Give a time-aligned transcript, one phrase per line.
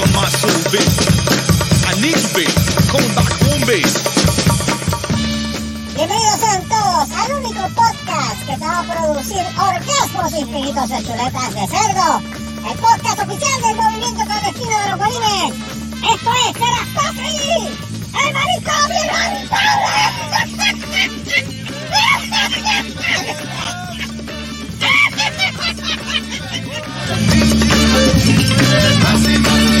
[0.00, 0.52] on my soul.
[1.84, 2.48] I need you, back
[2.88, 3.12] home.
[5.94, 11.54] Bienvenidos sean todos al único podcast que te va a producir orgasmos infinitos de chuletas
[11.54, 12.22] de cerdo.
[12.68, 15.52] El podcast oficial del movimiento clandestino de los bolines.
[16.14, 17.36] Esto es Serás Patri,
[18.26, 18.32] el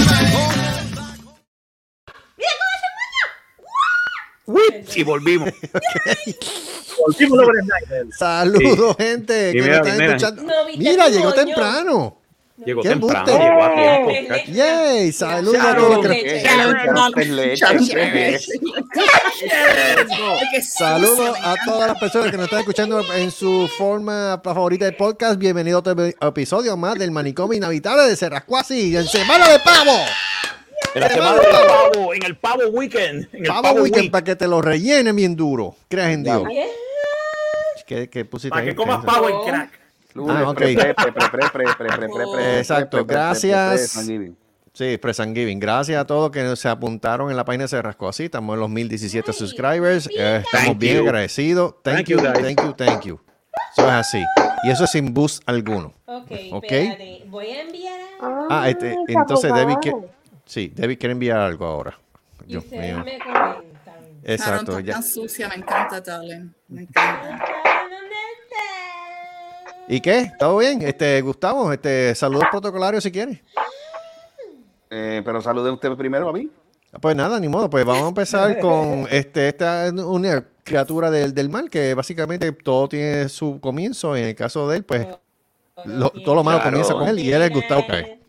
[4.94, 5.50] Y volvimos.
[6.98, 8.06] Volvimos Snyder.
[8.16, 9.50] Saludos, gente.
[9.50, 10.16] Y que mira, nos están mira.
[10.16, 10.42] escuchando.
[10.42, 12.18] No, viste Mira, tu llegó temprano.
[12.64, 13.44] Llegó ¡Qué temprano, embuste!
[13.44, 14.52] llegó a tiempo.
[14.52, 16.06] Yay, saludos a Sharon, todos los
[17.14, 17.66] que leche.
[20.62, 25.38] Saludos a todas las personas que nos están escuchando en su forma favorita de podcast.
[25.38, 29.96] Bienvenido a otro episodio más del manicomio inhabitable de Serrascuasi en Semana de Pavo.
[30.94, 33.28] En la semana del pavo, en el pavo weekend.
[33.32, 34.10] En el Pavo, pavo, Weekend week.
[34.12, 35.74] para que te lo rellenen bien duro.
[35.88, 36.44] Creas en Dios.
[36.46, 36.68] Bien.
[37.86, 38.68] ¿Qué, qué pusiste Para ahí?
[38.68, 39.06] que comas ¿Qué?
[39.06, 39.70] pavo en crack.
[40.28, 40.60] Ah, ok.
[42.58, 43.98] Exacto, gracias.
[44.74, 45.58] Sí, Press and Giving.
[45.60, 48.24] Gracias a todos que se apuntaron en la página de Serrascuasi.
[48.24, 50.08] Estamos en los 1017 subscribers.
[50.16, 51.74] Eh, estamos bien agradecidos.
[51.82, 52.32] Thank, Thank you, guys.
[52.32, 53.20] thank you, thank you.
[53.76, 54.24] Eso es así.
[54.64, 55.92] Y eso es sin boost alguno.
[56.06, 56.64] Ok, Ok.
[56.72, 57.22] espérate.
[57.26, 58.46] Voy a enviar a...
[58.50, 59.92] Ah, este, entonces Debbie, que,
[60.52, 61.98] sí, Debbie quiere enviar algo ahora.
[62.44, 63.04] Y Dios ustedes mío.
[63.04, 63.56] me comentan.
[64.24, 64.72] Exacto.
[64.72, 64.92] Sharon, ya.
[64.94, 66.02] tan sucia, me encanta.
[66.68, 67.44] Me encanta.
[69.88, 70.30] ¿Y qué?
[70.38, 70.80] ¿Todo bien?
[70.82, 73.40] Este, Gustavo, este, saludos protocolarios si quieres.
[74.90, 76.48] Eh, pero salude usted primero a mí.
[77.00, 81.48] Pues nada, ni modo, pues vamos a empezar con este, esta una criatura del, del
[81.48, 84.14] mal, que básicamente todo tiene su comienzo.
[84.16, 85.06] En el caso de él, pues
[85.84, 86.70] lo- todo lo malo Claro.
[86.70, 88.20] comienza con él y él es Gustavo Cae.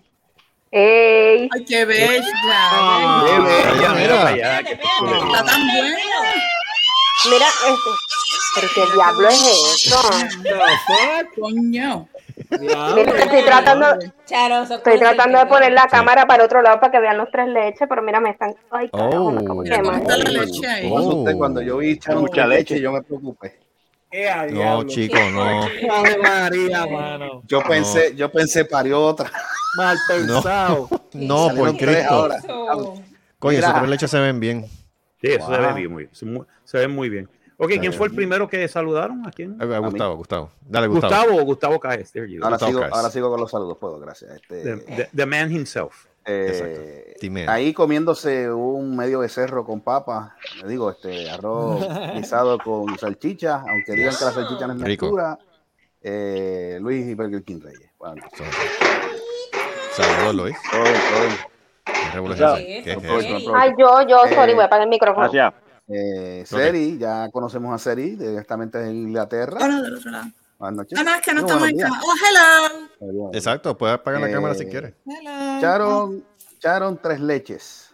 [0.75, 1.49] ¡Ey!
[1.53, 2.23] Ay, qué bella.
[2.51, 4.31] Ah, Mira, mira, mira.
[4.33, 5.15] mira qué chulo.
[5.25, 5.97] Está tan buena.
[7.29, 7.89] Mira, este.
[8.55, 10.01] ¿Pero qué diablo es eso?
[11.39, 12.07] Coño.
[12.59, 16.99] Mira, estoy tratando, estoy tratando de poner la cámara para el otro lado para que
[16.99, 18.55] vean los tres leches, pero mira, me están.
[18.71, 18.97] Ay, Oh.
[18.97, 20.01] carajo, ¿cómo Mira mal?
[20.01, 20.89] está la leche ahí.
[20.91, 21.25] Oh.
[21.37, 23.59] Cuando yo vi echar mucha leche, yo me preocupé.
[24.15, 25.41] Eh, No, chico, no.
[25.41, 27.41] Ave María, mano.
[27.47, 29.31] Yo pensé, yo pensé parió otra.
[29.75, 30.87] Mal pensado.
[31.13, 32.13] No, por Salieron tres Cristo.
[32.13, 32.39] ahora.
[33.39, 34.65] Coño, esos tres leches se ven bien.
[35.21, 37.29] Sí, eso se ve bien, muy, se, mu- se ve muy bien.
[37.57, 39.25] Ok, ¿quién fue el primero que saludaron?
[39.27, 39.55] ¿A quién?
[39.61, 40.51] Eh, Gustavo, Gustavo.
[40.61, 41.13] Dale, Gustavo.
[41.13, 42.11] Gustavo o Gustavo Caes.
[42.15, 44.31] Ahora Gustavo sigo, ahora sigo con los saludos, puedo, gracias.
[44.31, 46.05] Este, The, the- the man himself.
[46.25, 47.13] Eh.
[47.19, 47.47] Timel.
[47.49, 51.79] ahí comiéndose un medio becerro con papa, le digo, este arroz
[52.15, 55.05] guisado con salchicha, aunque digan que la salchicha no es Rico.
[55.07, 55.37] natura.
[56.01, 57.89] Eh, Luis y Burger King Reyes.
[57.97, 58.21] Bueno,
[59.95, 60.55] Saludos, Luis.
[63.55, 65.29] Ay, yo, yo, sorry, Eh, voy a apagar el micrófono.
[65.87, 69.57] Eh, Seri, ya conocemos a Seri directamente de Inglaterra.
[69.61, 70.25] Ahora del otro lado.
[70.63, 70.97] Buenas noches.
[70.97, 72.01] Ah, no, es que no estamos en cámara.
[72.05, 73.29] Oh, hello.
[73.33, 74.93] Exacto, puedes apagar la Eh, cámara si quieres.
[75.05, 75.59] Hello.
[75.59, 76.23] Charon,
[76.59, 77.89] Charon Tres Leches.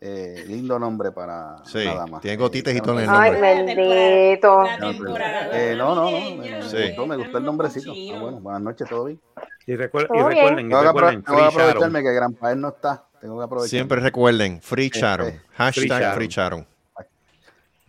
[0.00, 2.20] Eh, lindo nombre para Sí, dama.
[2.20, 3.64] tiene gotitas y Eh, todo en el Ay, nombre.
[3.64, 4.62] bendito.
[4.78, 6.10] Temporada Eh, no, no, no.
[6.36, 6.76] Me, Sí.
[6.76, 7.90] me gustó, me gustó el nombrecito.
[7.90, 9.20] Ah, bueno, buenas noches, todo bien.
[9.66, 10.28] Y, recuer- y Todo bien.
[10.28, 11.68] recuerden, y Tengo que, apro- recuerden, tengo que Free Sharon.
[11.70, 13.04] aprovecharme que Gran Paez no está.
[13.20, 13.70] Tengo que aprovechar.
[13.70, 15.40] Siempre recuerden, Free Este, Sharon.
[15.56, 16.14] Hashtag Sharon.
[16.14, 16.66] Free Sharon.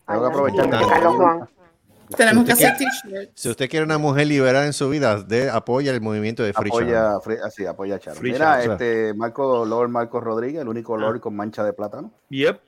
[0.08, 1.55] Tengo que Ay, aprovecharme.
[2.16, 3.32] Tenemos que ¿Usted hacer t-shirts.
[3.42, 6.70] Si usted quiere una mujer liberada en su vida, de, apoya el movimiento de Free.
[6.70, 8.20] Apoya, Free- así, apoya a Charon.
[8.20, 10.72] Free Mira, este, Marco, Lord Marcos Rodríguez, el Ah.
[10.72, 12.12] único Lord con mancha de plátano.
[12.30, 12.62] Yep.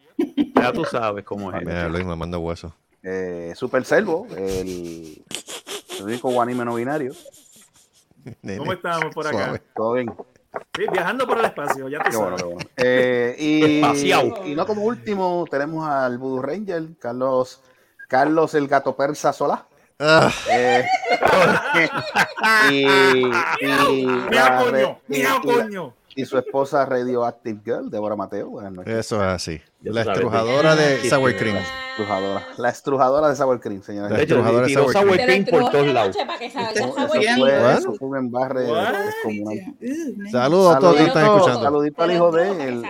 [0.56, 1.64] Ya tú sabes cómo es.
[1.64, 2.74] Mira, Luis mamando huesos.
[3.04, 5.24] Eh, Super Servo, el,
[6.00, 7.14] el único guanime no binario.
[8.42, 9.38] Nene, ¿Cómo estamos por acá?
[9.46, 9.62] suave.
[9.76, 10.14] Todo bien.
[10.76, 12.42] Sí, viajando por el espacio, ya tú Qué bueno, sabes.
[12.42, 12.70] qué bueno.
[12.78, 13.36] Eh,
[14.46, 17.62] y, y no como último, tenemos al Voodoo Ranger, Carlos,
[18.08, 19.66] Carlos el gato persa Solá.
[20.00, 20.86] Eh,
[22.72, 22.86] y,
[24.06, 25.00] coño,
[25.42, 25.94] coño.
[26.26, 28.50] su esposa Radioactive Girl, Débora Mateo.
[28.50, 28.94] Buenas noches.
[28.96, 29.62] eso es así.
[29.82, 31.58] La estrujadora de Sour Cream.
[31.92, 32.46] Estrujadora.
[32.58, 34.12] La estrujadora de Sour Cream, señores.
[34.12, 36.16] La estrujadora de sour cream por todos lados.
[36.76, 37.94] Eso fue- Bueno.
[38.00, 39.76] un embarre descomunal.
[40.32, 41.62] Saludos a todos los que están escuchando.
[41.64, 42.86] saludito al hijo de el-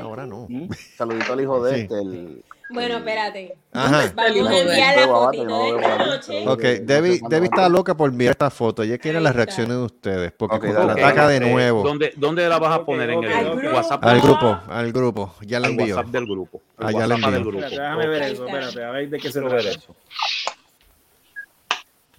[0.00, 0.48] Ahora no.
[0.96, 2.42] Saludito al hijo de Sí.
[2.68, 3.56] Bueno, espérate.
[3.72, 4.12] Ajá.
[4.16, 6.48] Vamos a enviar la fotito de esta noche.
[6.48, 8.82] Ok, Debbie, Debbie está loca por mirar esta foto.
[8.82, 10.32] Ella quiere las reacciones de ustedes.
[10.32, 11.00] Porque Ok, cuando dale.
[11.00, 13.10] la ataca de Eh, nuevo ¿dónde, ¿Dónde la vas a poner?
[13.10, 13.72] En el ok.
[13.72, 14.04] WhatsApp.
[14.04, 15.34] al grupo, al grupo.
[15.42, 15.94] Ya la Al envío.
[15.96, 16.60] WhatsApp del grupo.
[16.78, 17.52] Ah, Al ya la envío.
[17.52, 19.54] déjame ver eso, espérate, a ver de qué se trata.
[19.56, 19.94] ver eso.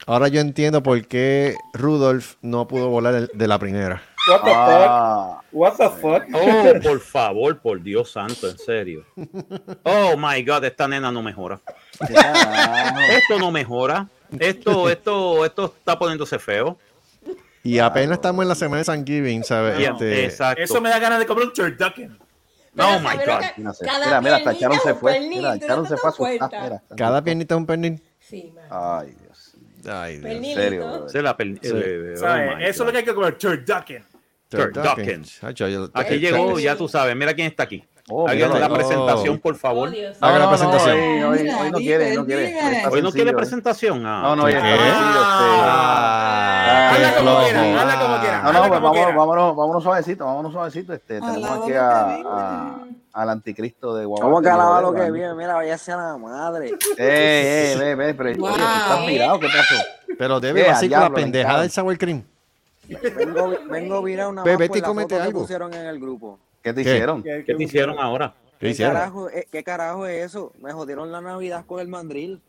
[0.05, 4.01] Ahora yo entiendo por qué Rudolph no pudo volar de la primera.
[4.27, 4.87] What the fuck?
[4.89, 6.23] Ah, What the fuck?
[6.33, 9.05] Oh, por favor, por Dios santo, en serio.
[9.83, 11.59] Oh my God, esta nena no mejora.
[11.99, 14.07] Esto no mejora.
[14.39, 16.77] Esto, esto, esto está poniéndose feo.
[17.63, 19.77] Y apenas estamos en la semana de Thanksgiving, ¿sabes?
[19.79, 20.61] Yeah, Este, exacto.
[20.63, 22.17] Eso me da ganas de comer un turducken.
[22.79, 23.41] Oh my God.
[23.57, 25.13] Mira, Cada mira, mira, hasta Charon se fue.
[25.13, 26.81] pernil, Mira, ¿tú Charon no se fue a asustar.
[26.95, 28.03] Cada piernita es un pernil.
[28.19, 28.65] Sí, man.
[28.69, 29.57] Ay, Dios.
[29.91, 30.31] Ay, Dios.
[30.33, 30.43] En
[31.09, 31.59] serio, la Sí.
[31.63, 32.51] eh, oh ¿Sabes?
[32.59, 34.05] Eso es lo que hay que comer, turducken.
[34.49, 37.15] Yo- Aquí eh, llegó, ya tú sabes.
[37.15, 37.83] Mira quién está aquí.
[38.09, 38.73] Oh, Hagan la Oh.
[38.73, 39.89] presentación, por favor.
[39.89, 40.15] Oh, Dios.
[40.21, 40.97] Haga la no, presentación.
[40.97, 42.55] hoy, hoy- Mira, hoy no quiere, no quiere.
[42.89, 44.05] Hoy no quiere presentación.
[44.05, 44.89] Ah, No, no, hoy está sencillo.
[44.89, 47.43] Ah, Habla como flojo.
[47.43, 48.35] quiera, habla como quiera.
[48.37, 48.45] este.
[48.45, 50.93] No, no, pues vámonos, vámonos, vámonos suavecito, vámonos suavecito.
[50.93, 52.75] Este, tenemos aquí que a,
[53.13, 54.31] al anticristo de Guadalajara.
[54.33, 55.33] ¿Cómo que alaba lo que vive?
[55.35, 56.71] Mira, vaya sea la madre.
[56.97, 58.53] Eh, eh, ve, ve, pero Wow.
[58.53, 59.75] oye, tú estás mirado, ¿qué pasó?
[60.17, 62.23] Pero debe así con la pendejada del sour cream.
[63.15, 65.41] Vengo, vengo a virar una foto que algo.
[65.41, 66.39] pusieron en el grupo.
[66.61, 66.91] ¿Qué te ¿Qué?
[66.93, 67.23] hicieron?
[67.23, 68.33] ¿Qué, ¿Qué te hicieron ahora?
[68.59, 68.93] ¿Qué ¿Qué hicieron?
[68.95, 70.51] carajo, eh, ¿Qué carajo es eso?
[70.61, 72.41] Me jodieron la Navidad con el mandril.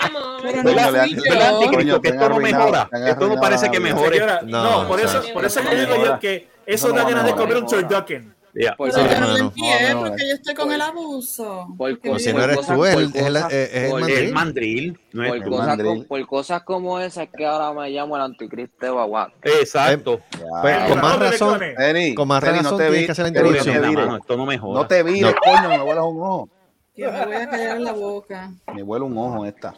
[0.00, 0.40] Amor.
[0.42, 2.00] Pero no le han- fui ¿Verdad, yo.
[2.00, 2.88] Que te esto no mejora.
[2.90, 4.20] te Esto no parece que mejore.
[4.46, 7.34] No, no, por eso, por eso no digo yo que Eso no da ganas de
[7.34, 8.34] comer un turducken.
[8.76, 9.32] Por, Pero yo no hermano.
[9.32, 11.68] lo entiendo No, no, porque yo estoy con el abuso.
[11.78, 13.90] por, por- si no eres cosas- tú, es por el, es el- cosas- es el
[13.90, 14.18] por- mandril.
[14.26, 15.00] El mandril.
[15.12, 15.50] No es por, tú.
[15.50, 15.98] cosas, mandril.
[16.02, 19.32] co- por cosas como esa es que ahora me llamo el anticristo de Baguá.
[19.42, 20.20] Exacto.
[20.62, 21.62] Pues, con más ¿Dónde razón?
[21.78, 24.36] Eri, con más Eri, razón no te tienes vi- que hacer la no mano, esto
[24.36, 24.72] no.
[24.74, 26.48] No te vires, coño, me vuelas un ojo.
[26.96, 28.50] Yo me voy a callar en la boca.
[28.74, 29.74] Me vuela un ojo esta.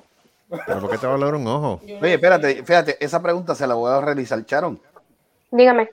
[0.66, 1.80] ¿Pero por qué te va a hablar un ojo?
[2.00, 4.80] Oye, espérate, fíjate, esa pregunta se la voy a realizar, Charon.
[5.50, 5.90] Dígame.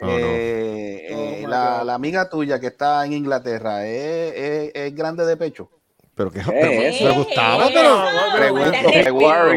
[0.00, 0.12] No, no.
[0.16, 5.26] Eh, eh, Oh, my la, la amiga tuya que está en Inglaterra, ¿es, es- grande
[5.26, 5.68] de pecho?
[6.14, 8.52] Pero que ¿Qué pero, pero Gustavo, Eh, pero eh,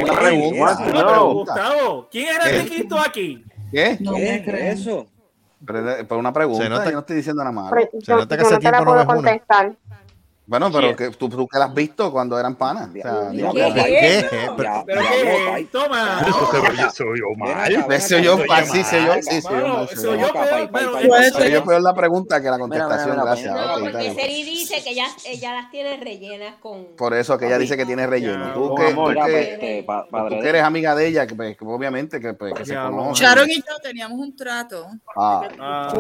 [0.06, 1.54] pero pregunta.
[1.54, 3.44] Gustavo, ¿quién es el anticristo aquí?
[3.72, 3.98] ¿Qué?
[4.00, 5.08] No ¿Qué me es eso?
[5.66, 7.76] Pero, pero una pregunta, Se nota- yo no estoy diciendo nada malo.
[7.76, 9.76] Pero Se nota que yo hace no te la tiempo no puedo contestar.
[10.46, 12.90] Bueno, pero que tú, tú que la has visto cuando eran panas.
[12.90, 13.38] O sea, ¿Qué
[13.86, 14.18] ¿Qué?
[14.20, 14.28] eso?
[14.58, 15.68] Pero- ¿Pero ya, qué?
[15.72, 16.26] Toma.
[16.28, 17.72] Eso se oyó mal.
[17.72, 19.22] se pa- oye sí, se yo, mal, sí, se yo,
[19.88, 20.08] se
[21.48, 23.56] oyó peor, la pregunta que la contestación, gracias.
[23.56, 24.14] No, porque.
[24.14, 26.88] Seri dice que ella, ella las tiene rellenas con.
[26.98, 28.54] Por eso que ella dice que tiene relleno.
[28.54, 32.74] Tú que, pues, este, de- eres amiga de ella, que, pues, obviamente que, pues, se
[32.74, 33.14] Ya, conocen.
[33.26, 34.88] Sharon y yo teníamos un trato.
[35.16, 35.94] Ah, Ah,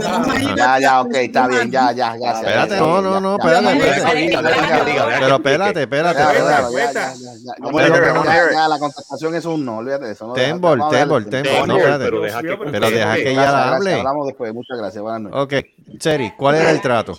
[0.56, 2.44] ya, ya, ok, está bien, ya, ya, gracias.
[2.44, 4.32] Espérate, ya, no, no, no, espérate.
[4.41, 10.27] Pero espérate, espérate, pero- pero- la contestación es un no, olvídate de eso.
[10.27, 11.30] no, Tembol, Tembol.
[11.30, 12.03] Tembol, no, espérate.
[12.06, 13.94] pero deja que Pero Pero ella la hable.
[13.95, 15.59] Hablamos después, muchas gracias, buenas noches.
[15.62, 17.15] Ok, Seri, ¿cuál era el trato?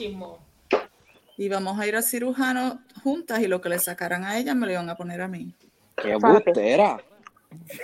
[1.37, 4.67] Y vamos a ir al cirujano juntas y lo que le sacaran a ella me
[4.67, 5.53] lo iban a poner a mí.
[5.97, 6.99] Qué bustera.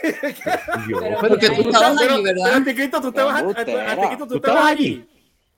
[0.02, 2.56] Pero Porque mira, tú estabas Pero, allí, pero, ¿verdad?
[2.56, 3.92] Anticristo, tú estabas, Embustera.
[3.92, 5.08] Anticristo, tú ¿Tú estabas estabas allí?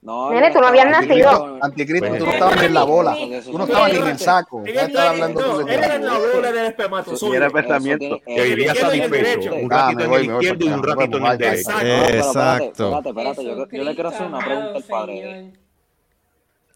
[0.02, 1.58] No, Nene, tú no habías estaba- nacido.
[1.62, 3.16] Anticristo, Pues, tú no estabas ni en la bola.
[3.16, 4.58] Eso- Tú no estabas ni en el saco.
[4.58, 7.34] Él Ya era estás hablando tú era el abuelo del espermatozoide.
[7.38, 8.20] Mira, pensamiento.
[8.26, 9.10] Que vivía el satisfecho.
[9.14, 9.54] derecho.
[9.54, 11.70] Un Ah, ratito en el izquierdo y un ratito en el derecho.
[11.70, 12.84] Exacto.
[12.98, 13.44] Espérate, espérate.
[13.76, 15.52] Yo, le quiero hacer una pregunta al padre.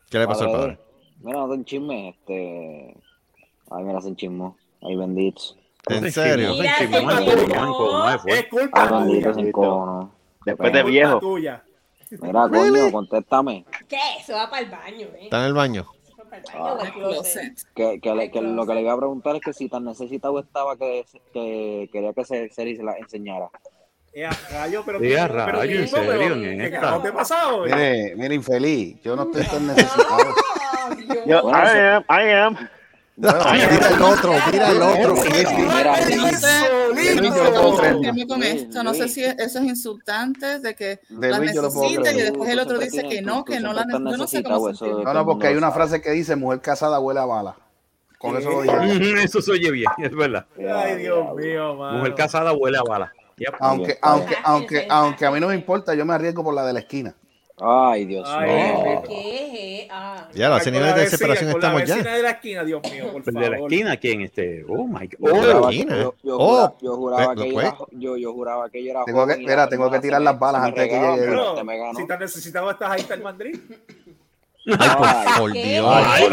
[0.09, 0.79] ¿Qué le pasó al padre?
[1.21, 2.95] Mira, no te chisme, este.
[3.73, 4.57] Ay, mira, se chismo.
[4.83, 5.59] Ay, benditos.
[5.89, 6.51] ¿En serio?
[6.51, 6.63] ¿cómo
[8.27, 9.33] es, culpa tuya.
[9.33, 10.11] bendito.
[10.45, 11.21] Después de Culpa viejo.
[12.21, 13.65] Mira, coño, contéstame.
[13.89, 13.99] ¿Qué?
[14.25, 15.25] Se va para el baño, ¿eh?
[15.25, 15.87] ¿Está en el baño?
[16.95, 17.55] Closet.
[17.75, 20.39] Que, que, le- que lo que le iba a preguntar es que si tan necesitado
[20.41, 23.49] estaba que, que quería que se, se la enseñara.
[24.13, 26.81] Eh, rayo, pero Sí, a pero rayo, en Cristo, pero, serio, en ¿qué esta.
[26.81, 27.71] carajo te pasa hoy?
[27.71, 30.35] Mire, mire, infeliz, yo no estoy tan necesitado.
[31.27, 32.69] Yo, Bueno, I am, I am.
[33.17, 35.15] Bueno, Mira el otro, mira el otro.
[38.29, 38.83] Con esto.
[38.83, 42.79] No sé si eso es insultante de que De puedo necesita y después el otro
[42.79, 45.05] dice que no, que no la Yo no sé necesitado, cómo eso sentirme.
[45.05, 47.57] No, no, porque hay una frase que dice mujer casada huele a bala.
[48.19, 48.77] Con eso lo dije.
[49.25, 50.47] Eso se oye bien, es verdad.
[50.57, 51.75] Ay, Dios mío.
[51.75, 53.13] Mujer casada huele a bala.
[53.37, 53.55] Yep.
[53.61, 56.73] Aunque, aunque, aunque, aunque a mí no me importa, yo me arriesgo por la de
[56.73, 57.15] la esquina.
[57.59, 58.39] Ay, Dios mío.
[58.85, 59.03] bendito.
[59.09, 59.89] ¿Qué es?
[59.91, 60.29] Ah.
[60.35, 62.13] Ya, la de vecina, desesperación con la estamos ya.
[62.17, 63.73] de la esquina, Dios mío, por El de la favor.
[63.73, 64.21] esquina, ¿quién?
[64.21, 65.31] Este, oh my Yo God.
[65.31, 65.97] Oh, que, esquina.
[66.03, 67.67] yo, yo Oh, juraba, yo juraba pues, que yo, pues.
[67.67, 70.39] era, yo, yo juraba que yo era Tengo que- joven espera, tengo que tirar las
[70.39, 71.37] balas antes de que llegue.
[71.97, 73.59] si tan necesitado estás ahí está el Madrid.
[74.79, 75.53] Ay, por.
[75.53, 75.87] Dios.
[75.89, 76.29] Ay,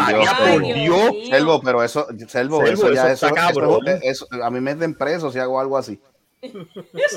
[0.51, 1.29] por Dios.
[1.29, 3.79] Selvo, pero eso, Selvo, Selvo, eso ya eso eso, está eso- cabrón.
[4.01, 5.99] eso- a mí me meten preso si hago algo así.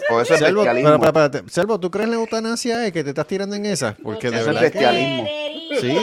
[0.09, 0.89] Por eso es Selvo, bestialismo.
[1.01, 1.51] pero, pero, espérate.
[1.51, 3.97] Selvo, ¿tú crees la eutanasia eh, que te estás tirando en esa?
[4.03, 4.79] Porque de Eso es verdad que...
[4.79, 5.27] bestialismo.
[5.81, 5.99] Sí.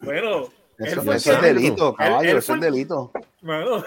[0.00, 3.10] Bueno, Eso, eso es el- delito, caballo, él eso fue es el- delito.
[3.42, 3.84] Mano,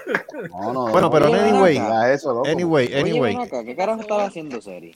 [0.49, 2.43] No, no, Bueno, no, pero no, anyway, no eso.
[2.45, 3.35] Anyway, Oye, anyway.
[3.35, 4.95] ven acá, ¿qué carajo estaba haciendo Seri?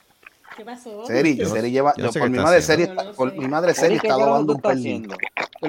[0.57, 1.05] ¿Qué pasó?
[1.05, 2.61] Seri, Yo no- Seri lleva, yo no sé por mi está madre.
[2.61, 4.61] Seri, Yo no por mi madre Seri Seri, ¿qué está lavando un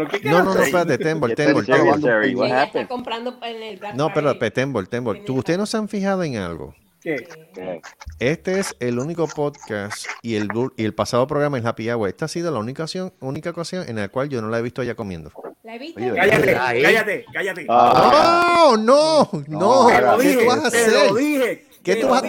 [0.09, 2.47] qué No, no, no, espérate, Tembol, Tembol, está Tembol.
[2.47, 4.39] está comprando en el No, pero.
[4.51, 5.25] Tembol, Tembol.
[5.25, 6.75] ¿tú- ¿Ustedes no se han fijado en algo?
[7.07, 7.25] ¿Qué?
[7.55, 7.81] ¿Qué?
[8.19, 12.09] Este es el único podcast y el, y el pasado programa es Happy Hour.
[12.09, 14.63] Esta ha sido la única ocasión, única ocasión en la cual yo no la he
[14.63, 15.31] visto ella comiendo.
[15.63, 16.01] ¿La he visto?
[16.01, 17.67] Oye, Cállate, cállate, cállate.
[17.69, 18.77] Ah, ¡No!
[18.77, 19.31] ¡No!
[19.47, 19.87] ¡No!
[19.87, 21.15] Te lo ¿Qué dije, tú vas a Te lo hacer?
[21.15, 21.67] dije.
[21.85, 22.23] ¿Qué tú vas.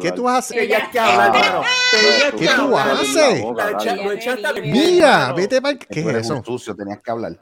[0.00, 0.58] ¿Qué tú vas a hacer?
[0.60, 1.32] Tenías que hablar.
[1.90, 4.40] Tenías ¿Qué tú haces?
[4.40, 6.42] La Mira, vete para ¿Qué es eso?
[6.42, 7.38] sucio, tenías que hablar.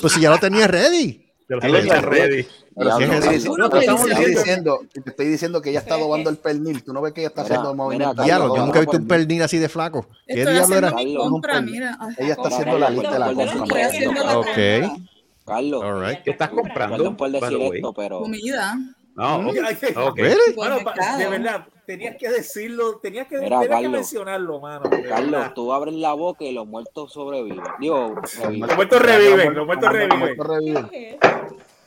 [0.00, 1.27] Pues si ya lo tenía ready.
[1.48, 2.46] Te estoy ay, ready.
[2.76, 3.48] Pero Ya, si ¿qué te es estoy eso?
[3.48, 6.84] diciendo- te que estoy dice- diciendo, te estoy diciendo que ella está dobando el pernil.
[6.84, 8.12] Tú no ves que ella está Mira, haciendo el movimiento.
[8.14, 10.06] mira, Diablo, Carlos, yo nunca he visto un pernil así de flaco.
[10.26, 10.92] ¿Qué Estoy diablo era?
[10.92, 11.98] compra, mira.
[12.18, 14.38] Ella está haciendo la lista de la compra.
[14.38, 15.00] Ok.
[15.46, 15.82] Carlos.
[16.24, 16.96] ¿Qué estás comprando?
[16.96, 17.78] perdón por by the decir way?
[17.78, 18.78] esto, pero Comida.
[19.16, 19.54] No, ok.
[19.80, 20.20] Qué- ok.
[20.54, 21.18] Supermercado.
[21.18, 24.82] de verdad, tenías que decirlo, tenías que, Mira, tenías que mencionarlo, mano.
[25.08, 25.52] Carlos, verdad.
[25.54, 27.64] tú abres la boca y los muertos sobreviven.
[27.80, 28.60] Digo, reviven.
[28.68, 31.18] Los muertos reviven, los muertos reviven.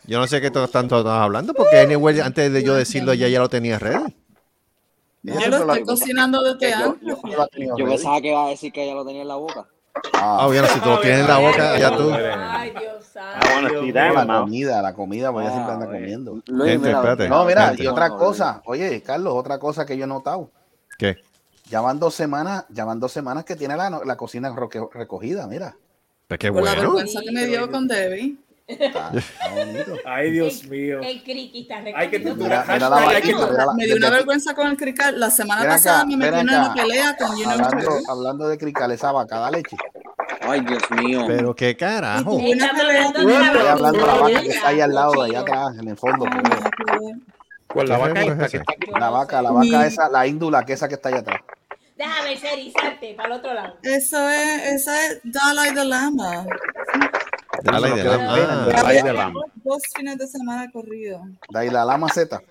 [0.08, 3.27] Yo no sé qué todos están todos hablando porque anyway, antes de yo decirlo ya
[3.27, 4.15] ya lo tenía ready.
[5.22, 7.08] Yo lo estoy cocinando desde antes.
[7.08, 9.67] yo- yo pensaba que iba a decir que ella lo tenía en la boca.
[10.13, 12.12] Ah, Ah, bueno, si tú lo tienes en la boca, ya tú.
[12.13, 13.48] Ay, Dios santo.
[13.53, 16.00] want to see that no, la comida, la comida, porque ella siempre Ah, anda bueno.
[16.01, 16.31] comiendo.
[16.48, 17.29] Luis, Gente, mira, espérate.
[17.29, 17.83] No, mira, Gente.
[17.83, 20.50] y otra cosa, oye, Carlos, otra cosa que yo he notado.
[20.98, 21.17] ¿Qué?
[21.69, 24.53] Ya van dos semanas, ya van dos semanas que tiene la, la cocina
[24.93, 25.75] recogida, mira.
[26.27, 26.81] Pues qué Por la bueno.
[26.93, 28.38] vergüenza que me dio con Debbie.
[28.79, 29.95] Está, está bonito.
[30.05, 30.99] Ay, Dios mío.
[31.01, 35.19] El criqui está Hay que Me dio una vergüenza con el crical.
[35.19, 38.91] La semana acá, pasada me metí en una pelea con Junior Hablando, hablando de crical,
[38.91, 39.77] esa vaca da leche.
[40.41, 41.25] Ay, Dios mío.
[41.27, 42.39] Pero qué carajo.
[42.39, 45.97] Estoy hablando de la vaca que está ahí al lado, de allá atrás, en el
[45.97, 46.25] fondo.
[47.67, 48.49] Con la ¿Qué vaca
[48.99, 51.41] La vaca, la vaca esa, la índula, que esa que está allá atrás.
[52.01, 53.75] Déjame ser y salte para el otro lado.
[53.83, 56.47] Eso es, esa es Dalai de Lama.
[57.63, 58.65] Dale, Eso de es lo la- que- ah.
[58.74, 59.41] Dalai de Lama.
[59.63, 61.22] Dos fines de semana corrido.
[61.50, 62.41] La lama Z.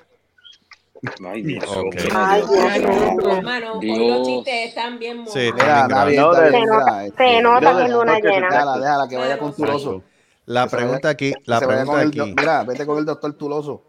[1.26, 1.64] Ay, Dios.
[1.66, 1.96] Ok.
[2.14, 3.36] Ay, Dios.
[3.38, 5.32] Hermano, hoy los chistes están bien monos.
[5.32, 8.20] Sí, Mira, bien, está bien, Se mira, nota- este, se nota déjala, que es luna
[8.20, 8.48] llena.
[8.50, 10.02] Déjala, déjala que vaya con Tuloso.
[10.46, 12.34] La pregunta aquí, la pregunta con el do- aquí.
[12.36, 13.84] Mira, vete con el doctor Tuloso.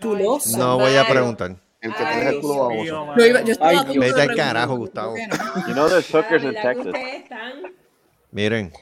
[0.00, 0.56] Tuloso.
[0.58, 1.56] No voy a preguntar.
[1.80, 2.74] El que deja el culo baboso.
[2.84, 2.84] Yo,
[3.26, 3.50] iba, mano.
[3.52, 5.14] estaba Ay, Vete al carajo, ¿por Gustavo.
[5.16, 5.66] no?
[5.68, 6.94] You know there's La hookers in Texas.
[8.30, 8.72] Miren,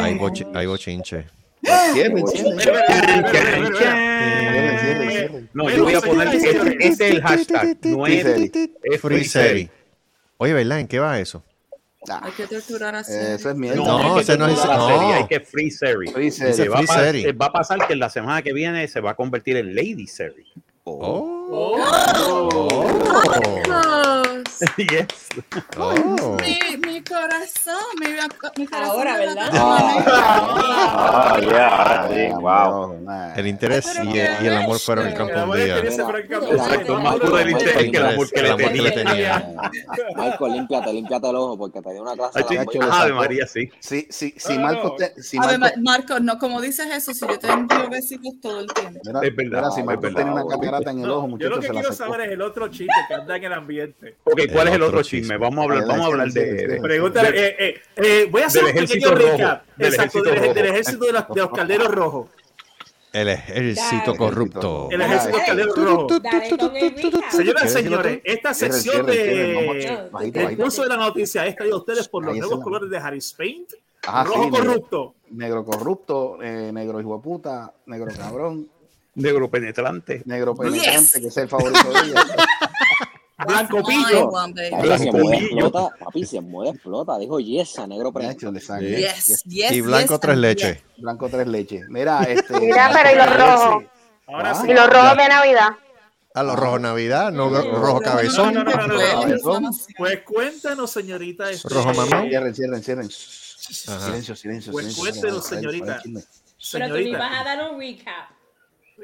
[0.00, 0.20] hay, no.
[0.22, 1.26] bochi- hay bochinche.
[5.52, 7.76] No, yo voy a poner ese, ese es el hashtag.
[7.86, 8.22] No es,
[9.00, 9.70] Free es Free.
[10.38, 10.80] Oye, ¿verdad?
[10.80, 11.42] ¿En qué va eso?
[12.08, 13.12] Ah, Hay que torturar así.
[13.12, 13.76] Eso es mierda.
[13.76, 14.88] No, ese no es- no.
[14.88, 16.08] serie, Hay que free Seri.
[16.10, 16.50] Free Seri.
[16.50, 19.14] Ese Se va, a va a pasar que la semana que viene se va a
[19.14, 20.46] convertir en Lady Seri.
[20.84, 20.98] Oh.
[21.02, 21.39] Oh.
[24.76, 25.06] yes.
[25.76, 26.36] Oh.
[26.40, 28.06] Mi, mi corazón, mi,
[28.56, 28.96] mi corazón.
[28.96, 29.52] Ahora, ¿verdad?
[29.52, 32.08] la- Oh, yeah.
[32.12, 32.96] sí, wow.
[33.36, 35.78] El interés y el, y el amor fueron el campo un día.
[35.78, 39.54] Exacto, más puro el interés que el amor que El le amor que le tenía.
[40.16, 42.44] Marco, límpiate, límpiate el ojo porque te dio una clase.
[42.90, 43.70] Ave María, sí.
[44.54, 44.96] No, Marcos no.
[44.96, 47.88] te- si A ver, Marcos- Ma- Marco, no, como dices eso, si yo te envío
[47.90, 49.00] besitos todo el tiempo.
[49.22, 50.10] Es verdad, si verdad.
[50.14, 52.92] tiene una catarata en el ojo, Yo lo que quiero saber es el otro chiste
[53.08, 54.16] que anda en el ambiente.
[54.24, 55.20] Ok, ¿cuál es el otro chisme.
[55.20, 55.36] chisme?
[55.38, 58.46] Vamos a hablar, vamos a hablar de, de- Pregúntale, de- eh, eh, eh, voy a
[58.46, 59.64] hacer un pequeño rojo, recap.
[59.78, 60.54] Exacto, del, rojo.
[60.54, 62.28] del ejército de, los- de los calderos rojos.
[63.12, 64.18] El ejército Dale.
[64.18, 64.88] corrupto.
[64.92, 66.22] El ejército de los calderos rojos.
[66.22, 67.30] Dale con el recap.
[67.30, 71.78] Señoras y ¿Quieres señores, esta sección de el curso de la noticia es traído a
[71.80, 73.72] ustedes por los nuevos colores de Harris Paint.
[74.02, 75.14] Rojo corrupto.
[75.30, 78.68] negro corrupto, eh, negro hijo de puta, negro cabrón,
[79.20, 80.22] negro penetrante.
[80.26, 82.24] negro penetrante, que es el favorito de ella.
[83.46, 84.26] Blanco pillo.
[84.30, 84.52] Moda
[84.98, 85.32] Pillo.
[85.32, 88.52] explota, papi, si moda explota, dijo yesa, negro Nacho, preñado.
[88.52, 88.96] le sangre.
[89.00, 90.76] Yes, yes, Y blanco yes, tres leches.
[90.76, 90.84] yes.
[90.98, 91.88] Blanco tres leches.
[91.88, 92.60] Mira, este.
[92.60, 93.84] Mira, pero ¿y los rojos?
[94.26, 94.54] Ahora Ah.
[94.62, 94.70] sí.
[94.70, 95.68] ¿Y los rojos de Navidad?
[96.34, 98.54] A los rojo Navidad, no rojo cabezón.
[99.96, 101.50] Pues cuéntanos, señorita.
[101.50, 102.22] este, Rojo mamá.
[102.28, 103.06] Cierren, cierren, cierren.
[103.88, 104.06] Ajá.
[104.06, 105.28] Silencio, silencio, Pues silencio.
[105.28, 105.96] a ver, señorita.
[105.96, 106.02] a.
[106.72, 108.30] Pero tú me vas a dar un recap.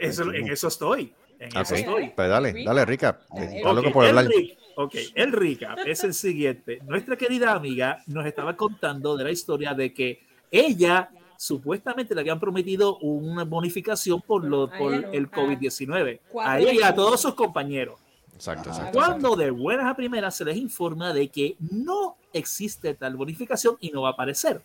[0.01, 1.13] Eso- en eso estoy.
[1.39, 2.09] En Ok, eso estoy.
[2.17, 3.21] pues dale, dale, Rica.
[3.37, 4.33] Está Ok, loco por el hablar.
[4.35, 6.81] re- ok, el recap es el siguiente.
[6.87, 12.41] Nuestra querida amiga nos estaba contando de la historia de que ella supuestamente le habían
[12.41, 16.21] prometido una bonificación por, lo, A por el a COVID-19.
[16.31, 18.01] cuatro A ella y a todos sus compañeros.
[18.35, 18.93] Exacto, exacto.
[18.99, 23.91] Cuando de buenas a primeras se les informa de que no existe tal bonificación y
[23.91, 24.61] no va a aparecer.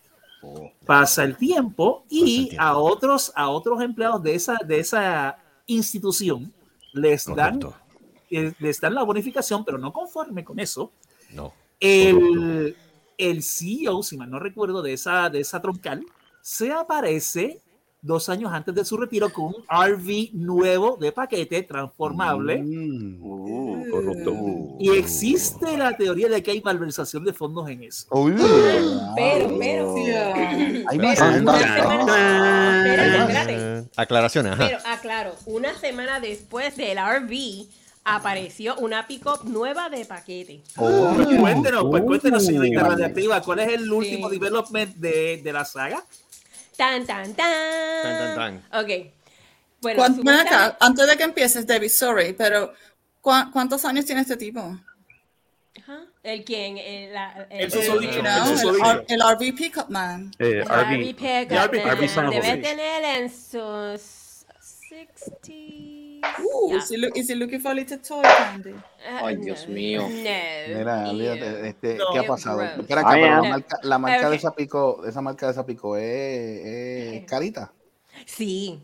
[0.84, 2.62] Pasa el tiempo y tiempo.
[2.62, 6.52] a otros a otros empleados de esa de esa institución
[6.92, 7.74] les dan Correcto.
[8.30, 10.90] eh, les dan la bonificación, pero no conforme con eso,
[11.32, 11.52] No.
[11.80, 12.76] el,
[13.16, 16.04] el CEO, si mal no recuerdo, de esa, de esa troncal,
[16.42, 17.61] se aparece
[18.02, 22.60] dos años antes de su retiro con un RV nuevo de paquete transformable.
[22.62, 23.22] Mm.
[23.22, 24.34] Uh, Corrupto.
[24.80, 28.06] Y existe la teoría de que hay malversación de fondos en eso.
[28.10, 28.36] Pero,
[29.14, 29.94] pero.
[29.94, 29.94] Pero
[30.88, 31.18] hay una más.
[31.18, 32.84] semana.
[32.86, 33.18] Espérate,
[33.54, 33.90] espérate.
[33.96, 34.66] Aclaraciones, ajá.
[34.66, 37.66] Pero aclaro, una semana después del RV
[38.04, 40.62] apareció una pick-up nueva de paquete.
[40.76, 41.12] Oh.
[41.14, 42.90] Pues cuéntenos, pues cuéntenos, señorita Uh.
[42.90, 44.38] radiactiva, ¿cuál es el último Sí.
[44.38, 46.02] development de, de la saga?
[46.76, 48.02] Tan, tan, tan.
[48.02, 48.90] Tan, tan, Ok.
[49.80, 52.72] Bueno, ¿Cuán- ven acá, antes de que empieces, David, sorry, pero
[53.20, 54.60] ¿cuá- ¿cuántos años tiene este tipo?
[55.80, 56.04] Ajá.
[56.22, 56.78] ¿El quién?
[56.78, 57.70] El, la- El el- el
[58.20, 58.90] know, el, susodicho.
[58.92, 60.30] R- el RV Pickup Man.
[60.38, 60.68] Eh, el RV.
[60.68, 64.46] RV pickup, man, Debe tener en sus
[64.88, 66.01] 60s.
[66.40, 66.78] Ooh, Yeah.
[66.78, 68.70] is, he look- is he looking for a little toy candy?
[68.72, 70.02] Uh, Ay, Dios no, mío.
[70.02, 70.08] No.
[70.08, 72.04] Mira, olvídate, este, No.
[72.12, 72.62] ¿qué ha pasado?
[72.62, 73.48] Espera acá, Ah, pero la ya.
[73.50, 74.30] marca, la marca Ok.
[74.30, 77.72] de esa pico, esa marca de esa pico es, es carita.
[78.26, 78.80] Sí,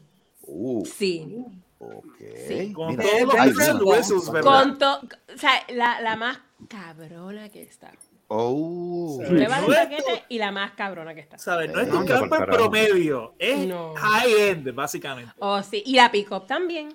[0.51, 1.45] Uh, sí.
[1.79, 2.17] ok.
[2.49, 2.73] Sí.
[2.73, 4.51] Con Mira, todos los ay, whistles, ¿verdad?
[4.51, 5.01] Con to-
[5.35, 7.93] o sea, la, la más cabrona que está.
[8.31, 9.21] Oh.
[9.27, 9.45] Sí.
[9.47, 11.39] Paquete y la más cabrona que está.
[11.39, 11.71] ¿Sabes?
[11.71, 13.95] No es pa'l camper promedio, es No.
[13.97, 15.33] high end, básicamente.
[15.39, 15.83] Oh, sí.
[15.87, 16.95] Y la pick-up también.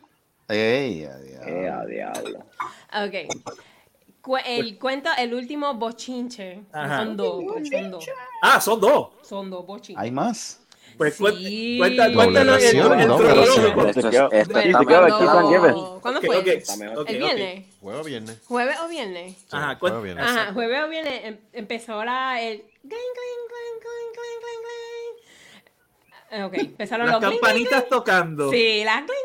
[0.49, 1.47] Ey, a diablo.
[1.47, 2.39] Eh, a diablo.
[3.05, 3.13] Ok.
[4.21, 6.61] Cu- el cuento, el último bochinche.
[6.71, 6.99] Ajá.
[6.99, 8.05] Son dos, pues, son dos.
[8.41, 9.07] Ah, son dos.
[9.23, 10.01] Son dos bochinches.
[10.01, 10.59] ¿Hay más?
[10.97, 11.79] Pues Sí.
[11.81, 12.93] cronológico.
[13.87, 15.99] Esto, esto, esto está ¿cuándo- mejor que Keep on Giving.
[16.01, 16.37] ¿Cuándo Ok, fue?
[16.37, 16.99] ok, Está mejor.
[16.99, 17.65] ok, ¿El viernes?
[17.81, 18.41] Juego viernes.
[18.45, 19.35] ¿Jueves o viernes?
[19.51, 20.03] Ajá, Juego cuéntanos.
[20.03, 20.25] viernes.
[20.25, 22.61] Ajá, jueves o viernes em- empezó la, el...
[22.81, 22.93] clink.
[26.31, 28.49] Eh, Ok, empezaron Las los campanitas tocando.
[28.51, 29.17] Sí, las clink.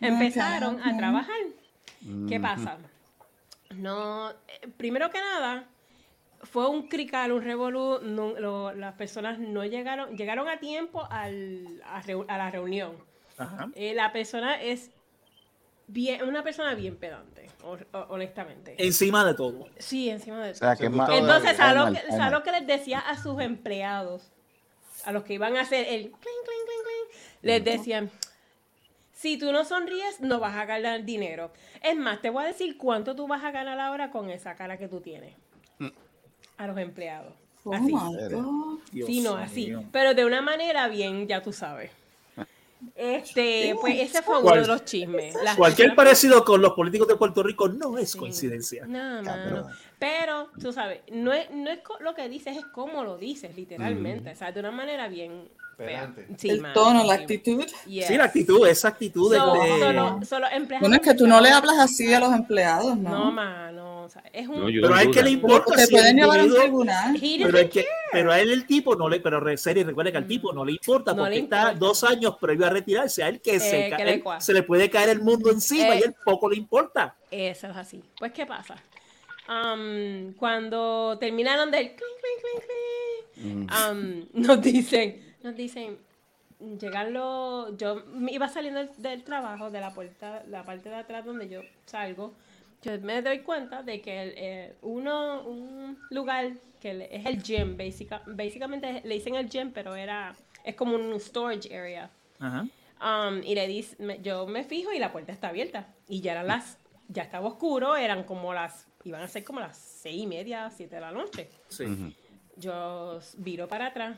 [0.00, 1.36] Empezaron a trabajar.
[2.28, 2.78] ¿Qué pasa?
[3.74, 5.66] No, eh, primero que nada,
[6.42, 11.82] fue un crical, un revolú, no- lo- las personas no llegaron, llegaron a tiempo al-
[11.86, 12.96] a, reu- a la reunión.
[13.38, 13.68] Ajá.
[13.74, 14.90] Eh, la persona es
[15.88, 17.50] bien, una persona bien pedante,
[18.08, 18.76] honestamente.
[18.78, 19.68] Encima de todo.
[19.78, 21.10] Sí, encima de O sea, que es más.
[21.10, 22.32] Entonces, hay ¿sabes lo, mal, que, hay sabes mal.
[22.32, 24.30] lo que les decía a sus empleados?
[25.04, 28.10] A los que iban a hacer el clink, clink, clink, clink, les decían,
[29.26, 31.50] si tú no sonríes, no vas a ganar dinero.
[31.82, 34.78] Es más, te voy a decir cuánto tú vas a ganar ahora con esa cara
[34.78, 35.34] que tú tienes.
[36.58, 37.34] A los empleados.
[37.64, 37.92] Oh Así.
[39.04, 39.74] Sí, no, así.
[39.90, 41.90] Pero de una manera bien, ya tú sabes.
[42.94, 45.34] Este, pues ese fue uno de los chismes.
[45.42, 48.18] Las Cualquier personas- parecido con los políticos de Puerto Rico no es Sí.
[48.18, 48.86] coincidencia.
[48.86, 49.66] No, mano.
[49.98, 54.30] Pero, tú sabes, no es, no es lo que dices, es cómo lo dices, literalmente.
[54.30, 55.48] O sea, de una manera bien.
[55.76, 56.26] Pedante.
[56.38, 57.64] Sí, el tono, la actitud.
[57.86, 58.06] Yes.
[58.06, 59.38] Sí, la actitud, esa actitud de...
[59.38, 62.32] So- de- solo, solo empleados Bueno, es que tú no le hablas así a los
[62.32, 63.10] empleados, ¿no?
[63.26, 64.04] No, mano.
[64.04, 64.60] O sea, es un.
[64.60, 66.62] No, Pero a él que le importa Te si el pueden llevar a un individuo-
[66.62, 67.16] tribunal.
[67.20, 70.18] He Pero, es que, pero a él el tipo no le, pero serie, recuerda que
[70.18, 73.22] al tipo no le importa No porque le está dos años previo a retirarse.
[73.24, 75.94] A él que, se, Eh, que le él- se le puede caer el mundo encima
[75.96, 75.98] Eh.
[75.98, 77.16] y a él poco le importa.
[77.30, 78.00] Eso es así.
[78.18, 78.76] Pues, ¿qué pasa?
[79.48, 82.40] Am, cuando terminaron del clink, clink,
[83.34, 85.98] clink, clink, am, nos dicen, nos dicen,
[86.80, 90.96] llegan los, yo me iba saliendo del, del trabajo, de la puerta, la parte de
[90.96, 92.34] atrás donde yo salgo,
[92.82, 97.76] yo me doy cuenta de que el, eh, uno, un lugar que es el gym,
[97.76, 102.10] básica- básicamente le dicen el gym, pero era, es como un storage area.
[102.38, 102.66] Ajá.
[102.98, 105.86] Um, y le dice, me- yo me fijo y la puerta está abierta.
[106.08, 106.78] Y ya eran las,
[107.08, 110.96] ya estaba oscuro, eran como las, iban a ser como las seis y media, siete
[110.96, 111.48] de la noche.
[111.68, 112.14] Sí.
[112.56, 114.16] Yo viro para atrás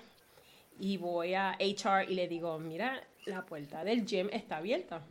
[0.79, 5.03] y voy a HR y le digo, mira, la puerta del gym está abierta.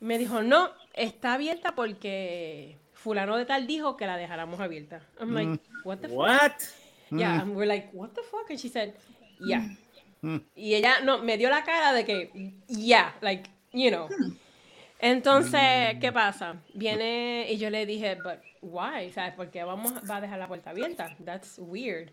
[0.00, 5.00] Y me dijo, no, está abierta porque fulano de tal dijo que la dejáramos abierta.
[5.20, 6.16] I'm like, what the fuck?
[6.16, 6.52] What?
[7.10, 8.50] Yeah, and we're like, what the fuck?
[8.50, 8.94] And she said,
[9.40, 9.68] yeah.
[10.54, 14.08] Y ella no, me dio la cara de que, yeah, like, you know.
[14.98, 16.62] Entonces, ¿qué pasa?
[16.72, 19.12] Viene y yo le dije, but why?
[19.12, 19.34] ¿Sabes?
[19.34, 21.14] ¿Por qué vamos, va a dejar la puerta abierta?
[21.24, 22.10] That's weird.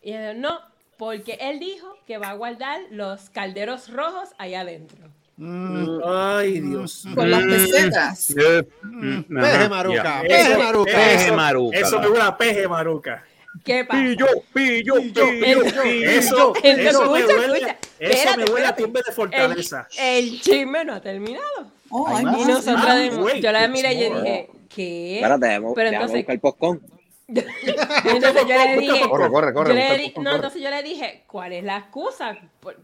[0.00, 0.60] Y ella, no,
[1.00, 5.08] porque él dijo que va a guardar los calderos rojos allá adentro.
[6.04, 7.06] Ay, Dios.
[7.14, 8.28] Con las pesetas.
[8.28, 8.62] Yeah.
[8.62, 10.22] Peje Ajá, maruca, yeah.
[10.28, 10.92] peje maruca.
[10.92, 13.24] Peje Eso, maruca, eso me huele a peje maruca.
[13.64, 14.02] ¿Qué pasa?
[14.02, 15.82] Pillo, pillo, pillo, pillo.
[15.82, 17.78] Eso, eso me huele, escucha.
[17.98, 19.88] eso me huele a tumbe de fortaleza.
[19.98, 21.72] El, el chisme no ha terminado.
[21.88, 22.20] Oh.
[22.20, 22.46] Y más.
[22.46, 25.14] nosotros, Ah, de- wait, yo la miré y dije, ¿qué?
[25.16, 26.82] Espérate, Pero entonces, buscar el postcón.
[28.04, 29.68] Entonces yo le dije, Corre, corre, corre.
[29.70, 32.36] yo le di- no, entonces yo le dije, ¿cuál es la excusa?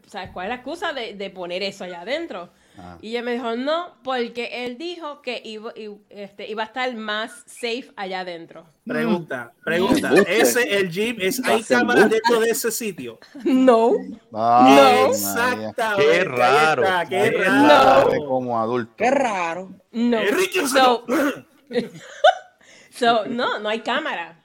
[0.07, 2.51] Sea, ¿cuál es la excusa de, de poner eso allá adentro?
[2.79, 2.99] Ah.
[3.01, 5.73] Y ella me dijo, no, porque él dijo que iba,
[6.11, 8.67] este, iba a estar más safe allá adentro.
[8.87, 10.09] Pregunta, pregunta.
[10.09, 10.41] Embuste.
[10.41, 13.19] Ese, el gym, es, ¿hay cámaras dentro de ese sitio?
[13.45, 15.07] No, Ay, María.
[15.07, 15.83] Exactamente.
[15.97, 16.83] Qué raro.
[16.85, 18.05] está, Qué Qué raro.
[18.05, 18.93] Padre Como adulto.
[18.97, 19.71] Qué raro.
[19.93, 20.19] no.
[20.21, 21.05] Enrique, So,
[22.91, 24.36] so, no, no hay cámara.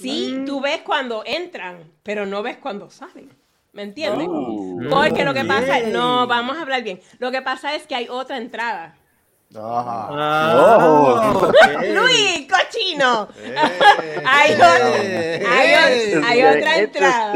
[0.00, 0.44] Sí, Mm.
[0.44, 3.30] tú ves cuando entran, pero no ves cuando salen.
[3.72, 4.26] ¿Me entiendes?
[4.28, 4.88] Uh.
[4.90, 5.92] Porque lo que pasa, Bien.
[5.92, 7.00] no, vamos a hablar bien.
[7.18, 8.94] Lo que pasa es que hay otra entrada.
[9.54, 10.08] Ajá.
[10.10, 11.52] Ah, Oh.
[11.94, 13.28] Luis, cochino.
[14.24, 17.32] hay, o- hay o- hay otra entrada.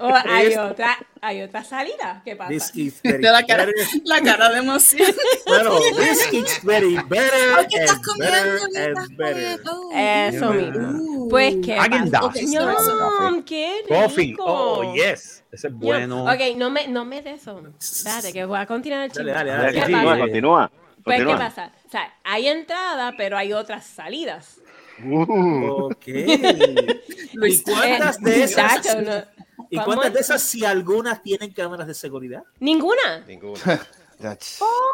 [0.00, 2.20] O hay otra, hay otra salida.
[2.24, 2.50] ¿Qué pasa?
[2.50, 3.86] This getting De la cara, better.
[4.04, 5.08] la cara de emoción.
[5.46, 8.68] Bueno, this keeps getting better Ay, ¿qué estás and better comiendo?
[8.72, 9.62] ¿Qué and better.
[9.62, 9.90] comiendo?
[9.94, 11.28] Eso mismo.
[11.30, 12.24] Pues qué pasa.
[12.24, 14.24] Ok, sorry, Ñam, qué Coffee.
[14.26, 14.44] rico.
[14.46, 15.44] Oh, yes.
[15.52, 16.24] Ese es bueno.
[16.24, 17.62] Ok, no me, no me de eso.
[17.78, 19.32] Espérate, que voy a continuar el Dale, chisme.
[19.50, 19.92] dale, ¿Qué dale.
[19.92, 20.18] pasa?
[20.18, 20.70] Continúa, continúa.
[21.04, 21.48] Pues, ¿qué continúa.
[21.48, 21.72] pasa?
[21.86, 24.56] O sea, hay entrada, pero hay otras salidas.
[25.04, 26.06] Ok.
[26.06, 28.76] ¿Y cuántas Eh, de esas?
[28.78, 29.41] muchacho, no.
[29.70, 32.42] ¿Y ¿Cómo cuántas de esas, si algunas tienen cámaras de seguridad?
[32.60, 33.20] Ninguna.
[33.26, 33.60] Ninguna.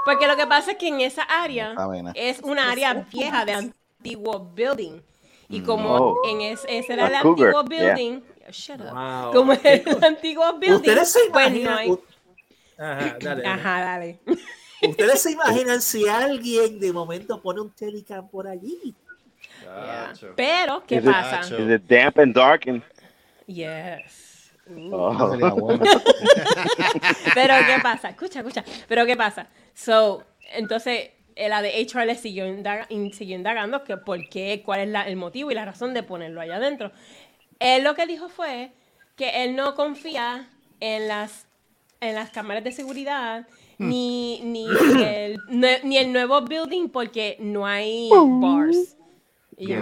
[0.04, 1.74] Porque lo que pasa es que en esa área
[2.14, 5.02] es una área vieja de antiguo building.
[5.50, 6.28] Y como Oh.
[6.28, 7.94] en es, ese era el antiguo yeah.
[7.94, 8.90] building, shut up.
[8.92, 9.32] Wow.
[9.32, 11.78] Como el antiguo building, ¿Ustedes se pues no imaginan?
[11.78, 11.90] hay.
[11.90, 12.02] u-
[12.78, 13.46] Ajá, dale, dale.
[13.46, 14.18] Ajá, dale.
[14.82, 18.94] ¿Ustedes se imaginan si alguien de momento pone un telecam por allí?
[19.64, 20.32] Chacho.
[20.36, 21.40] Pero, ¿qué Is it- pasa?
[21.54, 22.62] Is it damp and dark?
[22.68, 22.82] And...
[23.46, 24.27] Yes.
[24.70, 24.94] Uh.
[24.94, 25.78] Oh.
[27.34, 28.10] Pero ¿qué pasa?
[28.10, 28.64] Escucha, escucha.
[28.88, 29.48] Pero ¿qué pasa?
[29.74, 32.44] So, entonces la de HR le siguió,
[33.12, 36.40] siguió indagando que por qué, cuál es la- el motivo y la razón de ponerlo
[36.40, 36.90] allá adentro.
[37.60, 38.72] Él lo que dijo fue
[39.16, 40.48] que él no confía
[40.80, 41.46] en las,
[42.00, 43.46] en las cámaras de seguridad
[43.78, 44.66] ni, ni,
[45.04, 45.38] el,
[45.84, 48.08] ni el nuevo building porque no hay
[48.40, 48.96] bars.
[49.58, 49.76] Y yo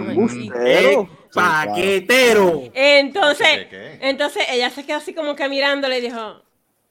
[0.55, 2.63] ¡Eh, paquetero!
[2.73, 3.99] entonces, ¿Qué, qué?
[4.09, 6.41] entonces ella se quedó así como que mirándole y dijo,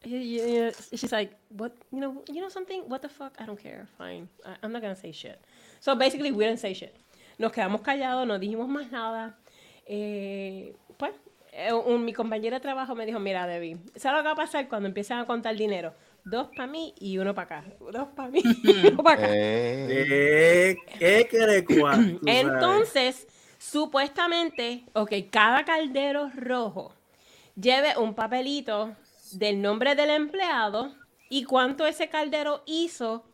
[0.05, 4.29] she's like, what, you know, you know something, what the fuck, I don't care, fine,
[4.44, 5.37] I- I'm not gonna say shit.
[5.81, 6.94] So basically, we didn't say shit.
[7.38, 9.37] Nos quedamos callados, no dijimos más nada.
[9.87, 11.12] Eh, pues,
[11.53, 14.37] eh, un- mi compañera de trabajo me dijo, mira, Debbie, ¿sabes lo que va a
[14.37, 15.92] pasar cuando empiecen a contar dinero?
[16.28, 17.64] Dos para mí y uno para acá.
[17.92, 19.26] Dos para mí y uno para acá.
[19.30, 22.20] Eh, Eh, ¿Qué quiere cuánto?
[22.26, 23.26] Entonces,
[23.58, 26.92] supuestamente, ok, cada caldero rojo
[27.54, 28.96] lleve un papelito
[29.32, 30.94] del nombre del empleado
[31.28, 33.24] y cuánto ese caldero hizo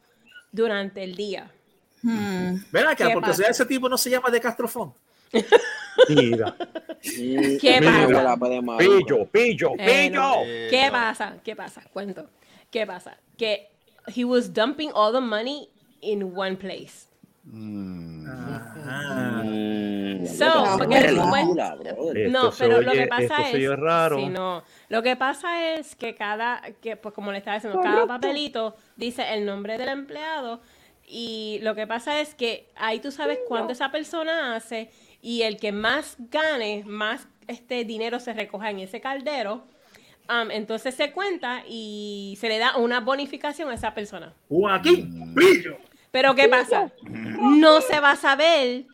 [0.52, 1.50] durante el día.
[2.02, 2.56] Hmm.
[2.72, 3.44] Ven acá, ¿Qué porque pasa?
[3.44, 4.92] si ese tipo no se llama de Castrofón.
[6.08, 6.54] Mira.
[7.00, 8.36] ¿Qué pasa?
[8.78, 10.32] Pillo, pillo, Eh, no.
[10.42, 10.70] pillo.
[10.70, 11.36] ¿Qué pasa?
[11.42, 11.82] ¿Qué pasa?
[11.92, 12.28] Cuento.
[12.72, 13.16] ¿Qué pasa?
[13.38, 13.70] Que
[14.16, 15.68] he was dumping all the money
[16.00, 17.06] in one place.
[17.44, 19.42] Ah.
[19.44, 21.46] Mm, So, no, porque después-
[22.58, 23.50] pero lo que pasa es.
[23.50, 24.18] se oye raro.
[24.18, 24.62] Sí, no.
[24.88, 29.34] Lo que pasa es que cada, que, pues como le estaba diciendo, cada papelito dice
[29.34, 30.60] el nombre del empleado.
[31.06, 34.90] Y lo que pasa es que ahí tú sabes cuánto esa persona hace.
[35.20, 39.64] Y el que más gane, más este dinero se recoja en ese caldero.
[40.28, 44.32] Um, entonces se cuenta y se le da una bonificación a esa persona.
[44.48, 45.76] Joaquín, pillo.
[46.10, 46.92] Pero ¿qué pasa?
[47.04, 48.84] No se va a saber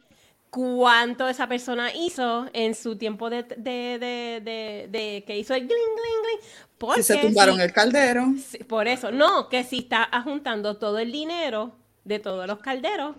[0.50, 5.60] cuánto esa persona hizo en su tiempo de, de, de, de- de que hizo el
[5.62, 6.50] gling, gling, gling.
[6.78, 8.24] Porque Si se tumbaron si- el caldero.
[8.38, 11.72] si- por eso, no, que si está juntando todo el dinero
[12.04, 13.16] de todos los calderos,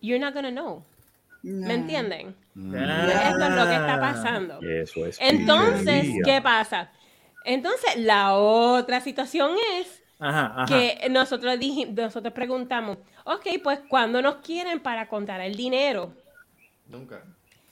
[0.00, 0.84] you're not gonna know.
[1.42, 1.66] No.
[1.66, 2.34] ¿Me entienden?
[2.74, 3.30] Ah.
[3.30, 4.58] Esto es lo que está pasando.
[4.60, 5.16] Eso es.
[5.20, 6.06] Entonces.
[6.24, 6.90] ¿qué pasa?
[7.48, 10.66] Entonces, la otra situación es Ajá, ajá.
[10.66, 16.12] que nosotros dijimos, nosotros preguntamos, ok, pues ¿cuándo nos quieren para contar el dinero?
[16.86, 17.24] Nunca.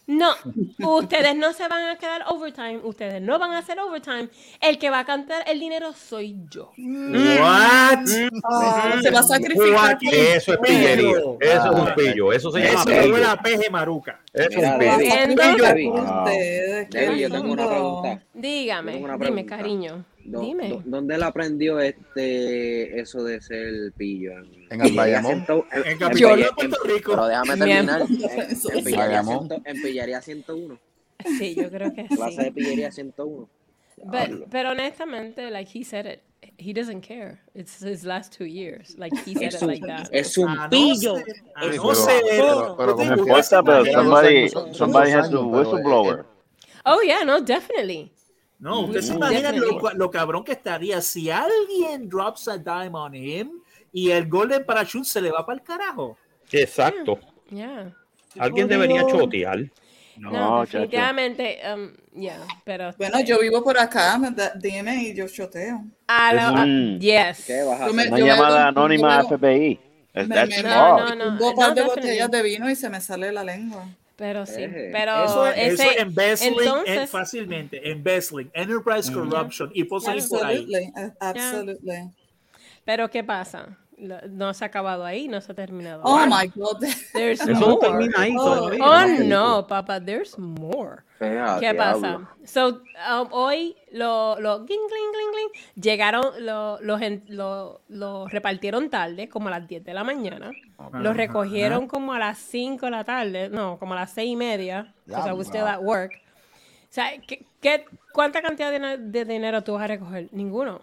[0.06, 0.34] No,
[0.78, 4.28] ustedes no se van a quedar overtime, ustedes no van a hacer overtime.
[4.60, 6.70] El que va a cantar el dinero soy yo.
[6.78, 8.06] What?
[8.44, 9.68] Ah, se va a sacrificar.
[9.72, 11.16] Joaquín, Eso es pillería.
[11.40, 12.32] Eso es un pillo.
[12.32, 14.20] Eso se llama Eso la peje maruca.
[14.32, 14.96] Eso es un pillo.
[17.16, 17.68] Yo tengo una lindo.
[17.68, 18.22] pregunta.
[18.32, 20.04] Dígame, dime, cariño.
[20.28, 20.68] ¿Dó- Dime.
[20.70, 24.32] dó- ¿Dónde él aprendió este eso de ser pillo?
[24.32, 25.32] En, En el Bayamón.
[25.32, 27.12] ciento- en- Capitolio Puerto Rico.
[27.12, 28.02] Pero déjame terminar.
[28.02, 29.48] En, Bayamón.
[29.48, 30.78] ciento- en pillería 101.
[31.38, 32.50] Sí, yo creo que Clase de sí.
[32.50, 33.48] pillería 101.
[34.04, 36.20] But- pero honestamente, like he said it,
[36.58, 37.38] he doesn't care.
[37.54, 38.96] It's his last two years.
[38.98, 40.08] Like he said Es it un, like that.
[40.12, 41.16] es un A no pillo.
[41.16, 43.84] ser- a Es no ser- pero- pero ¿tú te- como usted que- se Importa, pero
[44.02, 46.26] somebody, somebody has to whistleblower.
[46.84, 48.12] Oh yeah, no, definitely.
[48.58, 52.90] No, usted se Mm, imagina lo, lo cabrón que estaría si alguien drops a dime
[52.98, 53.50] on him
[53.92, 56.16] y el golden parachute se le va para el carajo.
[56.50, 57.18] Exacto.
[57.50, 57.92] Yeah.
[58.38, 59.58] Alguien debería chotear.
[60.18, 65.14] No, No, definitivamente, um, yeah, pero Bueno, yo vivo por acá, me da- dime y
[65.14, 65.84] yo choteo.
[66.08, 66.98] a la- a- Mm.
[66.98, 67.44] yes.
[67.46, 68.08] ¿Qué vas a Yo me-?
[68.08, 69.80] Una yo me llamada hago- anónima a me- FBI.
[70.14, 71.28] Me, me, No, no, no.
[71.28, 71.84] un no, par de definitely.
[71.84, 73.86] botellas de vino y se me sale la lengua.
[74.16, 79.70] Pero sí, Eh, pero Eso, es- eso ese, embezzling entonces, es fácilmente, embezzling, enterprise corruption
[79.74, 80.66] y salir por ahí.
[81.20, 82.10] Absolutely.
[82.84, 83.76] pero ¿qué pasa?
[83.98, 86.02] Lo- No se ha acabado ahí, no se ha terminado.
[86.04, 86.84] Oh my God.
[87.14, 87.80] There's Eso no more.
[87.80, 88.84] termina ahí Oh, todavía.
[88.84, 91.02] Oh no, papá, there's more.
[91.18, 91.78] Fea, ¿Qué diablo.
[92.02, 92.30] pasa?
[92.44, 99.30] So, um, hoy lo, gling, gling, gling, gling, llegaron, lo- los lo, lo repartieron tarde,
[99.30, 100.50] como a las 10 de la mañana.
[100.92, 104.36] Los recogieron como a las 5 de la tarde, no, como a las 6 y
[104.36, 106.12] media, because I was still at work.
[106.12, 110.28] O sea, ¿qué, qué- cuánta cantidad de, de dinero tú vas a recoger?
[110.32, 110.82] Ninguno.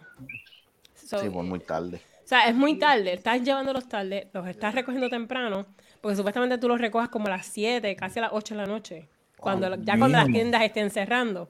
[0.95, 2.01] So, Sí, por muy tarde.
[2.33, 5.67] O sea, es muy tarde, estás llevándolos tarde, los estás recogiendo temprano,
[6.01, 8.65] porque supuestamente tú los recojas como a las 7, casi a las 8 de la
[8.65, 11.47] noche, cuando, ya cuando las tiendas estén cerrando.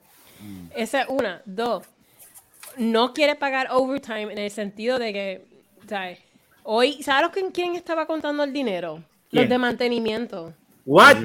[0.76, 1.42] Esa es una.
[1.46, 1.86] Dos,
[2.76, 5.46] no quiere pagar overtime en el sentido de que,
[5.88, 6.20] ¿sabes?
[6.64, 9.02] Hoy, ¿sabes con quién estaba contando el dinero?
[9.30, 9.44] ¿Quién?
[9.44, 10.54] Los de mantenimiento.
[10.86, 11.16] What?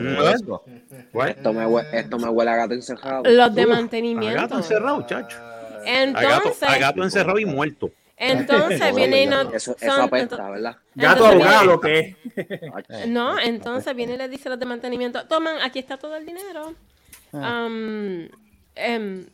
[1.13, 1.29] What?
[1.31, 3.25] Esto me, hue- esto me huele a gato encerrado.
[3.25, 4.41] Los de Uf, A mantenimiento.
[4.41, 5.37] gato encerrado, chacho.
[5.37, 7.91] A gato, Entonces, a gato encerrado y muerto.
[8.19, 9.43] Entonces viene y no...
[9.53, 10.77] Eso, eso son- apesta, ¿verdad?
[10.95, 12.17] Gato Entonces ahogado, viene- lo que
[12.99, 13.09] es.
[13.09, 16.27] No, entonces viene y le dice a los de mantenimiento, toman, aquí está todo el
[16.27, 16.75] dinero.
[17.33, 17.67] Ah.
[18.75, 19.27] Em,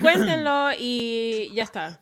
[0.00, 2.00] cuéntenlo y ya está.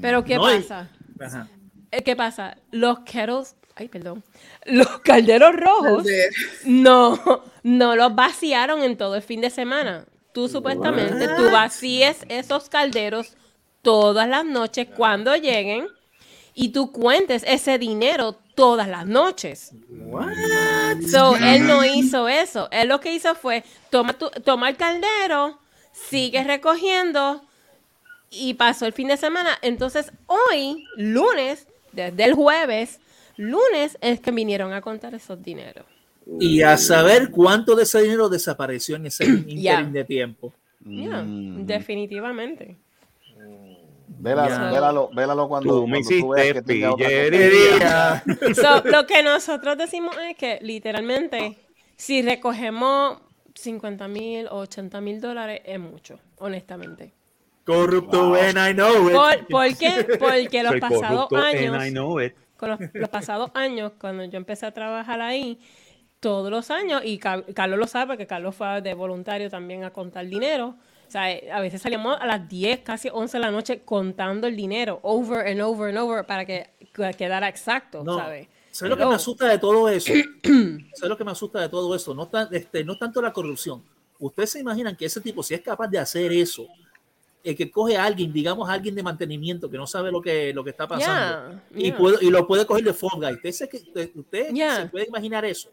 [0.00, 0.88] Pero ¿qué No, pasa?
[1.20, 1.48] Ajá.
[1.90, 2.56] Eh, ¿Qué pasa?
[2.72, 4.24] Los kettles, ay, perdón,
[4.64, 6.04] los calderos rojos
[6.64, 10.04] no, no los vaciaron en todo el fin de semana.
[10.32, 13.36] Tú supuestamente, tú vacíes esos calderos
[13.86, 15.86] todas las noches cuando lleguen
[16.54, 19.72] y tú cuentes ese dinero todas las noches.
[21.08, 22.68] So, él no hizo eso.
[22.72, 25.60] Él lo que hizo fue toma, tu- toma el caldero,
[25.92, 27.42] sigue recogiendo
[28.30, 29.50] y pasó el fin de semana.
[29.62, 32.98] Entonces, hoy, lunes, desde el jueves,
[33.36, 35.84] lunes es que vinieron a contar esos dineros.
[36.40, 39.80] Y a saber cuánto de ese dinero desapareció en ese interín Ya.
[39.82, 40.52] de tiempo.
[40.84, 42.76] Yeah, definitivamente.
[44.08, 46.62] Vélalo, vélalo, vélalo cuando, Tú me cuando tú veas hiciste
[46.96, 48.24] que pillería.
[48.54, 51.58] So, lo que nosotros decimos es que literalmente,
[51.96, 53.18] si recogemos
[53.54, 57.12] 50 mil o 80 mil dólares, es mucho, honestamente.
[57.64, 59.14] Corrupto, and I know it.
[59.14, 60.06] ¿Por, ¿por qué?
[60.18, 62.34] Porque los Soy pasados corrupto and I años, know it.
[62.56, 65.58] con los, los pasados años, cuando yo empecé a trabajar ahí,
[66.20, 69.90] todos los años, y Ca- Carlos lo sabe, que Carlos fue de voluntario también a
[69.92, 70.76] contar dinero.
[71.06, 74.46] O sea, eh, a veces salíamos a las 10, casi 11 de la noche contando
[74.46, 78.48] el dinero, over and over and over, para que que quedara exacto, No, ¿sabes?
[78.72, 80.12] ¿Sabes lo que me asusta de todo eso?
[80.94, 82.14] ¿Sabes lo que me asusta de todo eso?
[82.14, 83.82] No, tan- este, no tanto la corrupción.
[84.18, 86.66] Ustedes se imaginan que ese tipo, si es capaz de hacer eso,
[87.44, 90.52] el que coge a alguien, digamos a alguien de mantenimiento que no sabe lo que,
[90.54, 91.96] lo que está pasando, Yeah, y, yeah.
[91.98, 93.34] puede- y lo puede coger de fall guy.
[93.34, 94.76] Usted, se, usted, Yeah.
[94.76, 95.70] se puede imaginar eso.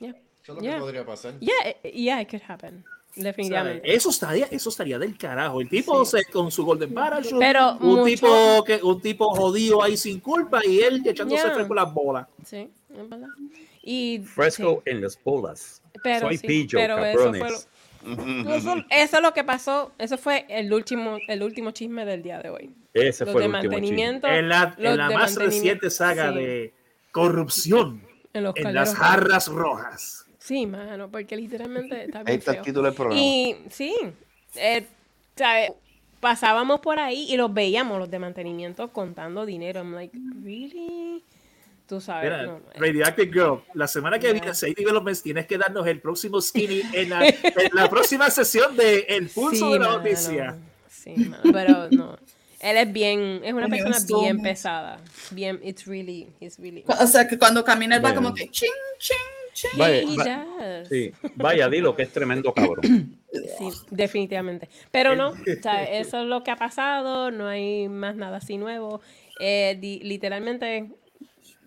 [0.00, 0.10] Yeah.
[0.42, 0.74] Eso es lo Yeah.
[0.74, 1.38] que podría pasar.
[1.40, 2.84] Yeah, it- yeah, it could happen.
[3.16, 3.94] Definitivamente.
[3.94, 5.60] Eso estaría, eso estaría del carajo.
[5.60, 9.82] El tipo se, con su golden parachute, Pero un mucho- tipo que un tipo jodido
[9.82, 11.54] ahí sin culpa y él echándose Yeah.
[11.54, 12.26] fresco las bolas.
[12.44, 13.28] Sí, es verdad.
[13.82, 15.82] Y, Fresco sí, en las bolas.
[16.02, 17.68] pero Soy sí, pillo, pero eso fue cabrones.
[17.68, 17.74] lo-
[18.54, 19.92] Eso, eso es lo que pasó.
[19.98, 22.74] Eso fue el último, el último chisme del día de hoy.
[22.92, 23.76] Ese Los fue de el último chisme.
[23.76, 24.26] mantenimiento.
[24.26, 26.74] En la, en la más reciente saga sí, de
[27.12, 28.02] corrupción
[28.34, 30.23] en, los en las jarras rojas.
[30.44, 32.64] Sí, mano, porque literalmente está Ahí bien está el feo.
[32.64, 33.18] título del programa.
[33.20, 33.94] Y sí,
[34.56, 34.84] eh,
[35.36, 35.72] ¿sabes?
[36.20, 39.80] pasábamos por ahí y los veíamos, los de mantenimiento, contando dinero.
[39.80, 41.22] I'm like, ¿really?
[41.88, 42.24] Tú sabes.
[42.24, 46.00] Mira, no, eh, Radioactive Girl, la semana que viene, Sadie Developments, tienes que darnos el
[46.00, 49.98] próximo skinny en la, en la próxima sesión de El Pulso Sí, de la mano,
[49.98, 50.56] Noticia.
[50.90, 52.18] Sí, mano, pero no.
[52.60, 54.98] Él es bien, es una persona bien pesada.
[55.30, 56.84] Bien, it's really, he's really.
[56.86, 58.22] O sea, que cuando camina él va Bueno.
[58.22, 59.16] como que ching, ching.
[59.76, 60.84] Vaya, va-.
[60.84, 63.18] Sí, vaya, dilo que es tremendo cabrón.
[63.58, 64.68] Sí, definitivamente.
[64.90, 68.56] Pero no, o sea, eso es lo que ha pasado, no hay más nada así
[68.58, 69.00] nuevo.
[69.40, 70.90] Eh, di- literalmente,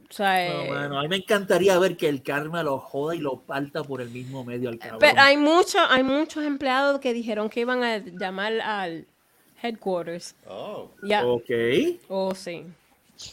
[0.10, 3.16] o sea, No, eh, mano, a mí me encantaría ver que el karma lo joda
[3.16, 5.00] y lo parta por el mismo medio al cabrón.
[5.00, 9.06] pero hay muchos, hay muchos empleados que dijeron que iban a llamar al,
[9.62, 10.36] headquarters.
[10.48, 10.90] Oh.
[11.04, 11.26] Ya.
[11.26, 11.50] Ok.
[12.10, 12.64] Oh, sí.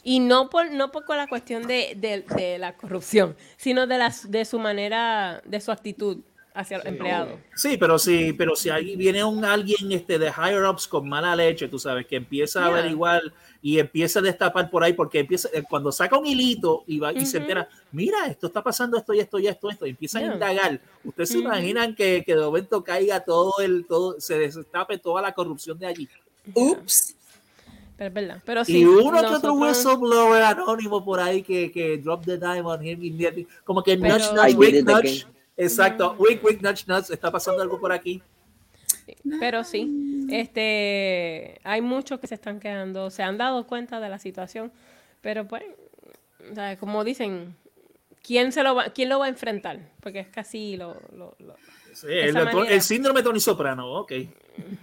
[0.02, 4.30] Y no por, no por la cuestión de, de- de la corrupción, sino de, las,
[4.30, 6.18] de su manera, de su actitud
[6.56, 7.40] hacia los empleados.
[7.56, 11.34] Sí, pero si, pero si ahí viene un alguien este, de higher ups con mala
[11.34, 12.78] leche, tú sabes, que empieza a Yeah.
[12.78, 13.22] averiguar
[13.60, 17.12] y empieza a destapar por ahí, porque empieza, eh, cuando saca un hilito y va
[17.12, 20.20] y se entera, mira, esto está pasando, esto y esto y esto, esto, y empieza
[20.20, 20.30] Yeah.
[20.30, 20.80] a indagar.
[21.02, 21.46] Ustedes se Ujú.
[21.48, 25.86] imaginan que, que de momento caiga todo el, todo, se destape toda la corrupción de
[25.86, 26.08] allí.
[26.54, 27.16] Ups.
[27.96, 28.42] Pero es verdad.
[28.44, 32.62] Pero sí, y uno que otro whistleblower anónimo por ahí que, que drop the dime
[32.62, 35.26] on him como que Pero- nudge, nudge, wink, nudge.
[35.56, 37.10] Exacto, wink, wink, nudge, nudge.
[37.12, 38.20] Está pasando algo por aquí.
[39.38, 44.18] Pero sí, este, hay muchos que se están quedando, se han dado cuenta de la
[44.18, 44.72] situación,
[45.20, 45.62] pero pues,
[46.50, 47.54] o sea, como dicen,
[48.22, 49.78] ¿quién se lo va, quién lo va a enfrentar?
[50.00, 51.56] Porque es casi lo, lo, lo-
[51.94, 54.12] Sí, el, el- síndrome de Tony Soprano, ok.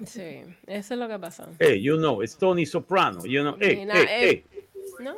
[0.06, 1.48] sí, eso es lo que pasa.
[1.60, 3.24] Hey, you know, it's Tony Soprano.
[3.26, 4.62] You know, hey, na- hey, eh, hey.
[5.00, 5.16] No,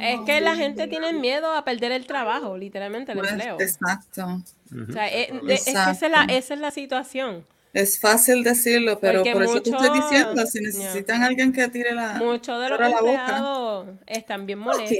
[0.00, 3.56] es que la gente tiene miedo a perder el trabajo, literalmente el Pues, empleo.
[3.60, 4.42] exacto.
[4.88, 7.44] O sea, es, de- es que esa es, la, esa es la situación.
[7.72, 11.92] Es fácil decirlo, pero Porque por eso te estoy diciendo, si necesitan alguien que tire
[11.94, 13.12] la Muchos de los abra la boca.
[13.12, 14.98] empleados están bien molestos.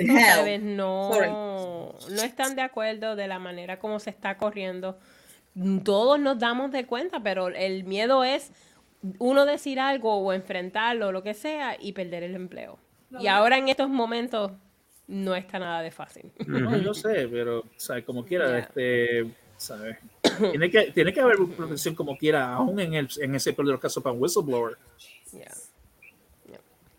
[0.61, 1.11] No,
[2.11, 4.99] no están de acuerdo de la manera como se está corriendo.
[5.85, 8.53] Todos nos damos de cuenta, pero el miedo es
[9.19, 12.79] uno decir algo o enfrentarlo o lo que sea y perder el empleo.
[13.19, 14.53] Y ahora en estos momentos
[15.07, 16.31] no está nada de fácil.
[16.47, 18.05] No, yo sé, pero, ¿sabes?
[18.05, 19.99] Como quiera, este, ¿sabes?
[20.39, 23.73] Tiene que, tiene que haber protección como quiera, aún en, el, en ese peor de
[23.73, 24.77] los casos para un whistleblower.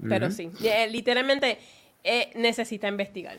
[0.07, 1.59] Pero sí, eh, literalmente
[2.03, 3.37] eh, necesita investigar.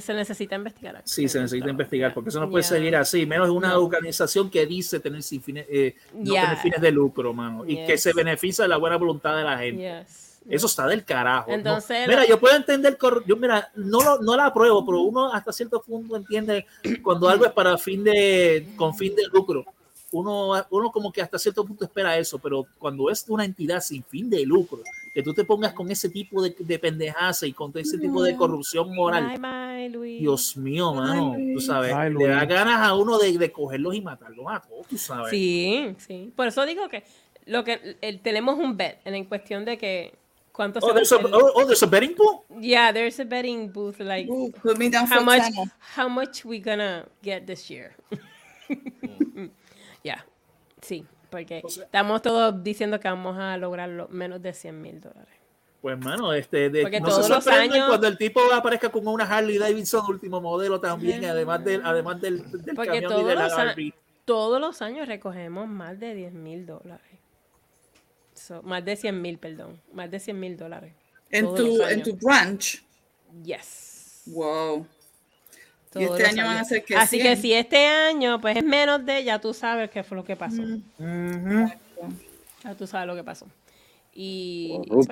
[0.00, 1.02] Se necesita investigar.
[1.04, 3.80] Sí, se necesita investigar, porque eso no puede seguir así, menos una No.
[3.84, 6.42] organización que dice tener sin fines, eh, no Ya.
[6.42, 8.02] tener fines de lucro, mano, y que Yes.
[8.02, 9.82] se beneficia de la buena voluntad de la gente.
[10.04, 10.24] Yes.
[10.48, 11.50] Eso está del carajo.
[11.50, 11.56] ¿no?
[11.56, 15.30] Entonces, mira, lo- yo puedo entender, yo mira, no, lo- no la apruebo, pero uno
[15.30, 16.64] hasta cierto punto entiende
[17.02, 19.66] cuando algo es para fin de, con fin de lucro.
[20.10, 24.02] Uno, uno como que hasta cierto punto espera eso, pero cuando es una entidad sin
[24.02, 24.80] fin de lucro,
[25.12, 28.34] que tú te pongas con ese tipo de, de pendejaza y con ese tipo de
[28.36, 30.20] corrupción moral, bye, Luis.
[30.20, 34.00] Dios mío, mano, tú sabes, Ay, le da ganas a uno de, de cogerlos y
[34.00, 35.30] matarlos a todos, tú sabes.
[35.30, 36.32] Sí, sí.
[36.34, 37.04] Por eso digo que
[37.44, 40.14] lo que el- tenemos un bet en, cuestión de que
[40.52, 42.44] cuánto Oh, there's a, oh, oh, there's a betting pool?
[42.60, 45.66] Yeah, there's a betting booth like Ooh, put me down how for much channel.
[45.96, 47.94] how much we gonna get this year.
[50.88, 55.34] Sí, porque estamos todos diciendo que vamos a lograrlo menos de 100 mil dólares.
[55.82, 58.88] Pues, mano, este, de, Porque no todos se los sorprenden años- cuando el tipo aparezca
[58.88, 63.06] con una Harley Davidson último modelo también, además del, además del, del Porque camión y
[63.06, 63.52] todos de la los,
[64.24, 67.04] todos años recogemos más de 10 mil dólares.
[68.34, 69.80] So, más de 100 mil, perdón.
[69.92, 70.94] Más de 100 mil dólares.
[71.30, 72.82] En tu, en tu branch.
[73.44, 74.22] Yes.
[74.26, 74.86] Wow.
[75.94, 77.42] Y este año van a ser que Así que 100.
[77.42, 80.62] si este año pues es menos de, ya tú sabes qué fue lo que pasó.
[80.98, 83.46] Ya tú sabes lo que pasó.
[84.12, 85.08] Y pues,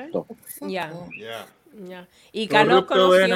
[0.63, 1.47] ya, Yeah.
[1.89, 2.09] ya.
[2.33, 3.27] Y Carlos conoció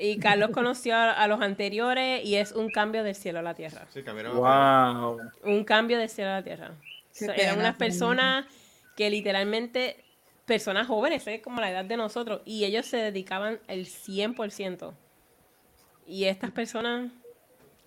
[0.00, 3.86] y Carlos conoció a, los anteriores y es un cambio del cielo a la tierra.
[3.92, 5.18] Sí, Wow.
[5.42, 6.70] Un cambio del cielo a la tierra.
[7.36, 8.46] Eran unas personas
[8.96, 10.04] que literalmente
[10.46, 14.94] personas jóvenes, es como la edad de nosotros, y ellos se dedicaban el 100%.
[16.08, 17.10] Y estas personas,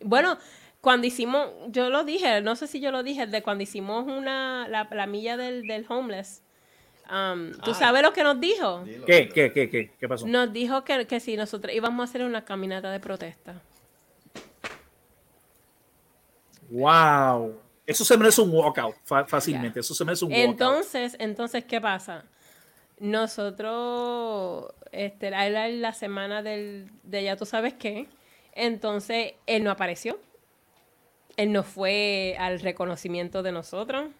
[0.01, 0.38] bueno,
[0.79, 4.67] cuando hicimos, yo lo dije, no sé si yo lo dije, de cuando hicimos una,
[4.67, 6.43] la, la milla del, del homeless,
[7.10, 7.75] um, ¿tú Ah.
[7.75, 8.84] sabes lo que nos dijo?
[9.07, 10.27] ¿Qué, qué, qué, qué, qué pasó?
[10.27, 13.55] Nos dijo que, que si nosotros íbamos a hacer una caminata de protesta.
[16.69, 17.60] Wow.
[17.86, 18.95] Eso se merece un walkout
[19.27, 19.79] fácilmente.
[19.79, 20.51] Eso se merece un walkout.
[20.51, 22.23] Entonces, entonces, ¿qué pasa?
[23.01, 28.07] Nosotros, este, era la semana del, de ya tú sabes qué,
[28.53, 30.19] entonces él no apareció.
[31.35, 34.11] Él no fue al reconocimiento de nosotros.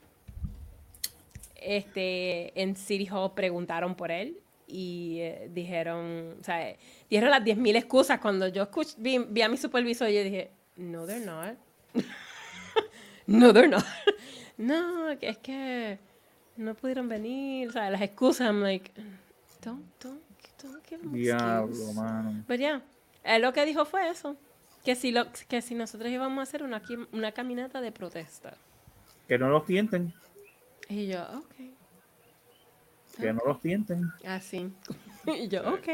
[1.58, 6.76] Este, en City Hall preguntaron por él y eh, dijeron, o sea,
[7.08, 8.20] dieron las 10.000 excusas.
[8.20, 11.56] Cuando yo escuch- vi, vi a mi supervisor, yo dije, no, they're not.
[13.28, 13.86] no, they're not.
[14.58, 16.00] no, es que
[16.58, 18.92] no pudieron venir, o sea, las excusas, I'm like,
[19.64, 20.22] don't, don't,
[20.62, 22.44] don't give them Diablo, mano.
[22.48, 22.82] Pero ya,
[23.24, 24.36] él lo que dijo fue eso,
[24.84, 26.82] que si, lo, que si nosotros íbamos a hacer una,
[27.12, 28.56] una caminata de protesta.
[29.28, 30.14] Que no los tienten.
[30.90, 31.56] Y yo, ok,
[33.20, 34.12] Que no los tienten.
[34.26, 34.72] así.
[35.28, 35.88] Y yo, ok.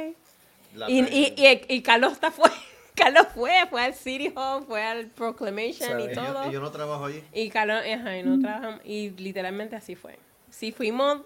[0.74, 2.50] La Y, y, y, y Carlos está fue,
[2.96, 6.14] Carlos fue, fue al City Hall, fue al Proclamation y ¿Sabe?
[6.14, 6.46] y yo, todo.
[6.46, 7.24] y yo no trabajo allí.
[7.34, 10.18] Y Carlos, ajá, y no trabajamos, y literalmente así fue.
[10.58, 11.22] Si fuimos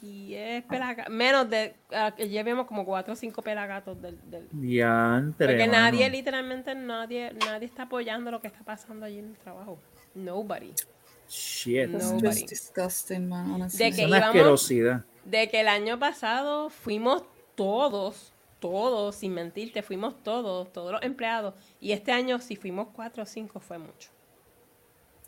[0.00, 1.12] 10 pelagatos.
[1.14, 1.74] Menos de.
[1.92, 4.18] ah, que llevemos como 4 o 5 pelagatos del.
[4.30, 5.72] del- Diantre, porque mano.
[5.72, 9.78] nadie, literalmente, nadie, nadie está apoyando lo que está pasando allí en el trabajo.
[10.14, 10.72] Nobody.
[11.28, 11.88] Shit.
[11.88, 12.26] Nobody.
[12.42, 13.78] just disgusting, man, honestly.
[13.78, 15.04] De Es que una íbamos- asquerosidad.
[15.24, 21.54] De que el año pasado fuimos todos, todos, sin mentirte, fuimos todos, todos los empleados.
[21.80, 24.10] Y este año, si fuimos 4 o 5, fue mucho.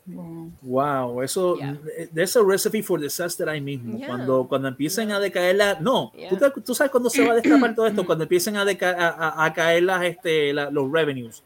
[0.07, 0.51] Wow.
[0.61, 1.77] Wow, eso Yeah.
[2.13, 3.97] there's a recipe for disaster ahí mismo.
[3.97, 4.07] Yeah.
[4.07, 5.81] Cuando, cuando empiecen a decaer las.
[5.81, 6.29] No, Yeah.
[6.29, 9.43] ¿tú, tú sabes cuándo se va a destapar todo esto, cuando empiecen a, deca- a,
[9.45, 11.43] a- caer las, este, la- los revenues.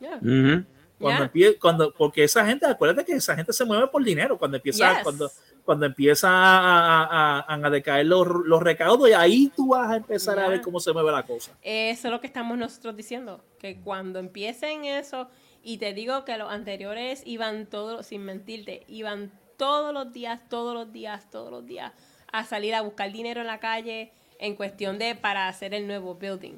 [0.00, 0.16] Yeah.
[0.16, 0.64] Ujú.
[0.98, 1.30] Cuando Yeah.
[1.32, 4.38] empie- cuando, porque esa gente, acuérdate que esa gente se mueve por dinero.
[4.38, 5.02] Cuando empieza, Yes.
[5.02, 5.30] cuando,
[5.64, 9.96] cuando empieza a, a- a- a decaer los, los recaudos, y ahí tú vas a
[9.96, 11.52] empezar a ver cómo se mueve la cosa.
[11.62, 15.28] Eso es lo que estamos nosotros diciendo, que cuando empiecen eso,
[15.70, 20.72] y te digo que los anteriores iban todos, sin mentirte, iban todos los días, todos
[20.74, 21.92] los días, todos los días
[22.32, 26.14] a salir a buscar dinero en la calle en cuestión de para hacer el nuevo
[26.14, 26.54] building.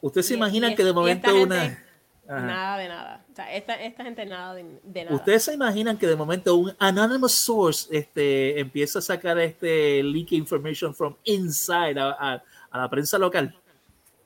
[0.00, 1.60] Usted se Y- imagina y que de momento una.
[1.60, 1.82] gente.
[2.26, 3.24] Nada de nada.
[3.32, 5.16] O sea, esta, esta gente nada de, de nada.
[5.16, 10.32] Ustedes se imaginan que de momento un anonymous source este, empieza a sacar este leak
[10.32, 13.54] information from inside a, a- a la prensa local.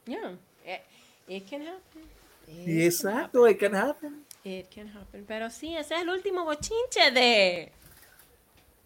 [0.07, 0.37] Yeah.
[1.27, 2.03] It can happen.
[2.49, 4.25] It exacto, it can happen.
[4.45, 5.25] It can happen.
[5.27, 7.73] Pero sí, ese es el último bochinche de...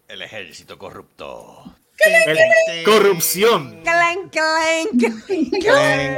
[0.07, 1.75] El ejército corrupto.
[1.99, 3.81] El- corrupción.
[3.83, 5.01] Clank, clank.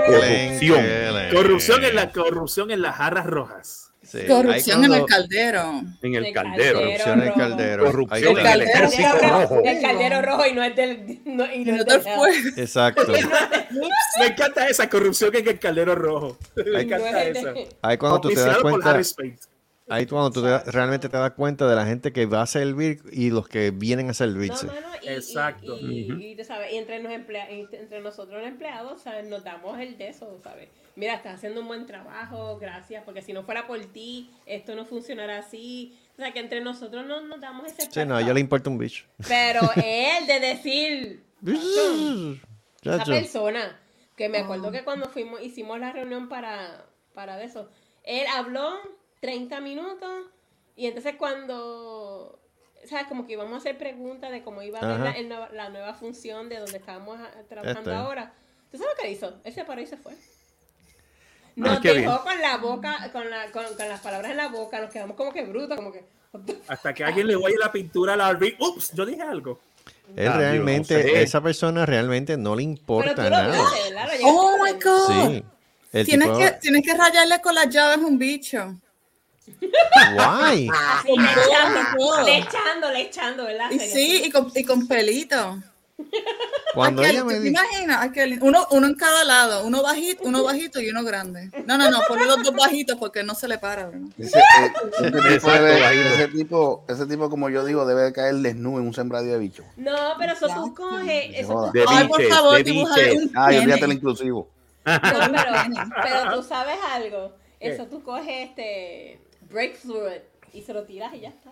[0.05, 0.85] Corrupción.
[1.33, 3.90] Corrupción en la corrupción en las jarras rojas.
[4.11, 5.81] Sí, Corrupción ahí en el cuando- caldero.
[6.01, 6.79] En el El caldero.
[6.81, 7.85] Corrupción en el caldero.
[7.85, 8.53] Corrupción Ahí en está.
[8.53, 9.55] el caldero rojo.
[9.55, 9.61] rojo.
[9.63, 11.21] El caldero rojo y no es del...
[11.23, 12.31] No, y no no es del fue.
[12.57, 13.13] Exacto.
[14.19, 16.37] Me encanta esa corrupción en el caldero rojo.
[16.57, 17.53] Me no encanta es esa.
[17.81, 18.99] Ahí cuando tú te das cuenta.
[19.93, 23.01] Ahí cuando tú te realmente te das cuenta de la gente que va a servir
[23.11, 24.65] y los que vienen a No, servirse.
[24.67, 25.77] mano, y, Exacto.
[25.79, 29.27] Y, y, y tú sabes, y entre, nos emplea- entre nosotros los empleados, ¿sabes?
[29.27, 30.69] Nos damos el de eso, ¿sabes?
[30.95, 34.85] Mira, estás haciendo un buen trabajo, gracias, porque si no fuera por ti, esto no
[34.85, 35.97] funcionará así.
[36.13, 38.33] O sea, que entre nosotros no nos damos ese Sí, no, a talk.
[38.33, 39.05] le importa un bicho.
[39.27, 41.23] Pero él de decir,
[42.83, 43.79] esa persona,
[44.15, 47.69] que me acuerdo que cuando fuimos, hicimos la reunión para, para eso,
[48.03, 48.73] él habló
[49.21, 50.25] 30 minutos
[50.75, 52.39] y entonces cuando,
[52.85, 53.07] ¿sabes?
[53.07, 55.69] Como que íbamos a hacer preguntas de cómo iba a ver la, el nueva- la
[55.69, 57.17] nueva función de donde estábamos
[57.47, 57.93] trabajando Este.
[57.93, 58.33] ahora.
[58.71, 59.33] ¿Tú sabes lo que hizo?
[59.43, 60.13] Él se paró y se fue.
[61.55, 64.89] Nos dejó con la boca, con, la, con, con las palabras en la boca, nos
[64.91, 66.03] quedamos como que brutos, como que...
[66.69, 68.55] Hasta que alguien le vaya la pintura al RV.
[68.59, 69.59] Ups, yo dije algo.
[70.15, 71.21] Él Ah, realmente, yo no sé.
[71.23, 73.47] esa persona realmente no le Pero importa tú nada.
[73.51, 74.05] viste, ¿verdad?
[74.05, 74.79] Lo llegaste Oh a my.
[74.81, 75.31] God.
[75.33, 76.05] Sí.
[76.05, 78.75] Tienes tipo, que, tienes que rayarle con las llaves a un bicho.
[80.13, 80.69] Guay.
[81.03, 83.71] Sí, le echando, le echando, le echando, ¿verdad?
[83.71, 85.57] Y sí, y con, y con pelito.
[86.73, 88.01] Cuando Aquel, ella me ¿te dijo, imaginas?
[88.03, 91.51] Aquel- uno, uno en cada lado, uno bajito, uno bajito y uno grande.
[91.67, 93.91] No, no, no, ponle los dos bajitos porque no se le para.
[94.17, 98.33] Ese, eh, ese tipo debe- ese tipo, ese tipo, como yo digo, debe de caer
[98.35, 99.63] desnudo en un sembradío de bicho.
[99.77, 103.15] No, pero eso tú coges, eso tú De Ay, por favor, biches.
[103.23, 104.49] un Ay, olvídate el inclusivo.
[104.85, 105.19] No, pero,
[106.03, 107.35] pero tú sabes algo.
[107.59, 109.19] Eso tú coges este
[109.51, 110.09] breakthrough
[110.53, 111.51] y se lo tiras y ya está.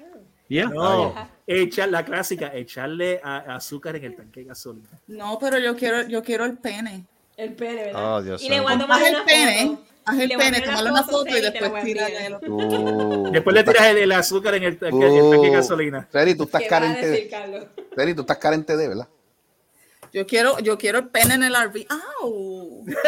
[0.49, 0.65] Ya.
[0.65, 1.29] No, Ajá.
[1.45, 4.89] echar la clásica, echarle a- azúcar en el tanque de gasolina.
[5.07, 7.05] No, pero yo quiero, yo quiero el pene.
[7.37, 8.15] El pene, ¿verdad?
[8.17, 11.29] Oh, Dios y le voy a tomar el pene, haz el pene, tomarle una foto,
[11.37, 15.29] y después el Tú, Después le tiras el, el azúcar en el, tanque- el estás-
[15.29, 16.07] tanque de tú- gasolina.
[16.11, 17.29] Seri, tú estás ¿Qué vas a carente decir,
[17.95, 19.07] de, tú estás carente de, ¿verdad?
[20.11, 21.85] Yo quiero, yo quiero el pene en el RV.
[22.23, 22.58] ¡Au!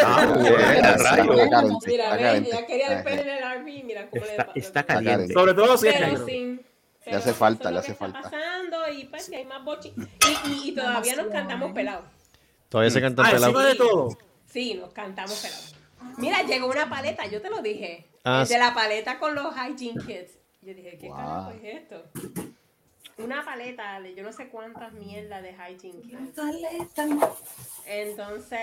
[0.04, 1.50] Ah, Está yeah, rayo.
[1.50, 2.50] carente, Mira, está ves, carente.
[2.50, 3.02] ya quería el Ajá.
[3.04, 5.32] pene en el RV, mira cómo Está, le está caliente.
[5.34, 6.00] Sobre todo si es.
[7.04, 8.22] Le hace falta, le hace falta.
[8.22, 9.92] pasando y pues que hay más bochi.
[9.96, 12.04] Y, y, y todavía nos cantamos pelados.
[12.68, 13.46] todavía se canta Ah, pelado.
[13.50, 14.18] encima de todo.
[14.46, 15.74] Sí, nos cantamos pelados.
[16.18, 18.06] Mira, llegó una paleta, yo te lo dije.
[18.24, 20.38] Ah, El de la paleta con los hygiene kits.
[20.60, 21.16] Yo dije, ¿qué Wow.
[21.16, 22.04] carajo es esto?
[23.18, 26.38] Una paleta de yo no sé cuántas mierdas de hygiene kits.
[27.86, 28.58] Entonces,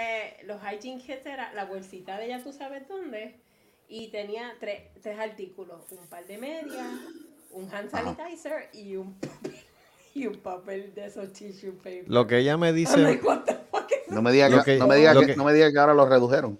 [0.45, 3.35] los hygiene kits era la bolsita de ya tú sabes dónde.
[3.87, 6.87] Y tenía tres, tres artículos: un par de medias,
[7.51, 9.15] un hand sanitizer y un,
[10.13, 12.05] y un papel de esos tissue paper.
[12.07, 13.19] Lo que ella me dice,
[14.09, 15.77] No me digas Lo que, que- no me diga que, que- no me diga que
[15.79, 16.59] ahora lo redujeron.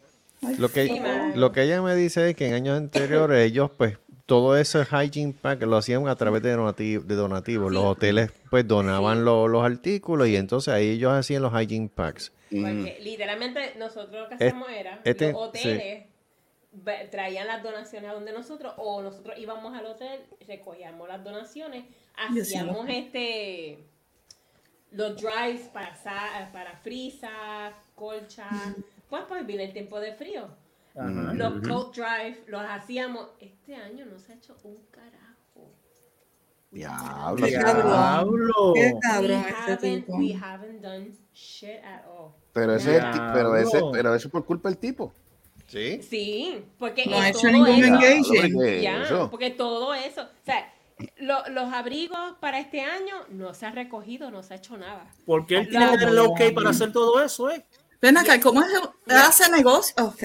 [0.57, 1.01] lo que, Sí,
[1.35, 3.97] lo que ella me dice es que en años anteriores ellos pues
[4.29, 7.71] todo ese hygiene pack lo hacían a través de, donati- de donativos.
[7.73, 12.31] Los hoteles pues donaban lo- los artículos y entonces ahí ellos hacían los hygiene packs.
[12.51, 12.61] Mm.
[12.63, 16.05] Porque literalmente nosotros lo que hacíamos era, este- los hoteles
[17.11, 21.83] traían las donaciones a donde nosotros, o nosotros íbamos al hotel, recogíamos las donaciones,
[22.15, 23.79] hacíamos este,
[24.91, 27.29] los drives para, sa- para frisa,
[27.95, 28.47] colcha,
[29.09, 30.47] pues pues viene el tiempo de frío.
[30.95, 31.33] Ajá.
[31.33, 35.71] Los coat drive los hacíamos, este año no se ha hecho un carajo.
[36.71, 37.45] Diablo.
[37.45, 37.51] Qué.
[37.57, 38.73] Diablo.
[38.75, 42.31] Qué We cabrón haven't, we haven't done shit at all.
[42.53, 45.11] Pero ese es pero ese, pero eso es por culpa del tipo.
[45.67, 46.01] ¿Sí?
[46.01, 48.53] Sí, porque No ha hecho todo ningún eso- engaging.
[48.53, 49.29] Porque Ya, eso.
[49.29, 50.73] porque todo eso, o sea,
[51.17, 55.05] lo- los abrigos para este año no se ha recogido, no se ha hecho nada.
[55.25, 57.63] Porque él tiene que tener el ok para hacer todo eso, ¿eh?
[58.01, 59.93] Ven acá, ¿cómo es el- hace negocio?
[60.03, 60.23] Ok.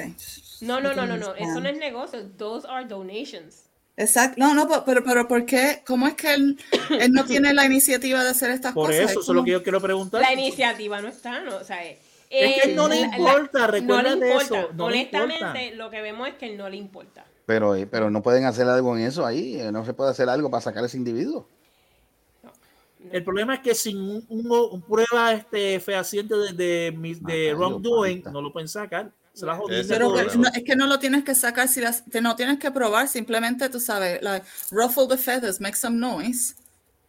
[0.67, 3.65] No, no, no, no, no, eso no es negocio, those are donations.
[3.97, 4.37] Exacto.
[4.39, 5.83] No, no, pero, pero ¿por qué?
[5.87, 6.59] ¿Cómo es que él,
[7.01, 8.97] él no tiene la iniciativa de hacer estas Por cosas?
[9.11, 10.21] eso, Es eso es lo que yo quiero preguntar.
[10.21, 11.99] La iniciativa no está, no, o sea, Es
[12.31, 14.43] que él no le importa, no le recuérdate importa.
[14.45, 15.77] eso, no le Honestamente, importa.
[15.77, 17.25] lo que vemos es que él no le importa.
[17.47, 19.61] Pero, eh, pero no pueden hacer algo en eso ahí.
[19.61, 21.47] eh, No se puede hacer algo para sacar a ese individuo.
[23.12, 27.57] El problema es que sin un, un- un prueba este, fehaciente de, de, de Macayo,
[27.59, 29.12] wrongdoing, no lo pueden sacar.
[29.35, 29.59] Se la
[29.89, 32.61] Pero que- no, es que no lo tienes que sacar, si las, te, no tienes
[32.61, 36.55] que probar, simplemente tú sabes, like, ruffle the feathers, make some noise.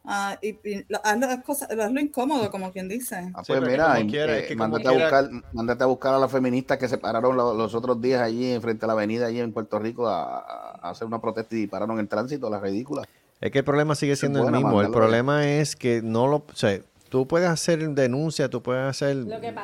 [0.07, 3.31] ah, y, y lo- haz las cosas, hazlo incómodo, como quien dice.
[3.33, 6.77] Ah, pues mira, eh, es que mándate, a buscar, mándate a buscar a las feministas
[6.77, 9.51] que se pararon lo- los otros días allí en frente a la avenida allí en
[9.53, 13.07] Puerto Rico a, hacer una protesta y pararon el tránsito, las ridículas.
[13.41, 14.81] Es que el problema sigue siendo buena, el mismo.
[14.81, 16.37] El problema es que no lo.
[16.37, 16.79] O sea,
[17.15, 19.15] tú puedes hacer denuncia, tú puedes hacer,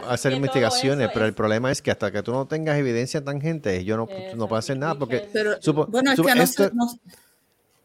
[0.08, 3.76] hacer investigaciones, pero es- el problema es que hasta que tú no tengas evidencia tangente,
[3.76, 4.96] ellos no, no puedes hacer nada.
[4.96, 5.28] Porque.
[5.34, 6.88] Pero, supo- bueno, es supo- que no, esto- se- no-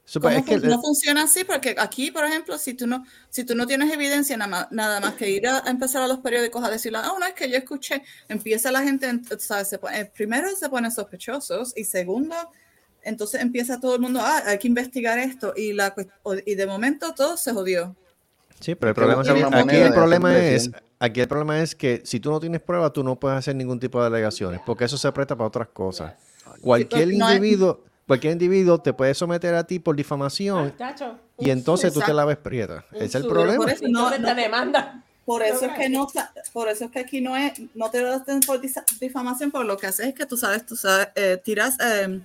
[0.05, 3.05] supo- ¿cómo es que fun- no funciona así, porque aquí, por ejemplo, si tú no,
[3.29, 6.07] si tú no tienes evidencia nada más, nada más que ir a, a empezar a
[6.07, 9.69] los periódicos a decir, ah, no, es que yo escuché, empieza la gente, ent- ¿sabes?
[9.69, 12.37] Se pone- eh, primero se ponen sospechosos y segundo,
[13.03, 15.93] entonces empieza todo el mundo, ah, hay que investigar esto y, la,
[16.45, 17.97] y de momento todo se jodió.
[18.61, 22.21] Sí, pero el problema, es, aquí el problema es, aquí el problema es que si
[22.21, 25.11] tú no tienes pruebas, tú no puedes hacer ningún tipo de alegaciones, porque eso se
[25.13, 26.15] presta para otras cosas.
[26.61, 30.73] Cualquier No es- individuo, cualquier individuo te puede someter a ti por difamación
[31.39, 32.85] y entonces tú te la ves prieta.
[32.93, 33.65] Ese es el problema.
[33.65, 35.03] Por eso no- te demanda.
[35.27, 36.07] Por eso es que no,
[36.53, 38.61] por eso es que aquí no es, no te das por
[39.01, 42.21] difamación, por lo que haces es que tú sabes, tú sabes, eh, tiras eh,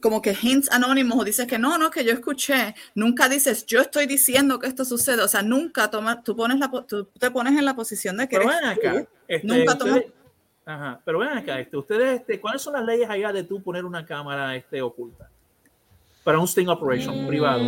[0.00, 2.74] como que hints anónimos o dices que no, no, que yo escuché.
[2.94, 5.22] Nunca dices, yo estoy diciendo que esto sucede.
[5.22, 8.38] O sea, nunca toma, tú pones la, tú te pones en la posición de que
[8.38, 9.06] Pero ven acá.
[9.28, 10.12] este, Nunca tomas ustedes-
[10.66, 13.84] Ajá, pero ven acá, este, ustedes, este, ¿cuáles son las leyes allá de tú poner
[13.84, 15.28] una cámara este, oculta?
[16.24, 17.60] Para un sting operation privado.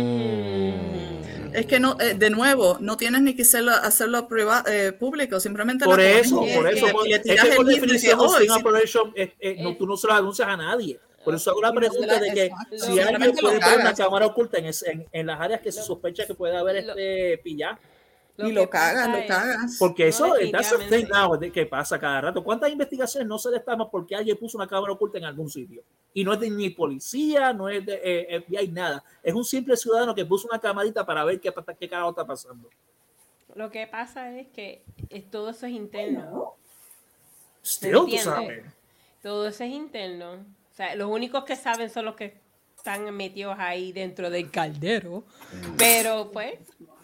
[1.53, 5.39] Es que no, eh, de nuevo, no tienes ni que hacerlo, hacerlo priva- eh, público,
[5.39, 9.13] simplemente Por eso, por eso, por- es que por definición, un "Oh, sting operation,
[9.59, 10.99] no, tú no se lo anuncias a nadie.
[11.27, 14.65] Por eso hago la pregunta de que si alguien puede poner una cámara oculta en,
[14.65, 17.77] en, en las áreas que se sospecha que puede haber este pillar.
[18.37, 19.75] y lo cagas, lo cagas.
[19.79, 22.43] Porque eso, that's thing now, que pasa cada rato.
[22.43, 25.83] ¿Cuántas investigaciones no se destapan porque alguien puso una cámara oculta en algún sitio?
[26.13, 29.03] Y no es de ni policía, no es de eh, FBI, nada.
[29.23, 32.69] Es un simple ciudadano que puso una camarita para ver qué, qué carajo está pasando.
[33.55, 36.53] Lo que pasa es que es- todo eso es interno.
[37.65, 38.65] Still, tú sabes.
[39.23, 40.45] Todo eso es interno.
[40.77, 42.39] O sea, los únicos que saben son los que
[42.77, 45.23] están metidos ahí dentro del caldero.
[45.75, 46.53] Pero pues,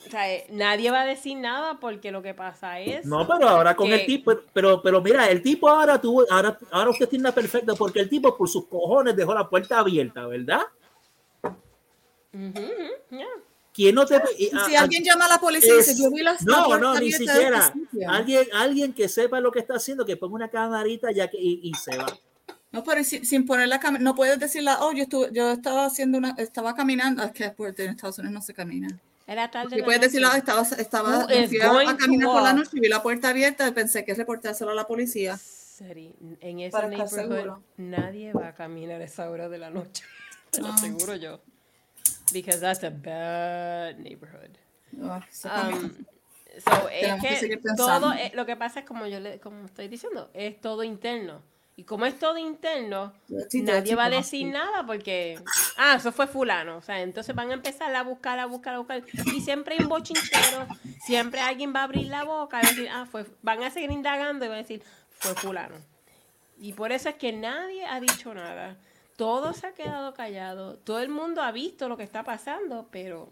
[0.06, 3.04] o sea, eh, nadie va a decir nada porque lo que pasa es.
[3.04, 6.56] No, pero ahora con que- el tipo, pero, pero mira, el tipo ahora tuvo, ahora,
[6.70, 10.28] ahora usted tiene una perfecta porque el tipo por sus cojones dejó la puerta abierta,
[10.28, 10.62] ¿verdad?
[13.74, 16.12] ¿Quién no te y- Si a- a- alguien llama a la policía y dice, yo
[16.12, 17.58] vi la la no, no, ni siquiera.
[17.58, 18.08] este sitio".
[18.12, 21.62] Alguien, alguien que sepa lo que está haciendo, que ponga una camarita ya que, y,
[21.64, 22.06] y se va.
[22.74, 25.86] No, pero si- sin poner la cámara, no puedes decirle, oh, yo, estuve, yo estaba
[25.86, 28.88] haciendo una, estaba caminando, es que en Estados Unidos no se camina.
[29.28, 29.76] Era tarde.
[29.78, 30.08] Y la puedes noche.
[30.10, 33.72] decirle, "Ah, estaba, estaba a, caminar por la noche y vi la puerta abierta y
[33.72, 35.40] pensé que reportárselo a la policía.
[35.80, 37.64] En ese Para neighborhood seguro.
[37.78, 40.04] nadie va a caminar a esa hora de la noche.
[40.52, 40.76] Te lo Ah.
[40.76, 41.42] aseguro yo.
[42.34, 44.58] Because that's a bad neighborhood.
[45.02, 45.26] Ah,
[45.72, 45.92] Um,
[46.60, 50.30] so, es que todo, eh, lo que pasa es como yo le, como estoy diciendo,
[50.34, 51.42] es todo interno.
[51.76, 53.14] Y como es todo interno,
[53.54, 55.40] nadie va a decir nada porque,
[55.78, 56.78] ah, eso fue fulano.
[56.78, 59.04] O sea, entonces van a empezar a buscar, a buscar, a buscar.
[59.34, 60.68] Y siempre hay un bochinchero,
[61.04, 63.72] siempre alguien va a abrir la boca y va a decir, ah, fue, van a
[63.72, 65.76] seguir indagando y van a decir, fue fulano.
[66.60, 68.78] Y por eso es que nadie ha dicho nada.
[69.16, 70.76] Todo se ha quedado callado.
[70.78, 73.30] Todo el mundo ha visto lo que está pasando, pero...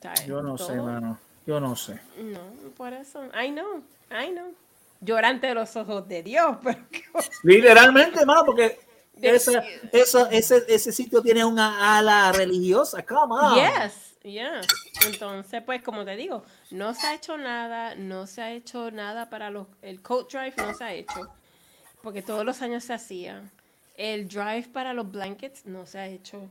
[0.00, 0.26] ¿sabes?
[0.26, 1.18] Yo no sé, mano.
[1.46, 2.00] Yo no sé.
[2.18, 2.40] No,
[2.76, 3.24] por eso.
[3.26, 4.54] I know, I know.
[5.00, 7.02] Llorante de los ojos de Dios, pero qué
[7.42, 8.78] Literalmente, mano, porque
[9.20, 13.04] esa- eso, ese, ese sitio tiene una ala religiosa.
[13.04, 13.54] Come on.
[13.56, 14.60] Yes, Yeah.
[15.06, 19.30] Entonces, pues, como te digo, no se ha hecho nada, no se ha hecho nada
[19.30, 21.28] para los, el coat drive no se ha hecho,
[22.02, 23.42] porque todos los años se hacía.
[23.96, 26.50] El drive para los blankets no se ha hecho,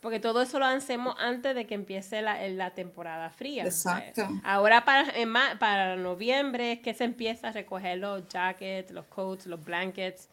[0.00, 3.64] porque todo eso lo hacemos antes de que empiece la, la temporada fría.
[3.64, 4.28] Exacto.
[4.44, 9.06] Ahora para, en ma- para noviembre es que se empieza a recoger los jackets, los
[9.06, 10.28] coats, los blankets,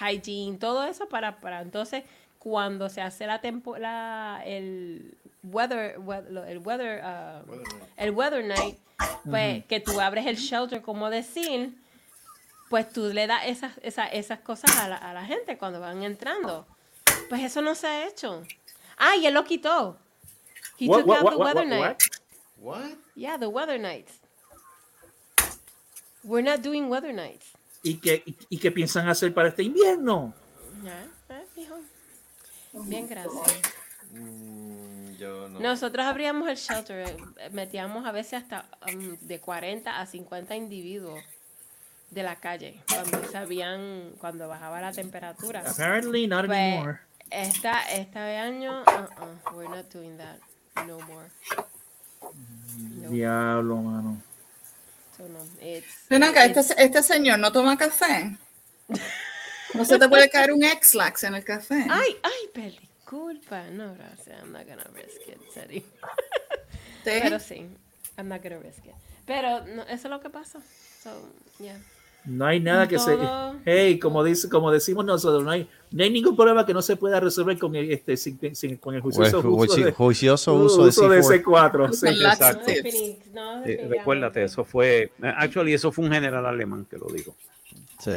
[0.00, 2.04] hygiene, todo eso para, para entonces
[2.38, 7.42] cuando se hace la temporada, el weather, we- lo- el weather, ah,
[7.96, 8.76] el weather night,
[9.24, 11.74] pues que tú abres el shelter, como decir,
[12.68, 16.02] pues tú le das esas, esas, esas cosas a la, a la gente cuando van
[16.02, 16.66] entrando.
[17.30, 18.42] Pues eso no se ha hecho.
[18.98, 19.96] Ah, y él lo quitó.
[20.78, 22.02] He What, took what, out what, the what, weather what, night.
[22.58, 22.80] what?
[22.82, 22.98] What?
[23.14, 24.12] Yeah, the weather nights.
[26.24, 27.46] We're not doing weather nights.
[27.82, 30.34] ¿Y qué, y, y qué piensan hacer para este invierno?
[30.84, 31.76] Ya, eh, mijo.
[32.72, 33.62] Bien, gracias.
[34.12, 35.60] Mm, yo no.
[35.60, 41.20] Nosotros abríamos el shelter, eh, metíamos a veces hasta um, de 40 a 50 individuos
[42.10, 45.62] de la calle cuando sabían, cuando bajaba la temperatura.
[45.66, 47.00] Apparently not Pues, anymore.
[47.30, 50.38] Esta, este año, uh-uh, we're not doing that
[50.86, 51.28] no more.
[53.02, 54.22] No, Diablo, mano.
[55.16, 58.36] so no, it's- Ven acá, este, it's- este señor no toma café.
[59.74, 61.86] No se te puede caer un X-Lax en el café.
[61.90, 63.64] Ay, ay, per disculpa.
[63.70, 64.40] No, gracias.
[64.42, 65.80] I'm not gonna risk it, Seri.
[65.80, 67.20] ¿Sí?
[67.22, 67.66] Pero sí,
[68.16, 68.94] I'm not gonna risk it.
[69.26, 70.60] Pero no, eso es lo que pasa.
[71.02, 71.10] So,
[71.58, 71.76] yeah.
[72.28, 73.16] No hay nada que se.
[73.64, 76.96] Hey, como dice, como decimos nosotros, no hay, no hay ningún problema que no se
[76.96, 80.54] pueda resolver con el, este, sin- sin- con el Pues, juicioso uso juici- de, juicioso
[80.54, 81.88] uso de uso de C4.
[81.88, 81.92] C4.
[81.92, 82.06] sí.
[82.08, 82.70] Exacto.
[83.34, 85.10] No, Eh, recuérdate, eso fue.
[85.22, 87.34] Actually, eso fue un general alemán que lo dijo.
[87.98, 88.10] Sí.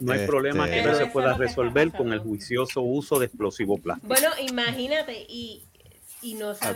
[0.00, 3.78] No hay Este, problema que no se pueda resolver con el juicioso uso de explosivo
[3.78, 4.08] plástico.
[4.08, 5.62] Bueno, imagínate, y,
[6.22, 6.74] y no se ha.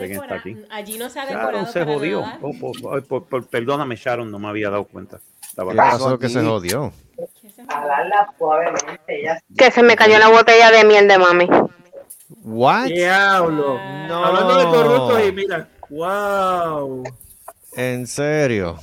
[0.71, 1.51] Allí no se ha decorado.
[1.53, 2.25] Sharon se jodió.
[2.41, 5.21] Oh, por- por- por- por- perdóname, Sharon, no me había dado cuenta.
[5.59, 6.93] Estaba ¿Qué pasó pasó que se jodió?
[7.17, 11.49] ¿Qué se- Que se me cayó la botella de miel de mami.
[12.45, 12.85] What?
[12.85, 13.77] Diablo.
[14.07, 14.25] No.
[14.25, 17.03] Hablando de corruptos y mira, wow.
[17.75, 18.79] ¿En serio?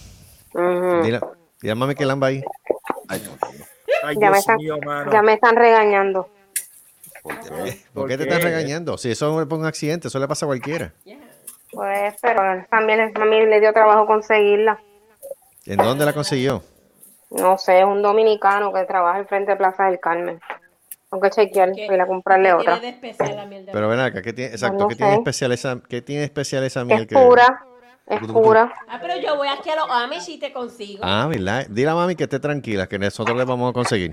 [0.54, 1.22] Dile,
[1.62, 2.44] dile a mami que lamba ahí.
[3.08, 3.24] Ay,
[4.04, 5.12] Ay, Ya me están- mío, mano.
[5.14, 6.28] Ya me están regañando.
[7.24, 7.48] ¿por qué?
[7.50, 8.98] ¿Por ¿Por qué te están regañando?
[8.98, 10.92] Si eso fue un accidente, eso le pasa a cualquiera.
[11.72, 14.78] Pues, pero también a mami le dio trabajo conseguirla.
[15.66, 16.64] ¿En dónde la consiguió?
[17.32, 20.40] No sé, es un dominicano que trabaja en frente de Plaza del Carmen.
[21.10, 22.80] Tengo que chequear ¿Qué- y a comprarle qué otra.
[22.80, 25.14] tiene de especial la miel de Pero ven acá, ¿qué tiene, exacto, no ¿qué tiene
[25.16, 27.66] especial esa, qué tiene especial esa miel Es que- pura,
[28.08, 28.74] es pura.
[28.88, 31.02] Ah, pero yo voy aquí a los Amish y te consigo.
[31.04, 31.66] Ah, ¿verdad?
[31.70, 34.12] Dile a mami que esté tranquila, que nosotros le vamos a conseguir.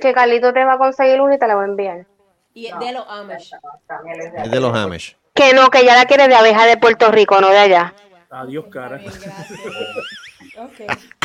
[0.00, 2.06] Que Carlito te va a conseguir una y te la voy a enviar.
[2.54, 3.52] Y es de los Amish.
[4.44, 5.16] Es de los Amish.
[5.34, 7.94] Que no, que ella la quiere de abeja de Puerto Rico, no de allá.
[8.30, 8.96] Adiós, cara.
[8.98, 9.10] Bien,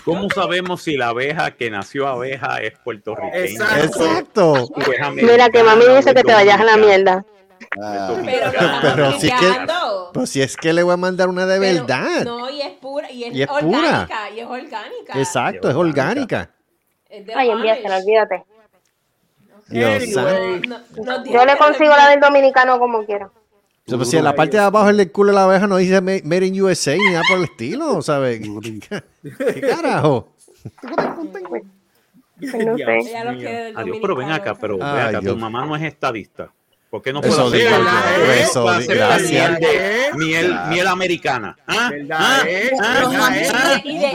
[0.04, 3.46] ¿Cómo sabemos si la abeja que nació abeja es puertorriqueña?
[3.46, 4.06] Exacto.
[4.06, 4.52] Exacto.
[4.54, 7.26] o es Mira que mami dice que te vayas a la mierda.
[7.82, 10.10] Ah, Pero, no Pero estamos sí que- peleando.
[10.14, 12.24] Pues si es que le voy a mandar una de Pero- verdad.
[12.24, 13.60] No, y es pura, y es, Y es pura.
[13.66, 15.14] orgánica, y es orgánica.
[15.20, 16.50] Exacto, es orgánica.
[17.10, 18.44] Es Ay, envíasela, olvídate.
[19.68, 20.04] Dios
[20.68, 23.30] No, no Yo le consigo la del dominicano como quiera.
[23.86, 25.78] O sea, pues si en la parte de abajo del culo de la abeja no
[25.78, 28.42] dice ma- Made in USA ni nada por el estilo, ¿sabes?
[29.22, 30.34] ¿Qué carajo?
[32.40, 33.00] No sé.
[33.38, 35.34] Quiere del Adiós, pero ven acá, pero ven Ay, acá, Dios.
[35.36, 36.52] tu mamá no es estadista.
[36.96, 37.34] ¿Por qué no hacer
[38.70, 39.30] hacer gracias.
[39.30, 41.58] miel, de- miel, miel americana.
[41.68, 41.90] ¿Ah?
[41.92, 42.42] ¿Verdad, ¿Ah?
[42.48, 42.72] eh?
[42.82, 42.94] ¿Ah?
[43.10, 43.12] ¿Verdad,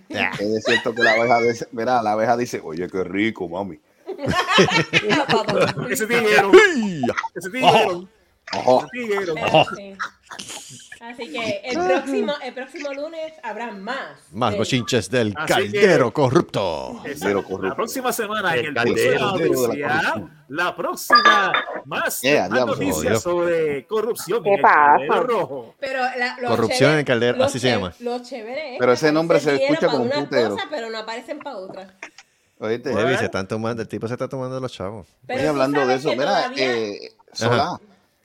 [0.09, 3.79] Es cierto que la abeja dice, mira, la abeja dice, oye, qué rico, mami.
[5.91, 6.51] Ese tiguero.
[7.35, 7.49] Ese.
[8.53, 8.81] Ojo.
[8.81, 9.35] Ese tiguero.
[11.01, 14.19] Así que el próximo, el próximo lunes habrá más.
[14.33, 17.01] Más de- bochinches del Así caldero que- corrupto.
[17.07, 17.59] Exacto.
[17.63, 21.53] La próxima semana en El el caldero de la la próxima
[21.87, 24.77] más, Eh, más noticias sobre corrupción ¿Qué en el pasa?
[25.09, 25.75] Caldero rojo.
[25.81, 27.95] Pero la, lo Corrupción chévere- en el caldero, así se llama.
[28.01, 30.51] Lo chévere es Pero ese nombre se dinero escucha como un putero.
[30.51, 31.93] cosas, pero no aparecen para otras.
[32.59, 35.07] Oíste, Debbie, se están tomando, el tipo se está tomando los chavos.
[35.27, 37.85] Pero Oye, hablando de eso, mira, todavía- eh, Solá, te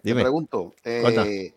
[0.10, 0.22] Dime.
[0.24, 1.54] pregunto, eh,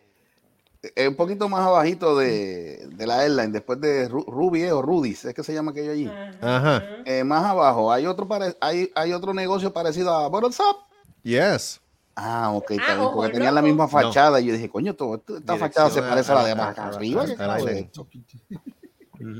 [0.83, 5.25] eh, un poquito más abajito de, de la airline, después de Ru- Ruby o Rudy's,
[5.25, 6.11] es que se llama aquello allí.
[6.41, 6.83] Ajá.
[7.05, 10.77] Eh, más abajo, hay otro pare- hay, hay otro negocio parecido a Bottles Up.
[11.23, 11.81] Yes.
[12.21, 14.95] Ah, ok, está Ah, bien, ojo porque tenían la misma fachada y yo dije, coño,
[14.95, 17.25] todo esto- esta fachada se parece a la de más arriba.
[17.27, 17.87] ¿qué a- carajo a- es?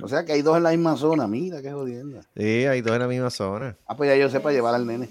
[0.03, 2.21] O sea que hay dos en la misma zona, mira qué jodienda.
[2.37, 3.77] Sí, hay dos en la misma zona.
[3.87, 5.09] Ah, pues ya yo sé para llevar al nene.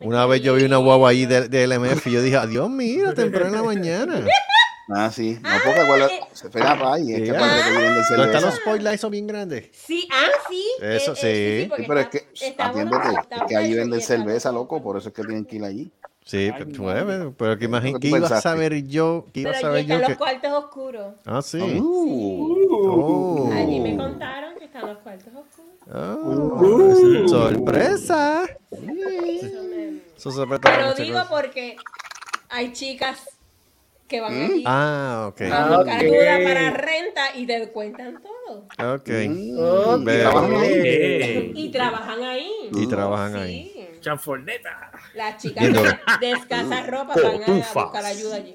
[0.00, 3.14] Una vez yo vi una guagua ahí de, de LMF y yo dije, adiós, mira,
[3.14, 4.24] temprano en la mañana.
[4.88, 8.54] Ah, sí, no porque acuerda, se pega para ahí, es que que ¿Dónde están los
[8.54, 9.68] spoilers esos bien grandes?
[9.72, 10.64] Sí, ah, sí.
[10.80, 11.22] Eso, sí.
[11.62, 14.52] Sí, porque pero es está- que está bueno, atiéndete, es que ahí y venden cerveza,
[14.52, 15.90] loco, por eso es que tienen que ir allí.
[16.24, 16.82] Sí, Ay, pues, no.
[16.82, 19.26] bueno, pero que imagínate, ¿Qué ¿qué tú iba a saber yo?
[19.32, 20.02] ¿Qué iba a Pero saber están yo?
[20.02, 20.16] los Que...
[20.16, 21.14] cuartos oscuros.
[21.24, 21.58] Ah, sí.
[21.80, 23.50] Uh, Oh.
[23.52, 25.72] Allí me contaron que están los cuartos oscuros.
[25.92, 28.44] Oh, sorpresa.
[28.70, 28.80] Eso
[30.16, 31.76] Eso sorpresa lo muchas digo porque
[32.48, 33.20] hay chicas
[34.08, 35.40] que van allí Ah, ok.
[35.42, 38.94] a Ah, buscar ayuda para renta y te cuentan todo.
[38.94, 39.08] Ok.
[39.08, 40.08] mm.
[40.08, 42.50] Eh, Y trabajan ahí.
[42.72, 43.38] Y trabajan Sí.
[43.38, 43.98] ahí.
[44.00, 44.90] Chanforneta.
[45.14, 48.54] Las chicas de, de escasa ropa van a buscar ayuda allí.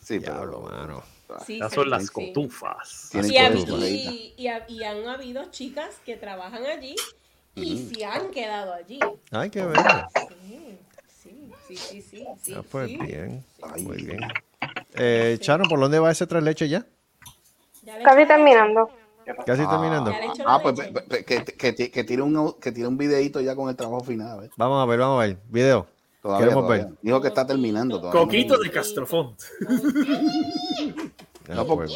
[0.00, 1.02] Sí, Diablo, mano.
[1.46, 2.08] Sí, Esas son las sí.
[2.12, 3.10] cotufas.
[3.14, 3.36] Y,
[4.84, 6.94] han habido chicas que trabajan allí
[7.54, 9.00] y se han quedado allí.
[9.30, 9.80] Ay, qué ver.
[10.28, 10.78] Sí,
[11.08, 12.26] sí, sí, sí, sí.
[12.42, 12.96] sí, Ah, pues sí.
[12.98, 13.44] bien.
[13.78, 14.20] Muy bien.
[14.94, 16.86] Eh, Charo, ¿por dónde va ese tres leches ya?
[17.82, 18.88] Ya le Casi terminando.
[19.46, 19.70] Casi Ah.
[19.70, 20.12] terminando.
[20.46, 20.74] Ah, pues
[21.26, 24.28] que, que, que, tire un, que tire un videito ya con el trabajo final.
[24.30, 24.50] a ver.
[24.56, 25.38] Vamos a ver, vamos a ver.
[25.48, 25.86] Video.
[26.22, 26.84] Todavía, Queremos todavía.
[26.86, 26.94] ver.
[27.02, 28.20] Dijo que está terminando todavía.
[28.20, 29.38] Coquito de Castrofont.
[31.48, 31.92] No, porque-.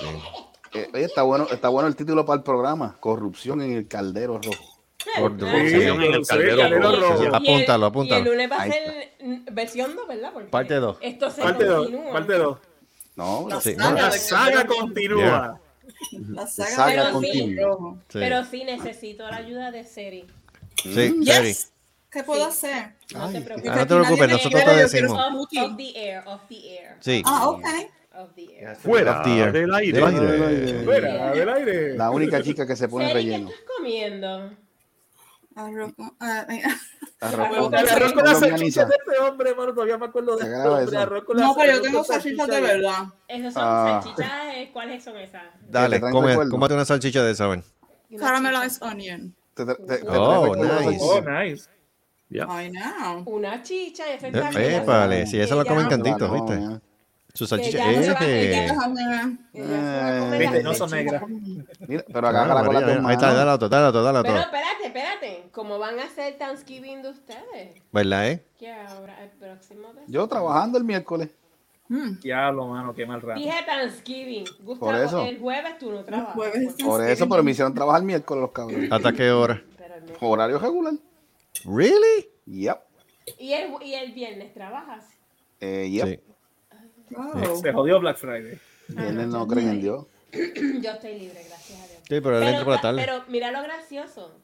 [0.74, 2.96] Eh, oye, está bueno, está bueno el título para el programa.
[3.00, 4.62] Corrupción en el caldero rojo.
[5.18, 5.74] Corrupción Sí,
[6.06, 7.22] en el caldero caldero rojo.
[7.22, 8.20] el- Apúntalo, Y apúntalo.
[8.24, 9.12] el lunes va a ser
[9.52, 10.30] versión 2, ¿verdad?
[10.34, 10.98] Porque Parte dos.
[11.00, 11.86] Esto se Parte 2.
[11.86, 12.12] continúa.
[12.12, 12.58] Parte 2.
[13.18, 15.60] No, Sí, saga no, La saga continúa.
[16.30, 17.64] La saga saga, continua.
[17.66, 17.98] rojo.
[18.08, 18.18] sí.
[18.20, 20.24] Pero sí necesito la ayuda de Seri.
[20.82, 21.24] Sí, Seri.
[21.24, 21.72] Yes.
[22.10, 22.66] ¿Qué puedo Sí.
[22.68, 22.94] hacer?
[23.14, 23.70] No te preocupes.
[23.72, 25.12] Ah, no te preocupes, nosotros te decimos.
[25.12, 27.22] Off, off the air, off the air, Sí.
[27.26, 27.64] Ah, ok.
[28.14, 28.76] off the air.
[28.76, 29.52] Fuera Off the air.
[29.52, 29.92] del aire.
[30.00, 30.04] Del
[30.42, 30.84] aire.
[30.84, 31.96] Fuera del aire.
[31.96, 33.50] La única chica que se pone Seri, ¿qué relleno.
[33.50, 34.50] estás comiendo?
[35.58, 36.62] Arroz con- ah, eh,
[37.20, 39.74] Arroz Arroz con- arroz con con las salchichas de este hombre, hermano.
[39.74, 40.84] Todavía me acuerdo de este hombre.
[40.84, 40.98] eso.
[41.00, 43.04] Arroz con No, las- pero yo arroz tengo salchichas de verdad.
[43.26, 44.00] Esas son Ah.
[44.02, 44.32] salchichas,
[44.72, 45.42] ¿cuáles son esas?
[45.68, 47.64] Dale, ¿Te traen come, cómate una salchicha de esa, ven.
[48.18, 49.34] Caramelized onion.
[49.54, 50.98] Te- te- te- te Oh, recuerdos nice.
[51.02, 51.68] Oh, nice.
[52.30, 53.22] I know.
[53.26, 56.80] Una chicha, Eh, épale, si esa la que comen cantitos, ¿viste?
[57.40, 57.78] No, Su que salchicha.
[57.78, 59.48] ya no se va- eh.
[59.54, 61.22] Eh, no son negras.
[61.86, 64.34] Mira, pero Ah, con María, las dos ahí está, dale otro, dale otro, dale Pero
[64.34, 64.44] otro.
[64.46, 65.48] espérate, espérate.
[65.52, 67.82] ¿Cómo van a hacer Thanksgiving de ustedes?
[67.92, 68.44] ¿Verdad, eh?
[68.58, 69.22] ¿Qué ahora?
[69.22, 71.30] El próximo de- Yo trabajando el miércoles.
[71.88, 72.20] Mm.
[72.20, 73.40] Diablo, mano, qué mal rato.
[73.40, 74.44] Dije Thanksgiving.
[74.62, 75.24] Gustavo, Por eso.
[75.24, 76.34] el jueves tú no trabajas.
[76.34, 78.92] jueves por- eso, pero me hicieron trabajar el miércoles los cabrones.
[78.92, 79.62] ¿Hasta qué hora?
[79.76, 80.94] pero Horario regular.
[81.64, 82.28] ¿Really?
[82.46, 82.78] Yep.
[83.38, 85.04] ¿Y el, ¿Y el viernes trabajas?
[85.60, 86.06] Eh, yep.
[86.06, 86.20] Sí.
[87.62, 88.58] Se jodió Black Friday.
[88.88, 90.06] Viernes no creen en Dios.
[90.32, 91.98] Yo estoy libre, gracias a Dios.
[92.08, 93.02] Sí, pero él entra por la tarde.
[93.04, 94.34] pero mira lo gracioso.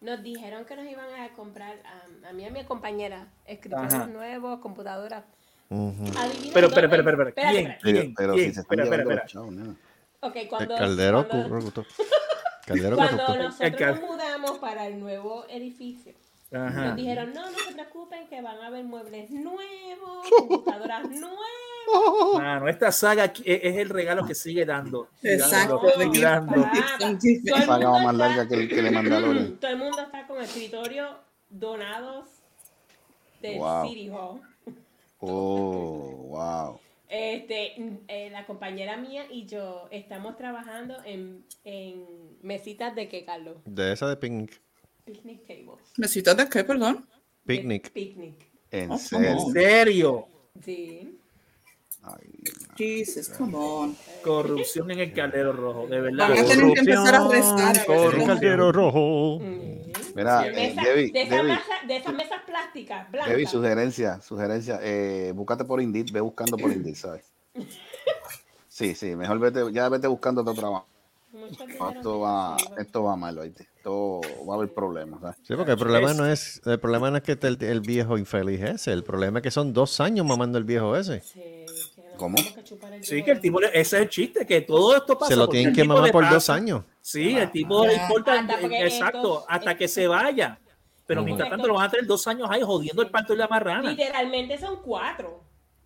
[0.00, 4.08] Nos dijeron que nos iban a comprar a, a mí y a mi compañera escritorios
[4.08, 5.24] nuevos, computadoras.
[5.70, 7.28] Adivina Pero, espera, espera, espera.
[7.28, 7.76] espérate, ¿Quién?
[7.82, 8.14] Pero, ¿Quién?
[8.14, 8.48] pero ¿Quién?
[8.48, 14.86] si se están Espera, El cuando, caldero cuando, cuando nosotros El cal- nos mudamos para
[14.86, 16.12] el nuevo edificio,
[16.52, 21.38] nos dijeron, no, no se preocupen que van a haber muebles nuevos, computadoras nuevas.
[22.34, 25.08] Mano, esta saga aquí es el regalo que sigue dando.
[25.22, 25.80] Exacto.
[25.80, 25.90] Dando.
[25.90, 29.56] Todo el mundo más está- larga que el que le Mandalorian.
[29.58, 31.08] Todo el mundo está con escritorio
[31.50, 32.28] donados
[33.40, 33.88] del Wow.
[33.88, 34.40] City Hall.
[35.18, 36.80] Oh, wow.
[37.08, 37.74] Este,
[38.08, 42.04] eh, la compañera mía y yo estamos trabajando en, en
[42.42, 43.56] mesitas de qué, Carlos?
[43.66, 44.60] De esa de picnic.
[45.04, 45.80] Picnic tables.
[45.96, 47.06] ¿Necesitas de qué, perdón?
[47.44, 47.90] Picnic.
[47.92, 48.34] Picnic.
[48.70, 49.30] En Oh, serio.
[49.46, 50.28] ¿En serio?
[50.64, 51.18] Sí.
[52.04, 52.42] Ay,
[52.76, 53.96] Jesus, come on.
[54.22, 56.28] Corrupción en el caldero rojo, de verdad.
[56.30, 57.86] Van a tener que empezar a rezar.
[57.88, 59.40] lo- caldero rojo.
[60.14, 63.30] Mira, De, eh, esa- Debbie, de esas mesas- de esas mesas plásticas blancas.
[63.30, 64.78] Debbie, sugerencia, sugerencia.
[64.82, 67.24] Eh, búscate por Indeed, ve buscando por Indeed, ¿sabes?
[68.68, 70.86] Sí, sí, mejor vete, ya vete buscando otro trabajo.
[71.94, 73.66] Esto va, esto va mal, ¿oíste?
[73.82, 75.36] Esto va a haber problemas, ¿sabes?
[75.42, 78.16] Sí, porque el problema no es, el problema no es que esté el, el viejo
[78.16, 81.20] infeliz ese, el problema es que son dos años mamando el viejo ese.
[81.20, 81.40] Sí,
[82.16, 82.36] ¿Cómo?
[83.00, 85.30] Sí, que el tipo, le- ese es el chiste, que todo esto pasa.
[85.32, 86.84] Se lo tienen que mamar por dos años.
[87.00, 90.60] Sí, el tipo le importa, Hasta porque exacto, hasta que se vaya.
[91.04, 93.48] Pero mientras tanto lo van a tener dos años ahí jodiendo el parto y la
[93.48, 93.90] marrana.
[93.90, 95.42] Literalmente son cuatro.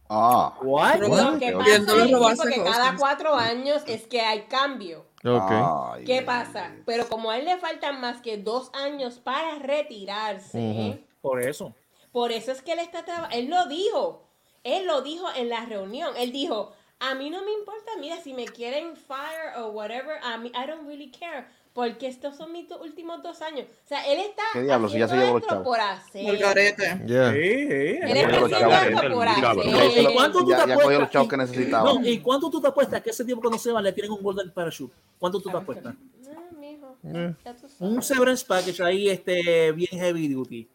[0.08, 0.92] Ah, What?
[0.94, 5.04] Pero Lo que pasa es porque cada cuatro años es que hay cambio.
[5.24, 6.72] Ay, ¿Qué pasa?
[6.84, 10.98] Pero como a él le faltan más que dos años para retirarse, Ujú.
[11.20, 11.74] Por eso.
[12.12, 13.36] por eso es que él está trabajando.
[13.36, 14.22] Él lo dijo.
[14.62, 16.14] Él lo dijo en la reunión.
[16.16, 20.38] Él dijo, a mí no me importa, mira, si me quieren fire o whatever, a
[20.38, 21.46] mí, I don't really care.
[21.76, 23.66] Porque estos son mis últimos dos años.
[23.84, 24.90] O sea, él está ¿Qué diablos?
[24.92, 26.26] Si ya se llevó esto por hacer.
[26.28, 27.02] El garete.
[27.06, 27.32] Yeah.
[27.32, 27.42] Sí, sí.
[27.42, 29.42] Él Ya está haciendo esto el por hacer.
[29.44, 31.10] Ya lo- ¿Cuánto tú ya- te ya cogió los apuestas?
[31.12, 31.92] chavos que Y- necesitaba.
[31.94, 34.22] No, ¿y cuánto tú te apuestas que ese tiempo cuando se va le tienen un
[34.22, 34.94] golden parachute?
[35.18, 35.94] ¿Cuánto tú te apuestas?
[36.34, 37.34] Ah, mijo, Eh.
[37.44, 37.54] ya.
[37.80, 40.68] Un severance package ahí este bien heavy duty.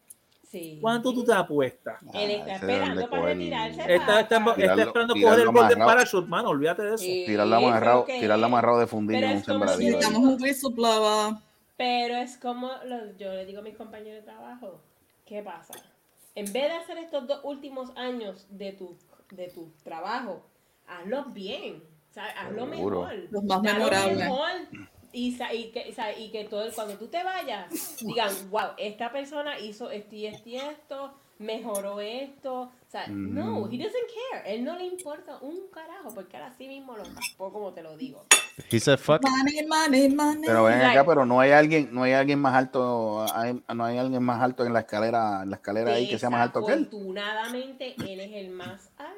[0.52, 0.78] Sí.
[0.82, 1.96] ¿Cuánto tú te apuestas?
[2.02, 3.80] Él Ah, está ese debe esperando para retirarse.
[3.80, 6.98] Está, para- está, está Tirarlo- esperando tirarlo coger el golden parachute, mano, olvídate de eso.
[6.98, 9.78] Sí, tirarla amarrado, que tirarla amarrado de fundillo Pero en un es como sembradío.
[9.88, 11.34] si- Necesitamos un whistleblower.
[11.78, 14.82] Pero es como lo- yo le digo a mis compañeros de trabajo,
[15.24, 15.72] ¿qué pasa?
[16.34, 18.94] En vez de hacer estos dos últimos años de tu,
[19.30, 20.44] de tu trabajo,
[20.86, 23.00] hazlos bien, o sea, hazlo Seguro.
[23.06, 23.14] mejor.
[23.30, 24.18] Los más memorables.
[24.18, 24.50] mejor.
[25.12, 29.90] Y, y que, y que todo, cuando tú te vayas, digan, wow, esta persona hizo
[29.90, 32.70] esto y esto y esto, mejoró esto.
[32.92, 33.94] O sea, no, he doesn't
[34.30, 34.54] care.
[34.54, 37.96] Él no le importa un carajo, porque él así mismo lo raspó, como te lo
[37.96, 38.26] digo.
[38.70, 39.22] He said fuck.
[39.22, 40.42] Money, money, money.
[40.44, 43.96] Pero ven acá, pero no hay alguien, no hay alguien más alto, hay- no hay
[43.96, 46.72] alguien más alto en la escalera, en la escalera ahí que sea más alto que
[46.74, 46.80] él.
[46.80, 49.12] Desafortunadamente, él es el más alto.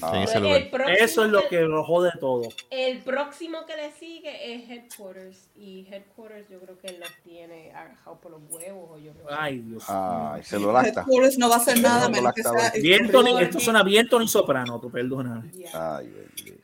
[0.00, 0.24] Ah.
[0.24, 2.48] El próximo Eso es lo que lo jode todo.
[2.70, 5.50] El próximo que le sigue es Headquarters.
[5.54, 8.90] Y Headquarters yo creo que él los tiene agajados por los huevos.
[8.92, 9.84] O yo creo que- Ay, Dios.
[9.88, 11.02] Ay, se lo lacta.
[11.02, 12.72] Headquarters no va a hacer nada No, menos que sea
[13.12, 15.50] Porque- esto suena bien Tony Soprano, tú perdóname.
[15.52, 15.96] Yeah.
[15.98, 16.62] Ay, bendito.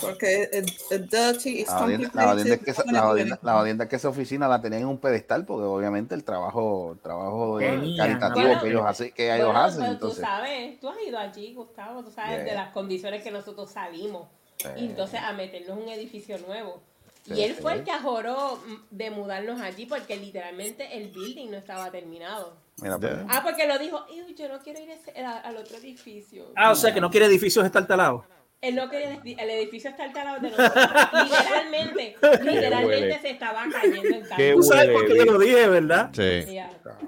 [0.00, 4.48] porque es es dirty, it's La jodienda es que esa, la la que esa oficina
[4.48, 7.96] la tenían en un pedestal porque obviamente el trabajo, el trabajo Tenía.
[8.04, 10.18] caritativo Bueno, que ellos hacen, que ellos Bueno, hacen, pero entonces.
[10.20, 12.44] tú sabes, tú has ido allí, Gustavo, tú sabes Yeah.
[12.44, 14.28] de las condiciones que nosotros salimos.
[14.76, 16.80] Y entonces a meternos en un edificio nuevo.
[17.24, 21.50] Sí, y él fue el que ajoró mm, de mudarnos allí porque literalmente el building
[21.50, 22.54] no estaba terminado.
[22.80, 25.56] Mira, pues, Ah, porque lo dijo, "Iu, yo no quiero ir a ese- a- al
[25.56, 26.52] otro edificio.
[26.56, 28.24] Ah, o sea que no quiere edificios estartalados.
[28.60, 30.72] Él no quería, el edificio está al lado de nosotros.
[31.30, 35.68] Literalmente, literalmente se estaba cayendo en Qué Tú sabes huele por qué yo lo dije,
[35.68, 36.10] ¿verdad?
[36.12, 36.58] Sí.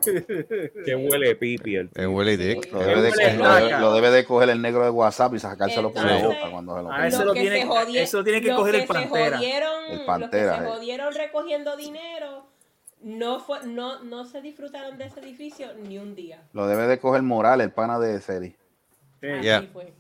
[0.85, 2.73] Que huele pipi el En Willy Dick.
[2.73, 3.81] lo, debe de, huele lo debe- caca.
[3.81, 6.77] lo debe de coger el negro de WhatsApp y sacárselo por la Entonces, boca cuando
[6.77, 9.37] se lo a Los lo tiene- jodie- eso lo tiene que los coger el Pantera.
[9.39, 10.69] jodieron- El los Pantera, que se eh.
[10.71, 12.47] jodieron recogiendo dinero
[13.03, 16.43] no, fue, no, no se disfrutaron de ese edificio ni un día.
[16.53, 18.57] Lo debe de coger Moral, el pana de serie.
[19.23, 19.69] Así Yeah.
[19.73, 19.93] fue.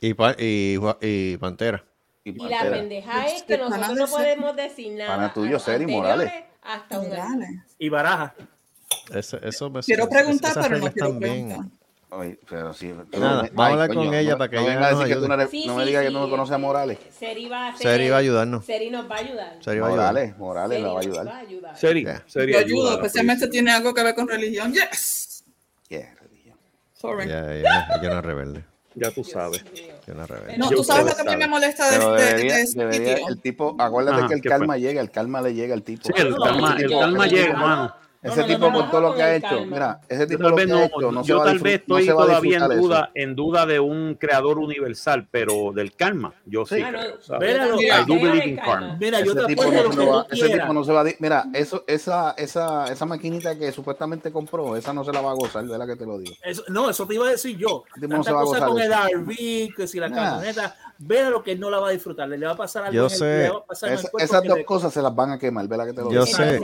[0.00, 1.84] Y, pa- y, y Pantera.
[2.24, 5.16] Y Y la pendeja es Este que nosotros no ese- podemos decir nada.
[5.16, 6.30] Pana tuyo, Seri Morales.
[6.62, 6.98] Hasta.
[7.00, 7.50] Morales.
[7.78, 8.34] Y baraja.
[9.14, 11.58] Eso, eso, Quiero esas- preguntar, pero no quiero preguntar.
[12.48, 12.92] Pero sí.
[13.12, 14.90] Nada, Ay, vamos a hablar coño, con ella no- para que no ella venga a
[14.90, 16.50] decir que tú no eres- Sí, no me sí, digas que sí, tú no conoces
[16.52, 16.98] a este, Morales.
[17.18, 18.64] Seri va a, Seri va a ayudarnos.
[18.64, 19.56] Seri nos va a ayudar.
[19.60, 20.06] Seri va a ayudar.
[20.12, 21.26] Morales, Morales Seri la va a nos ayudar.
[21.26, 21.76] va a ayudar.
[21.78, 22.22] Seri, Yeah.
[22.26, 23.50] Seri, Yo ayudo, ayúdala, especialmente please.
[23.52, 24.72] tiene algo que ver con religión.
[24.72, 25.44] Yes.
[25.88, 26.58] Yeah, religión.
[26.94, 27.28] Sorry.
[27.28, 28.64] Ya, ella, ella no es rebelde.
[28.96, 29.64] Ya tú sabes.
[29.72, 30.58] Ella no rebelde.
[30.58, 32.28] No, Yo tú sabes lo que a mí que me molesta de, Pero de- de
[32.28, 33.28] debería, este debería sitio.
[33.28, 34.58] el tipo, acuérdate Ajá, que el ¿qué fue?
[34.58, 36.02] calma llega, el calma le llega al tipo.
[36.06, 37.94] Sí, el No, calma, el yo- calma yo- llega, no, mano.
[38.22, 39.64] Ese tipo no, con no, todo lo que ha hecho, calma.
[39.66, 41.74] mira, ese tipo lo que ha no, hecho, no se yo va a tal vez
[41.80, 46.74] estoy todavía en duda, en duda de un creador universal, pero del karma, yo sí.
[46.76, 47.02] Mira,
[49.24, 50.74] yo Ese te tipo, apuesto no se va, tú ese tipo quieras.
[50.74, 55.04] no se va a Mira, eso, esa, esa, esa maquinita que supuestamente compró, esa no
[55.04, 56.34] se la va a gozar, de la que te lo digo.
[56.42, 57.84] Eso- no, eso te iba a decir yo.
[57.96, 58.92] No se va a gozar con el.
[58.92, 60.16] RV, que si la Nah.
[60.16, 62.28] camioneta, ve lo que él no la va a disfrutar.
[62.28, 63.38] Le va a pasar algo Yo en el- sé.
[63.44, 65.30] le va a pasar en el Esa- cuerpo esas dos le- cosas se las van
[65.30, 66.36] a quemar, ¿verdad que te lo Yo digo?
[66.36, 66.60] sé.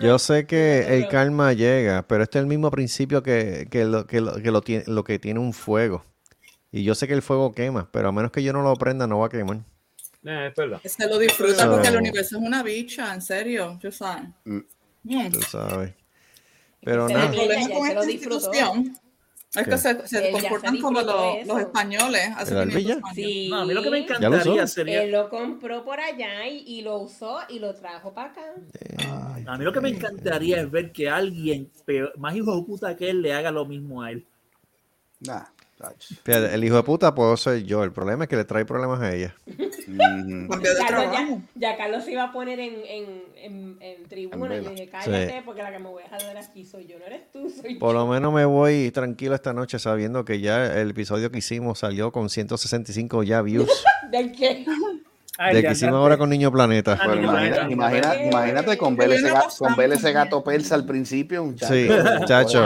[0.00, 4.06] Yo sé que el karma llega, pero este es el mismo principio que, que, lo,
[4.06, 6.04] que, lo, que lo tiene, lo que tiene un fuego.
[6.70, 9.06] Y yo sé que el fuego quema, pero a menos que yo no lo prenda,
[9.06, 9.58] no va a quemar.
[10.24, 10.80] Eh, es verdad.
[10.84, 13.78] Se lo disfruta porque el universo es una bicha, en serio.
[13.82, 14.24] Yo sabes.
[14.44, 14.58] Mm.
[15.04, 15.32] Mm.
[15.32, 15.92] Tú sabes.
[16.84, 17.30] Pero nada.
[17.30, 18.96] con esta institución
[19.54, 22.94] Es que se, se comportan como los, los españoles hace ¿El 500 Albilla?
[22.94, 23.08] años.
[23.14, 23.48] Sí.
[23.50, 25.02] No, a mí lo que me ¿Ya lo encantaría sería.
[25.02, 28.54] Él lo compró por allá y, y lo usó y lo trajo para acá.
[29.46, 32.96] A mí lo que me encantaría es ver que alguien peor- más hijo de puta
[32.96, 34.24] que él le haga lo mismo a él.
[35.20, 35.44] Nah.
[36.24, 37.82] Fíjate, el hijo de puta puedo ser yo.
[37.84, 39.34] El problema es que le trae problemas a ella.
[39.86, 44.46] Mm, Carlos ya, Carlos se iba a poner en, en, en, en tribuna.
[44.46, 44.70] En y vela.
[44.70, 45.34] dije, cállate, Sí.
[45.44, 47.94] porque la que me voy a jalar aquí soy yo, no eres tú, soy Por
[47.94, 48.00] yo.
[48.00, 52.12] lo menos me voy tranquilo esta noche sabiendo que ya el episodio que hicimos salió
[52.12, 53.68] con 165 ya views.
[54.10, 54.64] ¿De qué?
[55.38, 56.92] Ay, de ya, que hicimos ahora con Niño Planeta.
[56.92, 57.72] Ah, Pero Niño imagina- Planeta.
[57.72, 61.72] imagina- imagínate con ver, ese, gato persa al principio, muchacho.
[61.74, 61.88] Sí,
[62.20, 62.64] muchacho.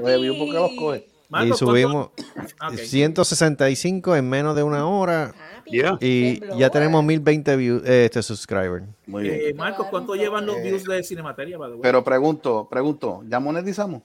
[0.00, 1.06] Coge view porque los coge.
[1.28, 2.10] Marco, y ¿cuánto- subimos
[2.58, 2.76] Ah, ok.
[2.78, 5.34] 165 en menos de una hora.
[5.66, 5.98] Yeah.
[6.00, 8.84] Y ya tenemos 1020 views, eh, este subscriber.
[9.06, 9.34] Muy bien.
[9.42, 11.58] Eh, Marcos, ¿cuánto llevan los views de Cinemateria?
[11.82, 14.02] Pero pregunto, pregunto, ¿ya monetizamos?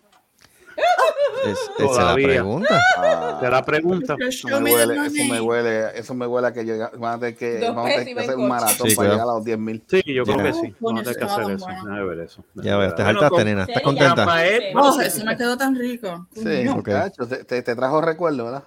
[1.45, 2.81] Es, esa es la pregunta.
[2.97, 4.15] Ah, Te la pregunta.
[4.19, 7.35] eso me huele, eso me huele, eso me huele a que llega, van a tener
[7.35, 9.13] que, vamos a tener que hacer un maratón Sí, para cuidado.
[9.13, 9.83] llegar a los 10 mil.
[9.89, 10.75] Sí, yo creo que sí.
[10.79, 11.65] Vamos a tener que hacer Bueno, eso.
[11.65, 11.83] bueno.
[11.83, 12.43] Déjame ver eso.
[12.55, 13.61] Ya ves, te Bueno, saltaste, con- nena.
[13.63, 14.27] ¿Estás Sí, contenta?
[14.75, 16.27] Oh, eso me quedó tan rico.
[16.33, 16.75] Sí, Ok.
[16.77, 18.63] muchacho, te, te, te trajo recuerdo, ¿verdad?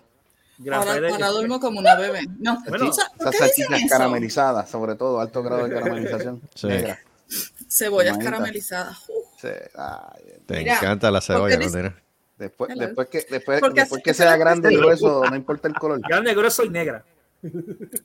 [0.72, 2.26] Ahora, ahora duermo como una bebé.
[2.40, 6.42] No, Bueno, ¿tú sabes por Esas salchichas caramelizadas, sobre todo, alto grado de caramelización.
[6.54, 6.66] Sí.
[6.66, 6.98] Negra.
[7.70, 8.98] Cebollas caramelizadas.
[9.08, 12.05] Uh, Sí, ay, Te Mira, encanta la cebolla, ¿no?
[12.38, 12.86] Después, Hello.
[12.86, 15.10] después que, después, después que sea grande y cuestión.
[15.10, 16.00] grueso, no importa el color.
[16.00, 17.04] grande, grueso y negra.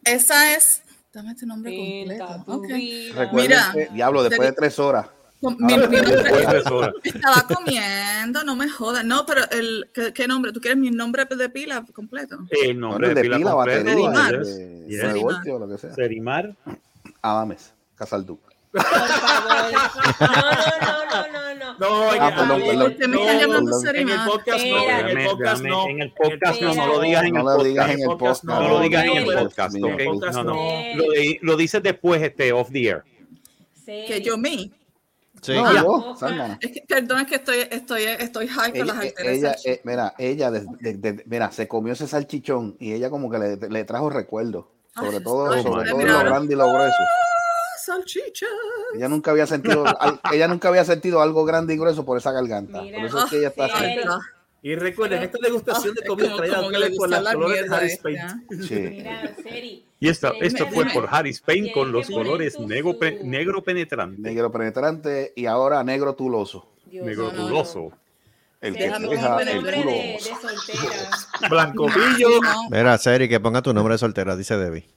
[0.04, 0.82] esa es.
[1.14, 2.44] Dame este nombre completo.
[2.46, 2.68] tu Ok.
[2.68, 3.16] vida.
[3.26, 5.08] Recuerden Mira, que, diablo, después de tres horas.
[5.42, 9.04] Con- Mi, mi de nombre, estaba comiendo, no me jodas.
[9.04, 10.52] No, pero el, ¿qué, qué nombre?
[10.54, 12.38] ¿Tú quieres mi nombre de pila completo?
[12.52, 13.58] El nombre Bueno, de pila, completo.
[13.84, 15.14] batería, yes, de, yes.
[15.14, 15.94] de voltio, lo que sea.
[15.96, 16.56] Serimar.
[17.24, 18.40] Adames, Casalduc.
[18.72, 19.72] Por favor.
[20.22, 20.46] No, no,
[20.82, 21.41] no, no, no.
[21.80, 22.82] No, en Ah, perdón, en perdón.
[22.86, 23.82] el- Usted me no, está llamando.
[23.93, 25.88] En el podcast no, en el podcast no.
[25.89, 27.99] En el podcast no, no lo digas en No el lo digas podcast.
[27.99, 28.43] en el podcast.
[28.43, 30.95] No lo digas en el podcast, No, no.
[30.95, 33.03] Lo, di- lo dices después, este, off the air.
[33.86, 34.03] Sí.
[34.07, 34.72] Que yo me.
[35.41, 35.53] Sí.
[35.55, 36.59] No, Sálvana.
[36.61, 39.34] Es que, perdón, es que estoy, estoy, estoy high con las Ella, alteras.
[39.34, 43.30] ella, eh, mira, ella, de- de- de- mira, se comió ese salchichón y ella como
[43.32, 44.65] que le, le trajo recuerdos.
[44.93, 46.93] Sobre todo, ay, sobre todo lo grande y lo grueso.
[47.86, 48.46] Salchicha.
[48.96, 52.32] Ella nunca había sentido, al- ella nunca había sentido algo grande y grueso por esa
[52.32, 52.82] garganta.
[52.82, 52.98] Mira.
[53.00, 53.74] Por eso es que ella está Sí.
[53.86, 54.00] así.
[54.64, 57.98] Y recuerden, esta degustación de comida traída a ustedes por las la colores de Harris.
[57.98, 58.20] Paint.
[58.62, 58.76] Sí.
[58.76, 59.86] Mira, Seri.
[60.00, 64.22] Y esta, esto fue por Harris Payne tienen con los colores negro, su- negro penetrante,
[64.22, 66.68] Negro penetrante y ahora negro tuloso.
[66.86, 67.48] Dios negro no, no.
[67.48, 67.92] dudoso.
[68.60, 69.92] El que Déjame deja el nombre de, culo.
[69.92, 71.50] de soltera.
[71.50, 72.30] Blanco Pillo.
[72.44, 74.88] No, Mira, Seri, que ponga tu nombre de soltera, dice Debbie.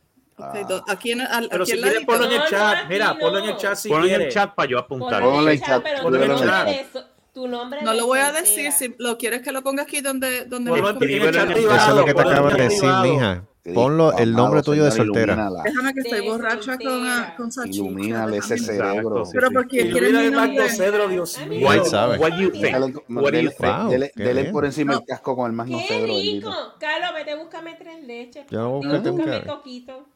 [0.88, 2.82] Aquí en, al, Pero aquí si quieres ponlo en el No, chat.
[2.82, 3.56] no, Mira, aquí ponlo en el no.
[3.56, 5.22] chat si Ponlo en el chat para yo apuntar.
[5.22, 6.66] Ponlo en el chat, chat, pero ponlo tu en el nombre chat.
[6.66, 8.70] de so- tu nombre No lo voy a decir.
[8.72, 10.96] Si lo quieres que lo ponga aquí donde, donde Ponlo me en-
[11.28, 13.44] el chat Eso privado, Eso es lo que te acabo de decir, mija.
[13.72, 15.48] Ponlo el nombre tuyo de soltera.
[15.64, 17.06] Déjame que estoy borracha con,
[17.36, 17.76] con salchicha.
[17.82, 19.22] Ilumínale ese cerebro.
[19.32, 20.68] Pero porque mira mi nombre.
[20.68, 21.66] Cedro, Dios mío.
[21.66, 22.18] What, White sabe.
[22.18, 22.74] what do you think?
[23.08, 23.88] What do you think?
[23.88, 24.12] Dele-
[24.44, 25.04] qué por encima el No.
[25.06, 26.50] casco con el magno ¡Qué cedro, rico!
[26.50, 26.74] bendito.
[26.78, 28.46] Carlos, vete, búscame tres leches.
[28.50, 28.86] Yo voy a papi.
[28.86, 29.56] buscarte un Búscame carro.
[29.56, 30.06] coquito.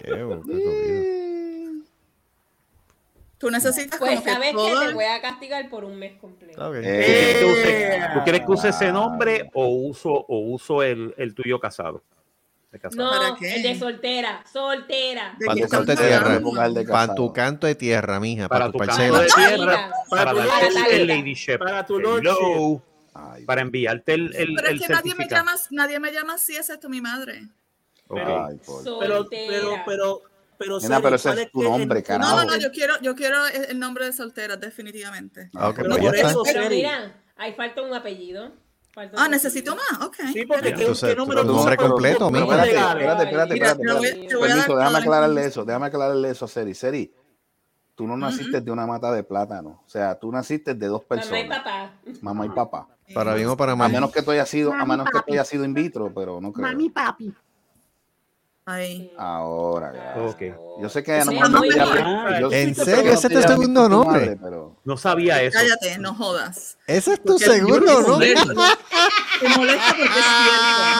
[0.00, 1.78] Qué.
[3.38, 4.86] Tú necesitas Pues como que sabes que todo...
[4.88, 6.74] te voy a castigar por un mes completo.
[6.74, 8.12] Eh, ¿Tú quieres que use- Yeah.
[8.14, 12.02] ¿Tú quieres que use ese nombre o uso, o uso el, el tuyo casado?
[12.70, 13.02] De casado.
[13.04, 13.56] No, ¿Para qué?
[13.56, 15.36] el de soltera, soltera.
[15.38, 16.40] ¿De Para tu canto de tierra.
[16.88, 18.48] Para tu canto de tierra, mija.
[18.48, 19.20] Para, Para tu tu parcela.
[19.20, 22.82] de tierra, para para darte la el ladyship, Para tu.
[23.14, 26.34] Ay, para enviarte el, el, Pero el es que nadie me, llama, nadie me llama
[26.34, 27.48] así, excepto mi madre.
[28.06, 28.18] Ok.
[28.20, 28.60] ay,
[29.00, 30.22] Pero, pero, pero,
[30.56, 32.36] pero, Nena, pero ese ¿cuál es tu nombre, carajo.
[32.36, 35.50] No, no, no, yo quiero, yo quiero el nombre de soltera, definitivamente.
[35.54, 36.76] Ah, ok, Pero pues por eso, Pero Seri.
[36.76, 38.52] mira, ahí falta un apellido.
[39.16, 40.16] Ah, necesito más, ok.
[40.32, 43.54] Sí, porque Ya, ¿qué, entonces, qué tu número tú nombre completo, nombres Espérate, espérate, espérate,
[43.54, 46.74] Mira, espérate, a Permiso, déjame la aclararle eso, déjame aclararle eso a Seri.
[46.74, 47.14] Seri,
[47.94, 51.04] tú no naciste de una mata de plátano, o sea, tú naciste de dos Mamá
[51.04, 51.92] y personas, papá.
[52.22, 52.88] mamá y papá.
[53.14, 53.90] Para bien o para A mal.
[53.90, 56.52] menos que tú hayas sido, a menos que tú hayas sido in vitro, pero no
[56.52, 56.68] creo.
[58.70, 59.10] Ahí.
[59.16, 60.14] Ahora.
[60.80, 63.02] Yo sé que a lo Sí, mejor no yo ¿En serio?
[63.04, 64.20] no ¿Ese es tu segundo nombre?
[64.20, 65.58] madre, pero- No sabía eso.
[65.58, 66.76] Cállate, no jodas.
[66.86, 68.34] Ese es tu Porque segundo no nombre.
[68.34, 70.24] Te molesta porque es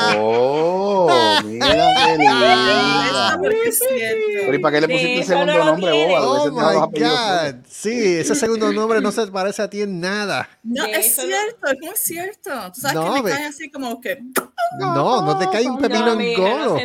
[0.08, 0.18] cierto.
[0.20, 1.66] Oh, mira
[2.06, 3.38] qué Te molesta linda.
[3.38, 4.24] porque es cierto.
[4.40, 6.28] Pero ¿y para qué le pusiste el no segundo nombre, boba?
[6.28, 7.00] Oh my.
[7.00, 7.54] God.
[7.68, 10.48] Sí, ese segundo nombre no se parece a ti en nada.
[10.62, 12.50] No, es no- cierto, es muy cierto.
[12.74, 14.18] Tú sabes No, que me ve- cae así como que.
[14.78, 16.78] No, no te cae un pepino no, en no golo.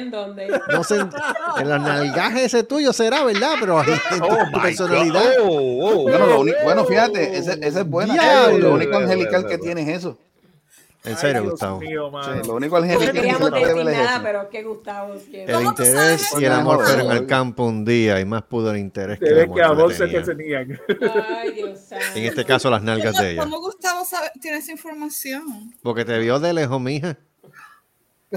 [0.73, 0.77] En.
[0.77, 0.95] No sé,
[1.61, 3.55] el nalgaje ese tuyo será, ¿verdad?
[3.59, 5.37] Pero ahí en tu, Oh tu personalidad.
[5.39, 5.47] God.
[5.49, 6.03] Oh, oh.
[6.03, 8.13] Bueno, lo uni- bueno, fíjate, ese- esa es buena.
[8.13, 8.57] Diablo.
[8.57, 10.17] Lo único angelical que tiene es eso.
[11.05, 11.81] En serio, Dios Gustavo.
[11.81, 12.09] mío.
[12.23, 15.13] Sí, lo único al No genio que ver decir es nada, pero que Gustavo.
[15.33, 18.71] El ¿Cómo tú interés y el amor fueron al campo un día y más pudo
[18.71, 20.67] el interés que el amor, que amor se te tenían.
[20.67, 20.79] tenían.
[21.37, 22.05] Ay, Dios santo.
[22.15, 23.43] En este caso, las nalgas de ella.
[23.43, 25.73] ¿Cómo Gustavo sabe, tiene esa información?
[25.83, 27.17] Porque te vio de lejos, mija.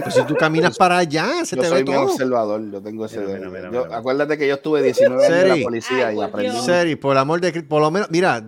[0.02, 2.04] Pues si tú caminas para allá, se Yo te ve soy muy todo.
[2.12, 3.50] observador, yo tengo ese Mira, dedo.
[3.50, 3.96] mira, mira, Yo- mira.
[3.98, 6.50] Acuérdate que yo estuve 19 años en la policía Ay, y aprendí.
[6.52, 6.64] Dios.
[6.66, 8.42] Seri, por el amor de Cristo, por lo menos, mira,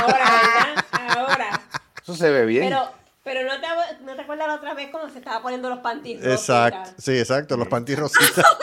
[0.00, 0.84] Ahora.
[1.16, 1.60] Ahora.
[2.02, 2.64] Eso se ve bien.
[2.68, 2.90] Pero,
[3.22, 3.66] pero no te,
[4.04, 6.40] no te acuerdas la otra vez cuando se estaba poniendo los panties rositas?
[6.40, 8.44] exacto, sí, exacto, los panties rositas.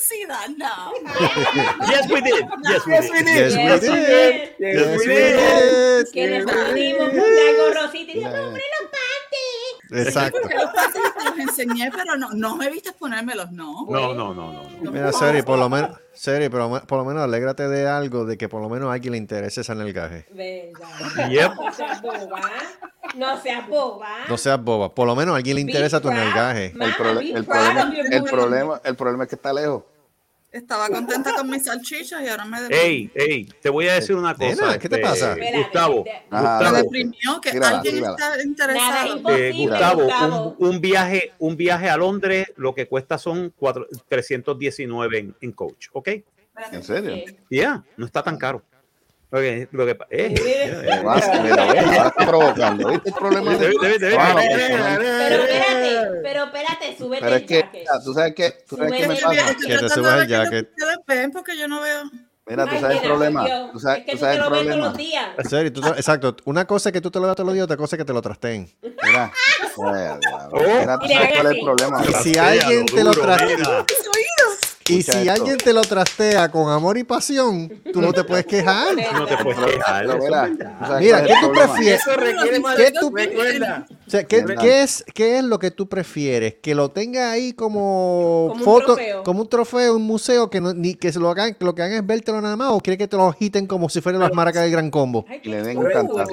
[0.00, 0.48] See that.
[1.90, 2.32] Yes, we did.
[2.64, 3.26] Yes, we Yes, we did.
[3.26, 3.52] did.
[3.52, 3.90] Yes, we Yes, did.
[3.90, 4.74] we did.
[4.74, 6.12] Yes, we did.
[6.12, 9.77] Que le pusimos un algo rosita y "Pero poner los panties.
[9.90, 10.38] Exacto.
[10.42, 13.86] Porque los pases te los enseñé, pero no, no me viste ponérmelos, no.
[13.88, 14.62] No, no, no, no.
[14.82, 14.90] no.
[14.90, 18.36] Mira, Seri, por lo menos, Seri, por me- por lo menos alégrate de algo, de
[18.36, 20.26] que por lo menos a alguien le interese ese nalgaje.
[20.32, 21.30] ¿Verdad?
[21.30, 21.52] Yep.
[21.54, 22.40] No seas boba.
[23.16, 24.08] No seas boba.
[24.28, 26.08] No seas boba, por lo menos a alguien le Be interesa tu.
[26.10, 29.82] Ma- El, el problema, el problema es que está lejos.
[30.58, 34.34] Estaba contenta con mis salchichas y ahora me Ey, ey, te voy a decir una
[34.34, 34.66] cosa.
[34.66, 35.32] Nena, ¿qué te este, pasa?
[35.32, 38.12] Espérate, Gustavo, de- Ajá, me Gustavo, deprimió que Tírala, alguien tírala.
[38.14, 39.06] está Nada interesado.
[39.06, 40.56] eh, imposible, Gustavo, Gustavo.
[40.58, 45.52] Un, un viaje, un viaje a Londres, lo que cuesta son cuatro- 319 en, en
[45.52, 46.08] coach, ¿ok?
[46.72, 47.14] ¿En serio?
[47.50, 48.62] Ya, no está tan caro.
[49.30, 52.88] Lo que, lo que, eh, Eh, vas, está provocando.
[52.88, 53.52] ¿Viste el problema?
[53.58, 53.76] de-.
[53.78, 54.22] Pero
[55.44, 57.00] espérate, pero espérate, es
[57.42, 57.86] el que, jacket.
[58.04, 59.54] tú sabes que, tú sabes Sube qué me pasa.
[59.66, 60.70] Que te subas el que jacket.
[61.06, 62.04] ven porque yo no veo.
[62.46, 63.46] Mira, tú sabes el problema.
[63.72, 64.76] Tú sabes, es que tú sabes te el problema.
[64.86, 65.26] los días.
[65.46, 66.34] Seri, tú te- exacto.
[66.46, 68.04] Una cosa es que tú te lo das todos los días, otra cosa es que
[68.06, 68.70] te lo trasteen.
[68.82, 69.30] Mira.
[69.80, 69.92] Oh.
[69.92, 72.02] Mira, tú sabes cuál es el problema.
[72.08, 73.84] Y si alguien te lo trastea.
[74.88, 75.32] Y si esto.
[75.32, 78.94] alguien te lo trastea con amor y pasión, tú no te puedes quejar.
[79.12, 80.06] No te puedes quejar.
[81.00, 81.72] Mira, ¿qué el tú problema.
[81.74, 82.00] prefieres?
[82.00, 83.86] Eso requiere más ¿Qué tú- recuerda.
[84.06, 84.62] O sea, ¿qué, ¿Verdad?
[84.62, 86.54] qué es, ¿qué es lo que tú prefieres?
[86.62, 89.22] ¿Que lo tenga ahí como, Como un foto, trofeo.
[89.22, 91.82] como un trofeo, un museo, que no, ni que se lo hagan, que lo que
[91.82, 94.32] hagan es vértelo nada más, o quiere que te lo agiten como si fueran las
[94.32, 95.26] maracas del gran combo?
[95.28, 96.24] Ay, Y le den un cantazo.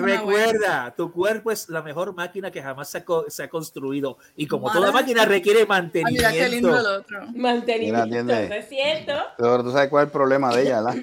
[0.00, 4.16] Recuerda, tu cuerpo es la mejor máquina que jamás se ha, co- se ha construido.
[4.36, 6.90] Y como toda máquina requiere Ay, mira qué lindo el mantenimiento.
[7.00, 7.20] otro.
[7.34, 8.44] Mantenimiento, Atiende.
[8.44, 9.12] eso es cierto.
[9.38, 11.02] Pero tú sabes cuál es el problema de ella, ¿verdad?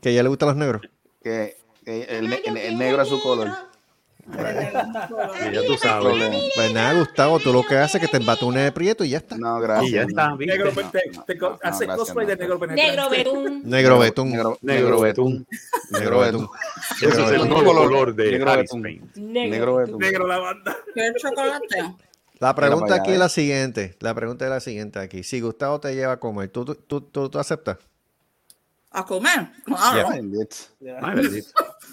[0.00, 0.82] Que a ella le gustan los negros.
[1.22, 3.48] Que que el, el- el negro es su color.
[4.30, 6.14] Y ya tú sabes.
[6.54, 9.18] Pues nada, Gustavo, tú lo que haces es que te embatunes de prieto y ya
[9.18, 9.36] está.
[9.36, 9.90] No, gracias.
[9.90, 10.34] Y ya está.
[10.36, 10.70] Negro,
[11.26, 12.90] te, cosplay de negro penetrante.
[12.96, 13.62] Negro betún.
[13.64, 14.30] Negro betún.
[14.30, 15.46] Negro, Negro betún.
[15.90, 16.48] Negro betún.
[16.96, 17.48] Ese es el betún.
[17.48, 18.14] nuevo Color.
[18.14, 18.82] de Negro betún.
[18.82, 19.06] Negro.
[19.50, 19.98] Negro betún.
[19.98, 20.76] Negro la banda.
[20.94, 21.94] ¿Qué chocolate?
[22.40, 23.96] La pregunta aquí es la siguiente.
[24.00, 25.22] La pregunta es la siguiente aquí.
[25.22, 27.76] Si Gustavo te lleva a comer, ¿tú, tú, tú, tú- tú aceptas?
[28.90, 29.50] A comer.
[29.64, 30.08] Claro.
[30.80, 31.44] De-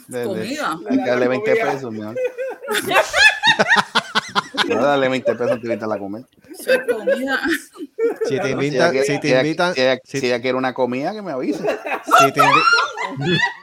[0.08, 0.80] de- Comida.
[0.90, 1.94] Hay que darle 20 pesos,
[4.76, 6.24] No, darle 20 pesos que ahorita la comer.
[6.52, 7.40] Eso es comida.
[8.26, 10.42] Si te Si ella invitan, quiere- si te ella- invitan, si ella- si- si ella
[10.42, 11.60] quiere una comida, que me avise.
[11.64, 12.64] si te invi-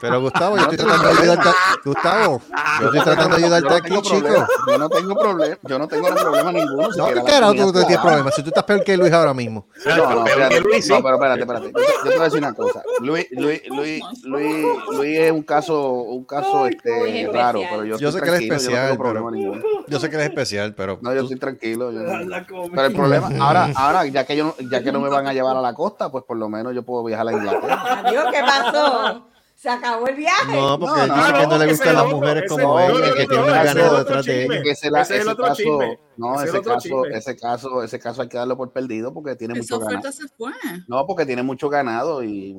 [0.01, 1.51] Pero Gustavo, yo estoy tratando de ayudarte.
[1.85, 2.41] Gustavo,
[2.81, 4.47] yo estoy tratando de ayudarte no aquí, chico.
[4.69, 5.57] Yo no tengo problema.
[5.63, 6.91] Yo no tengo problema ninguno.
[6.93, 8.35] Si No, ¿qué carajo comida, tú no tienes problemas?
[8.35, 9.67] Si tú estás peor que Luis ahora mismo.
[9.85, 11.03] No, no, espérate, que Luis, no, sí.
[11.03, 11.67] pero espérate, espérate.
[11.67, 12.83] Yo, te- te voy a decir una cosa.
[13.01, 17.99] Luis, Luis, Luis, Luis, Luis es un caso, un caso este, es raro, pero yo,
[17.99, 19.63] Yo estoy sé que él es especial, yo no tengo problema pero- ninguno.
[19.87, 21.93] Yo sé que eres especial, pero No, yo tú- estoy tranquilo.
[21.93, 22.71] yo no- La comida.
[22.75, 25.33] Pero el problema, ahora, ahora ya que yo no- ya que no me van a
[25.33, 28.03] llevar a la costa, pues por lo menos yo puedo viajar a Inglaterra.
[28.05, 29.29] Adiós, ¿qué pasó?
[29.57, 30.53] Se acabó el viaje.
[30.55, 32.55] no, porque él No, dice no, que no le ese gustan las otro, mujeres ese
[32.55, 34.63] como otro, que tiene un ese es ganado otro detrás de ella.
[34.65, 35.99] Ese, la- Ese es el otro caso, chisme.
[36.19, 37.17] no, Ese es ese otro caso, chisme.
[37.19, 40.01] ese caso, ese caso hay que darlo por perdido porque tiene Esa mucho ganado.
[40.01, 40.53] oferta se fue.
[40.89, 42.55] No, porque tiene mucho ganado y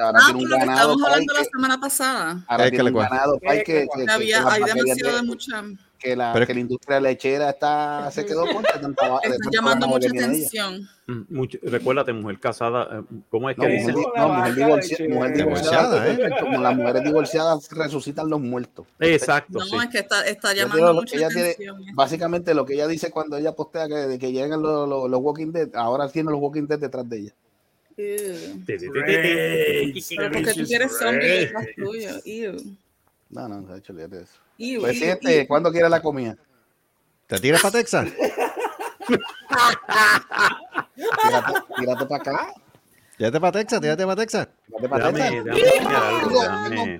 [0.00, 2.44] ahora Ah, tiene pero un ganado estábamos hablando la semana pasada.
[2.48, 5.16] ahora tiene le un ganado para que, que, Que que había, las hay demasiado de
[5.20, 5.62] de- mucha.
[6.02, 9.38] Que la, que la industria lechera está se quedó corta de tanta ba- de Está
[9.42, 10.88] tanto llamando mucha atención.
[11.06, 13.92] Mm, mucho- recuérdate, mujer casada, eh, ¿cómo es que No, dice?
[13.92, 15.14] mujer, di- Una no, mujer, lechera.
[15.14, 16.30] mujer Divorciada, ¿eh?
[16.40, 18.86] como las mujeres divorciadas resucitan los muertos.
[19.00, 19.76] Exacto, No, sí.
[19.76, 21.76] es que está, está llamando mucha ella tiene- atención.
[21.94, 25.20] básicamente lo que ella dice cuando ella postea que, de que llegan los, los, los
[25.20, 27.32] Walking Dead, ahora tiene los Walking Dead detrás de ella.
[30.32, 32.10] Porque tú quieres zombies detrás tuyo.
[33.30, 34.34] No, no, de hecho, de eso.
[34.80, 35.46] Pues ew, siete, ew.
[35.48, 36.36] ¿cuándo quiere la comida?
[37.26, 38.08] ¿Te tiras para Texas?
[40.96, 42.54] Tírate, tírate para acá.
[43.16, 44.48] Tírate para Texas, tírate para Texas.
[44.66, 45.44] Tírate para Texas.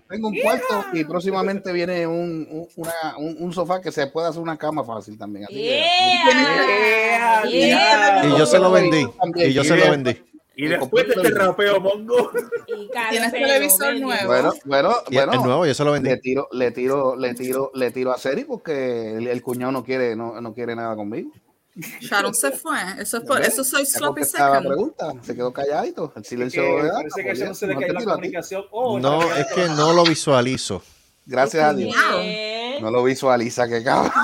[0.09, 4.29] Tengo, un cuarto y próximamente viene un, un, una- un- un sofá que se puede
[4.29, 5.47] hacer una cama fácil también.
[5.47, 5.83] Así que-
[6.25, 8.27] Yeah, yeah.
[8.27, 9.07] Y yo se lo vendí.
[9.37, 10.23] Y yo se lo vendí.
[10.57, 12.31] Y después de este rapeo mongo.
[12.69, 14.27] Y Tienes televisor nuevo.
[14.27, 15.33] Bueno, bueno, bueno.
[15.45, 16.11] nuevo, yo se lo vendí.
[16.11, 19.85] Le tiro, le tiro, le tiro, le tiro a Seri porque el, el cuñado no
[19.85, 21.31] quiere, no, no quiere nada conmigo.
[21.75, 22.77] Sharon se fue.
[22.99, 24.67] Eso es por eso soy sloppy second.
[24.67, 26.13] pregunta, se quedó calladito.
[26.17, 28.65] El silencio de edad, parece que a ella no se le la comunicación.
[28.71, 30.83] Oh, es que no lo visualizo.
[31.27, 31.95] Gracias a Dios.
[32.13, 32.79] ¿Qué?
[32.81, 34.13] No lo visualiza, que cabrón.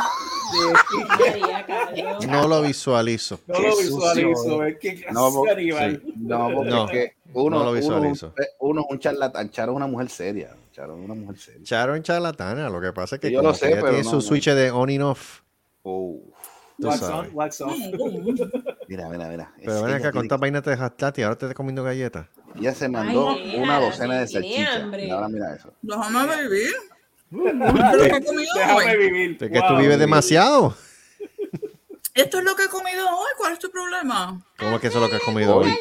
[2.28, 3.38] No lo visualizo.
[3.46, 5.36] No lo visualizo, es que No, sí.
[5.36, 8.34] Porque No, es que uno, no lo uno, visualizo.
[8.60, 9.50] uno es un charlatán.
[9.50, 10.56] Charo es una mujer seria.
[10.72, 11.62] Charo es una mujer seria.
[11.64, 13.92] Charo en charlatana, lo que pasa es que Yo como lo sé, que ella pero
[13.92, 14.22] tiene no, su no.
[14.22, 15.40] switch de on y off.
[15.82, 16.18] Oh,
[16.78, 17.28] Wax sabes.
[17.28, 17.72] on, wax off.
[18.88, 19.52] mira, mira, mira.
[19.64, 22.26] Pero ven que acá, ¿cuántas vainas te dejaste y ahora te estás comiendo galletas?
[22.56, 24.84] Ella se mandó Ay, una docena de salchichas.
[24.98, 25.72] Y ahora mira eso.
[25.82, 26.74] Déjame vivir.
[27.30, 29.38] Esto es lo que he comido Déjame vivir.
[29.40, 30.74] Es que tú vives demasiado.
[32.14, 33.28] Esto es lo que he comido hoy.
[33.36, 34.40] ¿Cuál es tu problema?
[34.58, 35.72] ¿Cómo es que eso es lo que has comido hoy?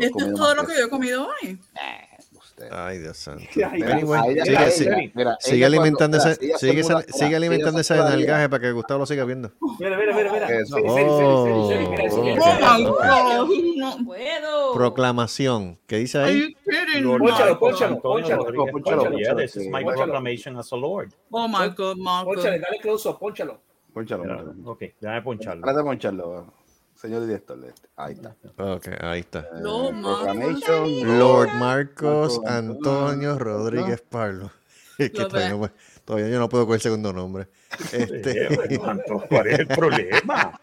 [0.00, 1.58] Esto es todo lo que yo he comido hoy.
[2.64, 2.86] Embustera.
[2.86, 3.44] Ay, Dios santo.
[3.90, 7.36] Anyway, sigue, a ella- sigue- mira, sigue ella cuando- alimentando mira, ese, sigue, mira, sigue
[7.36, 9.50] alimentando nalgaje para que Gustavo lo siga viendo.
[9.78, 10.48] Mira, mira, mira, mira.
[13.76, 14.04] No.
[14.04, 14.72] Puedo.
[14.74, 15.78] Proclamación.
[15.86, 16.56] ¿Qué dice ahí?
[17.18, 19.18] Pónchalo, pónchalo.
[19.18, 21.12] Yeah, this is my proclamation as a Lord.
[21.30, 22.32] Oh my God, Marco.
[22.34, 23.58] Pónchale, dale close up, pónchalo.
[23.92, 24.54] Pónchalo.
[24.66, 25.62] Ok, déjame poncharlo.
[25.62, 26.52] Trata de poncharlo,
[27.00, 27.58] señor director.
[27.96, 28.36] Ahí está.
[28.58, 29.46] Ok, ahí está.
[29.60, 30.24] No, Eh, Marco.
[30.24, 31.18] Proclamation.
[31.18, 33.38] Lord Marcos Marco Antonio.
[33.38, 34.50] Rodríguez Parlo.
[34.98, 35.70] Es que Lo todavía,
[36.06, 37.46] no, yo no puedo con el segundo nombre.
[37.92, 38.44] Este,
[38.74, 38.78] Eh,
[39.28, 40.58] ¿Cuál es el problema?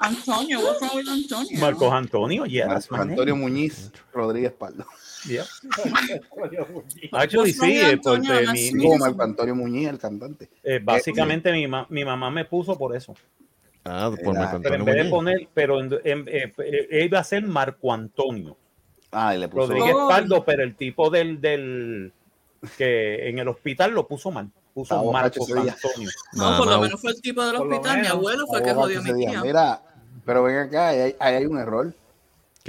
[0.00, 1.58] Antonio, what's wrong with Antonio?
[1.60, 3.36] Marcos Antonio, yeah, that's Marco my Antonio.
[3.36, 4.84] Muñiz Rodríguez Pardo.
[5.26, 5.44] Yeah.
[7.12, 10.50] Actually, sí, eh, porque mi- Marco Antonio Muñiz, el cantante.
[10.62, 13.14] eh, básicamente mi, ma- mi mamá me puso por eso.
[13.84, 15.10] Ah, por Era- Marco Pero en Antonio vez de Muñiz.
[15.10, 18.56] poner, pero en, en- eh, eh, iba a ser Marco Antonio
[19.12, 19.66] Ah, y le puso.
[19.66, 20.08] Rodríguez Oh.
[20.08, 22.12] Pardo, pero el tipo del, del
[22.78, 24.48] que en el hospital lo puso mal.
[24.72, 25.72] Puso Estaba día.
[25.74, 26.10] Antonio.
[26.34, 28.00] No, por lo menos fue el tipo del hospital.
[28.02, 29.42] Mi abuelo fue el que jodió a mi tía.
[29.42, 29.82] Mira,
[30.24, 31.92] pero ven acá, ahí hay, ahí hay un error.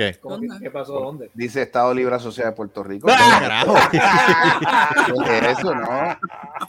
[0.02, 0.20] ¿Qué?
[0.20, 0.94] ¿Cómo que- ¿Qué pasó?
[0.94, 1.30] ¿Dónde?
[1.36, 3.08] Dice Estado Libre Asociado de Puerto Rico.
[3.08, 3.76] Carajo.
[3.92, 6.18] ¿Qué es eso, no?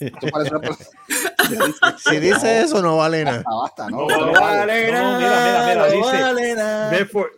[0.00, 0.90] Esto parece una persona.
[1.98, 3.42] Si dice eso, no vale nada.
[3.44, 4.06] Basta, no.
[4.06, 4.90] No, no, no, vale.
[4.92, 6.92] no, mira, mira, mira, dice- vale nada.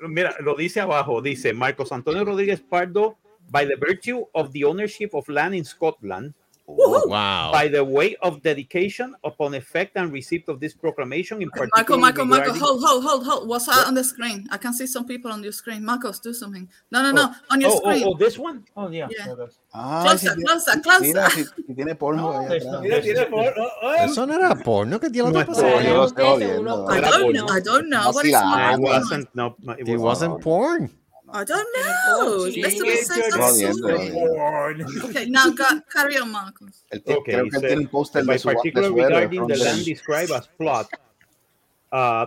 [0.09, 3.17] Mira, lo dice abajo, dice Marcos Antonio Rodríguez Pardo,
[3.51, 6.35] by the virtue of the ownership of land in Scotland,
[6.67, 7.51] Wow.
[7.53, 11.71] by the way of dedication upon effect and receipt of this proclamation in particular.
[11.77, 13.49] Michael, Michael, Michael, hold, hold, hold, hold.
[13.49, 14.49] What's that on the screen?
[14.51, 15.85] I can see some people on your screen.
[15.85, 16.67] Marcos, do something.
[16.91, 17.33] No, no, no.
[17.51, 18.05] On your Oh, oh, screen.
[18.07, 18.65] oh, this one?
[18.77, 19.09] Oh, yeah.
[19.11, 19.35] Yeah.
[19.75, 21.01] Ah, Closer, si closer, closer.
[21.03, 23.53] Mira, si, si tiene porno ahí there's no- Mira, tiene por.
[23.59, 23.95] oh, oh.
[24.01, 25.71] Eso no era porno que tiene la No pasada.
[25.73, 25.89] porno.
[25.89, 26.73] Yo lo estoy Ustedes viendo.
[26.73, 27.47] seguro I don't know.
[27.57, 28.03] I don't know.
[28.05, 30.01] No, What sí, is la- Marcos It wasn't, no, no, it It wasn't.
[30.33, 30.91] wasn't porn.
[31.37, 32.47] I don't know.
[32.49, 34.13] Sí, Let's do the sí, sense sí, of sí.
[34.13, 35.11] soul.
[35.11, 36.85] Okay, now go, carry on, Marcos.
[36.93, 38.95] Él tiene- Okay, creo que él so tiene un póster by de su, particular su
[38.95, 40.89] regarding the land described as plot,
[41.91, 42.27] uh,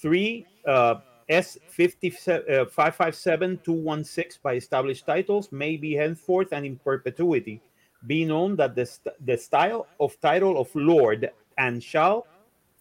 [0.00, 0.94] three uh,
[1.28, 6.52] S fifty uh, five five seven two one six by established titles may be henceforth
[6.52, 7.60] and in perpetuity
[8.06, 11.28] be known that the, st- the style of title of Lord
[11.58, 12.26] and shall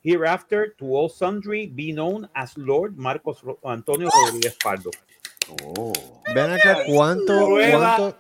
[0.04, 4.92] hereafter to all sundry be known as Lord Marcos Antonio Rodríguez Pardo.
[5.64, 5.94] Oh.
[6.34, 8.18] Ven acá, ¿cuánto, cuánto,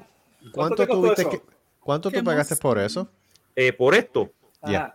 [0.51, 1.41] cuánto tuviste que,
[1.79, 2.59] cuánto ¿Qué tú pagaste más?
[2.59, 3.09] por eso?
[3.55, 4.31] Eh, por esto,
[4.67, 4.93] Ya.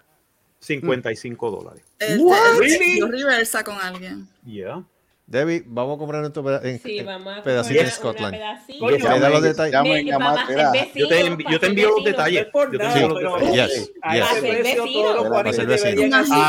[0.60, 1.82] 55 dólares.
[1.98, 2.38] El, What?
[2.54, 3.00] el- Really?
[3.00, 4.28] yo reversa con alguien.
[4.44, 4.84] Yeah.
[5.26, 7.06] Debbie, vamos a comprar en tu peda- en- Sí,
[7.44, 8.34] pedacito de Scotland.
[8.34, 8.90] pedacito.
[8.90, 9.82] Los detalles.
[9.84, 10.88] mira.
[10.94, 12.46] Yo te, te envío los detalles.
[12.52, 13.92] Yo te envío los detalles.
[14.02, 14.28] A yes.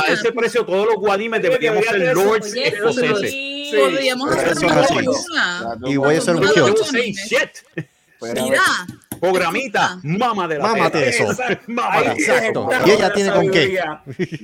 [0.09, 3.31] ese precio todos los guanimes deberíamos ser lords escoceses.
[3.71, 3.77] Sí.
[3.77, 5.25] Podríamos hacer una es.
[5.85, 6.75] Y voy a hacer un.
[8.21, 8.61] Pero, Mira,
[9.19, 11.25] Programita, mama de la Mámate eso.
[11.67, 12.11] Mámate.
[12.13, 12.69] Exacto.
[12.85, 13.79] Y ella la tiene con qué.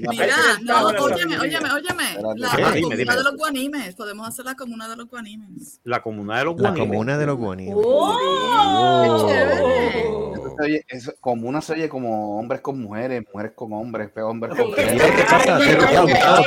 [0.09, 2.03] mira, no, óyeme, óyeme, óyeme.
[2.35, 3.15] La, la dime, comuna dime.
[3.15, 3.95] de los guanimes.
[3.95, 5.79] Podemos hacer la comuna de los guanimes.
[5.83, 6.89] La comuna de los La guanimes.
[6.89, 7.75] comuna de los guanimes.
[7.77, 9.27] ¡Oh!
[9.27, 10.31] Qué chévere.
[10.33, 14.09] eso se oye- eso- como una se oye como hombres con mujeres, mujeres con hombres,
[14.13, 15.25] pero hombres con Mira, ¿Qué mujeres.
[15.25, 15.59] pasa?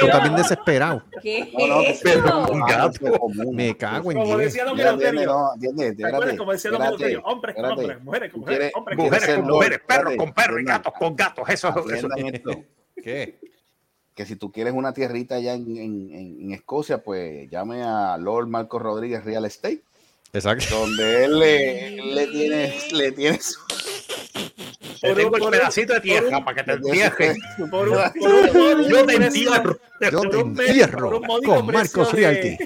[0.00, 1.02] Tú bien desesperado.
[1.22, 2.46] ¿Qué No, no, que es eso?
[2.52, 3.06] un gato.
[3.06, 3.54] algo común.
[3.56, 4.52] Me cago en Como 10.
[4.52, 5.32] decía Don Mira, atiende, Eleuterio.
[5.32, 6.82] no, atiende, ¿Te acuerdas espérate, como decía Don
[7.20, 7.32] espérate?
[7.32, 7.80] Hombres con espérate.
[7.80, 11.16] hombres, mujeres con mujeres, hombres con Mujeres con mujeres, perros con perros y gatos con
[11.16, 11.48] gatos.
[11.48, 12.08] Eso, eso.
[12.16, 12.64] esto.
[13.02, 13.38] ¿Qué?
[14.14, 18.16] Que si tú quieres una tierrita allá en, en- en- en Escocia, pues llame a
[18.18, 19.82] Lord Marcos Rodríguez Real Estate,
[20.32, 20.78] Exacto.
[20.78, 23.58] donde él le, él le tiene, le tiene su,
[25.00, 26.80] Te Por tengo un- el pedacito de tierra para que te un
[28.90, 29.80] Yo te entierro.
[30.10, 32.58] Yo te entierro con Marcos Realty.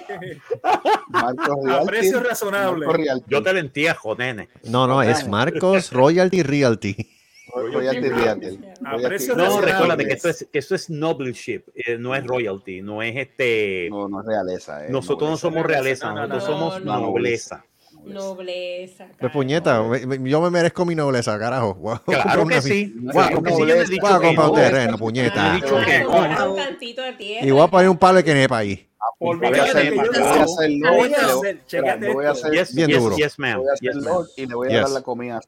[1.08, 2.86] Marcos A Realty, precio razonable.
[3.28, 4.48] Yo te lo entierro, nene.
[4.64, 6.96] No, no, es Marcos Royalty Realty.
[7.54, 8.58] Royalty Realty.
[8.84, 12.26] A Royalty precio No, recuérdate que esto es, que esto es nobleship, eh, no es
[12.26, 13.88] royalty, no es este.
[13.90, 14.86] No, no es realeza.
[14.86, 17.00] eh, Nosotros no somos realeza, No, no, nosotros no, somos no.
[17.00, 17.64] nobleza.
[18.12, 19.06] Nobleza.
[19.18, 21.74] Pues puñeta, me- yo me merezco mi nobleza, carajo.
[21.80, 22.68] Comprar Claro que sí.
[22.68, 23.24] Que sí, nobleza.
[23.26, 23.28] a
[24.20, 24.52] que comprar un no.
[24.54, 25.60] terreno, puñeta.
[25.60, 26.50] que Comprar no.
[26.52, 27.46] un cantito de tierra.
[27.46, 28.88] Y voy a poner un palo de quenepa ahí.
[29.18, 31.14] Olvídate Voy a hacer- que yo voy a no- hacer Lo Lord, voy a le-
[31.32, 33.16] hacer, voy a hacer- Yes, Bien duro.
[34.36, 35.40] y le voy a dar la comida.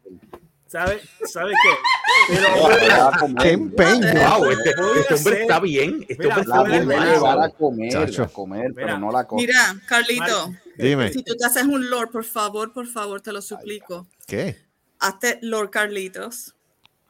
[0.66, 1.02] ¿Sabes
[1.32, 2.34] ¿sabe qué?
[2.34, 3.42] Pero, Le va a comer.
[3.42, 4.38] ¡Qué empeño!
[4.38, 4.70] Wow, este,
[5.00, 6.06] este hombre está bien.
[6.08, 6.86] Este Mira, hombre La está voy a bien.
[6.86, 9.46] voy a llevar comer, a comer, pero no la comer.
[9.46, 13.40] Mira, Carlito, Dime, si tú te haces un Lord, por favor, por favor, te lo
[13.40, 14.06] suplico.
[14.26, 14.56] ¿qué?
[14.98, 16.54] Hazte Lord Carlitos.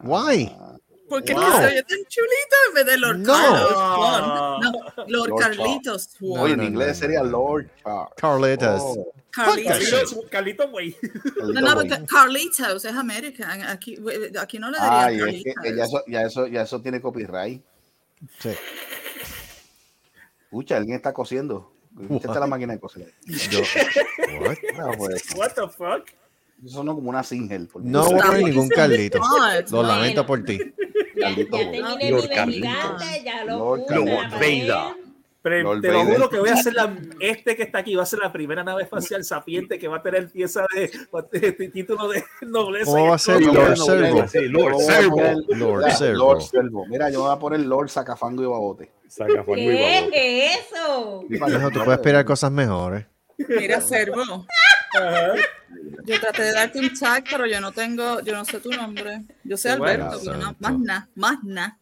[0.00, 0.54] Why?
[1.08, 1.42] Porque Wow.
[1.44, 3.32] que se oye tan chulito en vez de Lord No.
[3.32, 4.60] Carlos.
[4.60, 4.72] No,
[5.06, 6.08] Lord, Lord Carlitos.
[6.20, 7.30] Oye, en no, no, inglés no, sería no.
[7.30, 8.08] Lord Char.
[8.16, 8.82] Carletas.
[8.84, 9.72] Oh, Carlitos.
[9.78, 10.96] Carlitos, Carlitos, güey.
[11.52, 13.62] No, no, porque Carlitos es American.
[13.62, 13.96] Aquí,
[14.40, 15.76] aquí no le diría Ay, es que Carlitos.
[15.76, 17.62] ya eso, ya eso, ya eso tiene copyright.
[18.40, 18.50] Sí.
[20.44, 21.72] Escucha, alguien está cosiendo.
[22.10, 23.12] Esta es la máquina de coser.
[23.24, 23.60] Yo-
[24.40, 24.56] What?
[24.78, 26.08] No, pues, What the fuck?
[26.64, 27.68] eso no como una Singel.
[27.68, 29.20] por No voy a ningún Carlito.
[29.70, 30.58] Lo lamento por ti.
[30.58, 32.70] Ya, ya Carlito, terminé mi Carlitos.
[32.70, 33.86] gigante, ya lo Lord.
[35.46, 36.14] Pero Lord te lo Vader.
[36.16, 38.64] juro que voy a hacer la, este que está aquí va a ser la primera
[38.64, 40.90] nave espacial sapiente que va a tener pieza de,
[41.38, 42.90] de título de nobleza.
[42.90, 43.42] ¿Cómo y va a ser.
[43.42, 44.26] Lord Servo?
[44.26, 45.20] Sí, Lord Servo.
[45.50, 46.18] Lord mira, Servo.
[46.18, 46.86] Lord Servo.
[46.86, 48.90] Mira, yo me voy a poner Lord Sacafango y Babote.
[49.06, 49.94] Saca Juan Luis ¿Qué?
[50.00, 50.10] Babote.
[50.10, 51.24] ¿Qué es eso?
[51.30, 53.06] Hijo, tú puedes esperar cosas mejores.
[53.38, 54.46] Mira, Servo.
[55.00, 55.32] Ajá.
[56.06, 59.22] Yo traté de darte un tag, pero yo no tengo, yo no sé tu nombre.
[59.44, 61.78] Yo sé Bueno, Alberto, pero no, más nada, más nada.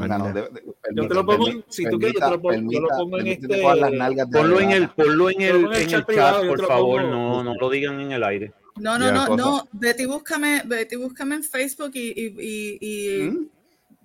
[0.00, 0.62] No, no, de- de-
[0.94, 2.96] Yo te lo pongo, permita- si tú quieres, yo te lo pongo, yo lo permita-
[2.96, 4.26] pongo en este.
[4.32, 7.02] Ponlo en el, ponlo en el, en el en chat privado, por favor.
[7.02, 7.14] pongo.
[7.14, 8.52] No, no lo digan en el aire.
[8.78, 9.68] No, no, no, no.
[9.72, 13.30] Betty, búscame, Betty, búscame en Facebook y, y, y, y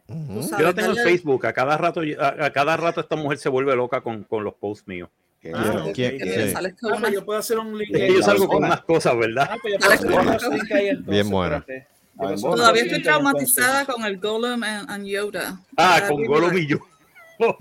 [0.07, 0.43] ¿Mm?
[0.43, 1.45] sabes, Yo la tengo en Facebook.
[1.45, 4.53] A cada rato, a, a cada rato esta mujer se vuelve loca con, con los
[4.53, 5.09] posts míos.
[5.53, 5.93] Ah, ok.
[5.93, 6.51] ¿Quién- que me sí.
[6.51, 7.89] sales con Ah, pues una- yo puedo hacer un link.
[7.91, 8.13] Es que ahí.
[8.15, 9.47] yo salgo con unas cosas, ¿verdad?
[9.51, 9.91] Ah, pues yo puedo
[10.31, 11.88] hacer un link ahí entonces, Bien espérate.
[12.15, 12.39] Ver.
[12.39, 15.59] Todavía estoy traumatizada con el Golem and, and Yoda.
[15.77, 16.77] Ah, That con Gollum like, y yo.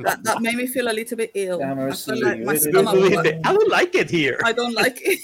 [0.04, 1.62] That, that made me feel a little bit ill.
[1.62, 4.38] I si- like my stomach I don't like it here.
[4.44, 5.20] I don't like it.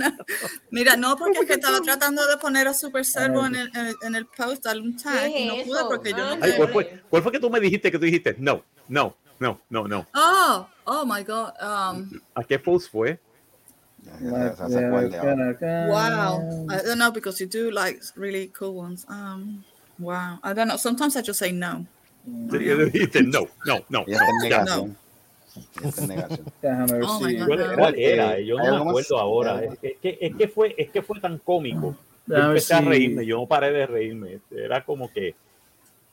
[0.70, 3.70] Mira, no, porque es que estaba tratando de poner a Super Servo en el,
[4.02, 6.54] en el, post, un tag, ¿Qué y no pude porque yo no Ay.
[6.56, 8.36] ¿cuál, fue, ¿Cuál fue que tú me dijiste que tú dijiste?
[8.38, 10.06] No, no, no, no, no.
[10.14, 11.52] Oh, oh my God.
[11.60, 13.20] Um, ¿A qué post fue?
[15.00, 16.66] Wow.
[16.68, 19.04] I don't know because you do like really cool ones.
[19.08, 19.64] Um,
[19.98, 20.38] wow.
[20.42, 20.76] I don't know.
[20.76, 21.86] Sometimes I just say no.
[22.50, 24.00] Yo dijiste, no, no, no.
[24.06, 24.64] En no, ya.
[24.64, 24.96] negación.
[26.62, 27.36] Déjame ver Oh my si.
[27.38, 27.46] God.
[27.46, 28.38] ¿Cuál, cuál era?
[28.40, 28.88] Yo ¿Hay no me más?
[28.88, 29.62] acuerdo ahora.
[29.64, 31.96] Es, que, es, que fue, es que fue tan cómico.
[32.26, 34.38] Yo empecé a reírme, yo no paré de reírme.
[34.50, 35.34] Era como que.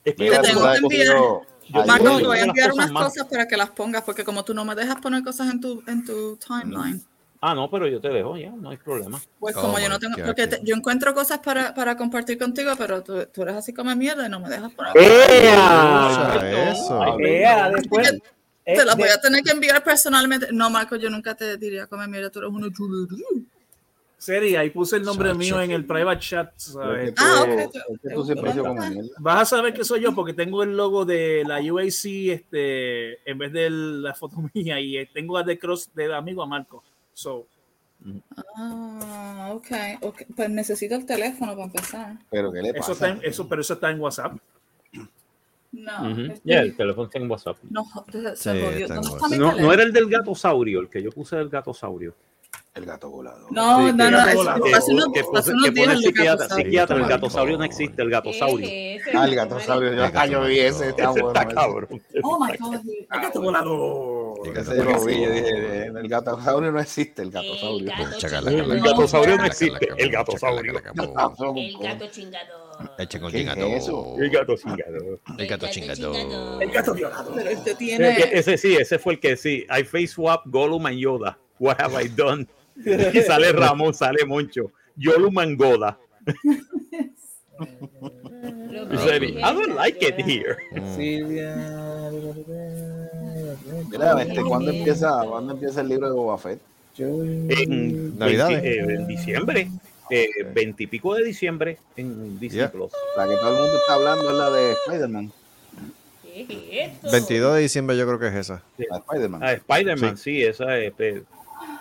[0.03, 2.69] Es que Mira, Te tú tengo que enviar- yo- Yo- Marco, te voy a enviar
[2.69, 5.21] cosas unas más- cosas para que las pongas, porque como tú no me dejas poner
[5.21, 7.03] cosas en tu, en tu timeline,
[7.39, 9.21] Ah, no, pero yo te dejo ya, no hay problema.
[9.39, 12.37] pues Oh como yo my no tengo, porque te- yo encuentro cosas para, para compartir
[12.37, 14.97] contigo, pero tú, tú eres así como mierda y no me dejas poner.
[14.97, 17.19] Escucha eso.
[17.19, 18.19] Ea, después.
[18.65, 20.47] Te las eh, voy a tener que enviar personalmente.
[20.51, 23.25] No, Marco, yo nunca te diría come mierda, tú eres una chulería.
[24.17, 25.39] Seria, ahí puse el nombre Chacho.
[25.39, 26.51] mío en el private chat.
[27.17, 27.45] Ah,
[28.13, 29.09] tú mierda.
[29.19, 33.37] Vas a saber que soy yo porque tengo el logo de la UAC este, en
[33.37, 36.83] vez de la foto mía y eh, tengo a The Cross de amigo a Marco.
[37.17, 37.47] So,
[38.55, 39.67] Ah, ok,
[40.01, 40.21] ok.
[40.35, 42.17] Pues necesito el teléfono para empezar.
[42.29, 42.91] Pero ¿qué le eso pasa?
[42.93, 44.33] está en, eso, pero eso está en WhatsApp.
[45.71, 46.21] No, Ujú.
[46.21, 47.57] este- Ya, el teléfono está en WhatsApp.
[47.71, 50.79] no, se- se Sí, está en ¿Dónde está mi No, no era el del gatosaurio,
[50.81, 52.13] el que yo puse del gatosaurio.
[52.77, 53.51] El gato volador.
[53.51, 56.65] No, Sí, no, no, hace unos, que hace unos días el psiquiatra, Gato Saurio.
[56.65, 57.09] psiquiatra, el Maricón.
[57.21, 58.69] gatosaurio no existe, el gatosaurio.
[59.15, 59.93] Ah, el gato sabio.
[59.93, 60.89] Yo, ah, yo vi ese.
[60.89, 61.27] Está bueno.
[61.29, 61.87] está cabrón.
[62.23, 62.75] Oh my God.
[63.11, 64.47] ¡El gato volador!
[64.47, 65.13] El gato Ese yo lo vi.
[65.13, 65.33] Yo volador.
[65.35, 67.79] dije, eh, el gatosaurio no existe, el gatosaurio.
[67.79, 67.85] El
[68.79, 70.73] gato gatosaurio no existe, el gatosaurio.
[70.73, 72.67] El gato chingado.
[72.99, 73.67] El chingón ¿Qué es chingado.
[73.69, 74.15] eso?
[74.19, 75.19] El gato chingado.
[75.39, 76.61] El gato chingado.
[76.61, 77.33] El gato violador.
[77.35, 78.17] Pero este E- tiene.
[78.33, 79.65] Ese sí, ese fue el que sí.
[79.75, 81.39] I face swap Gollum and Yoda.
[81.59, 82.47] What have I done?
[83.13, 84.71] Y sale Ramón, sale Moncho.
[84.95, 85.97] Gollum and Goda.
[88.91, 90.57] Y se dice, I don't like it here.
[93.89, 96.59] Mira, este, ¿cuándo empieza, ¿cuándo empieza el libro de Boba Fett?
[96.99, 98.63] En, Navidades.
[98.63, 99.69] eh, en diciembre.
[100.09, 102.71] eh, veintipico de diciembre en Disney Yeah.
[102.71, 102.91] Plus.
[103.17, 105.31] La que todo el mundo está hablando es la de Spider-Man.
[106.23, 106.41] ¿Qué
[106.71, 107.11] es esto?
[107.11, 108.63] 22 de diciembre yo creo que es esa.
[108.77, 109.43] La de Spider-Man.
[109.43, 110.41] Ah, Spider-Man, sí.
[110.43, 110.93] esa es.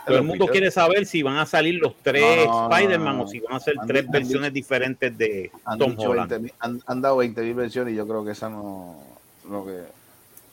[0.06, 3.16] Todo el mundo quiere saber si van a salir los tres No, no, no, Spider-Man
[3.18, 3.22] no.
[3.24, 6.30] o si van a ser Han- tres han versiones diferentes de Han, Tom Holland.
[6.30, 8.96] 20 han, han dado 20 mil versiones y yo creo que esa no.
[9.50, 9.82] Lo que,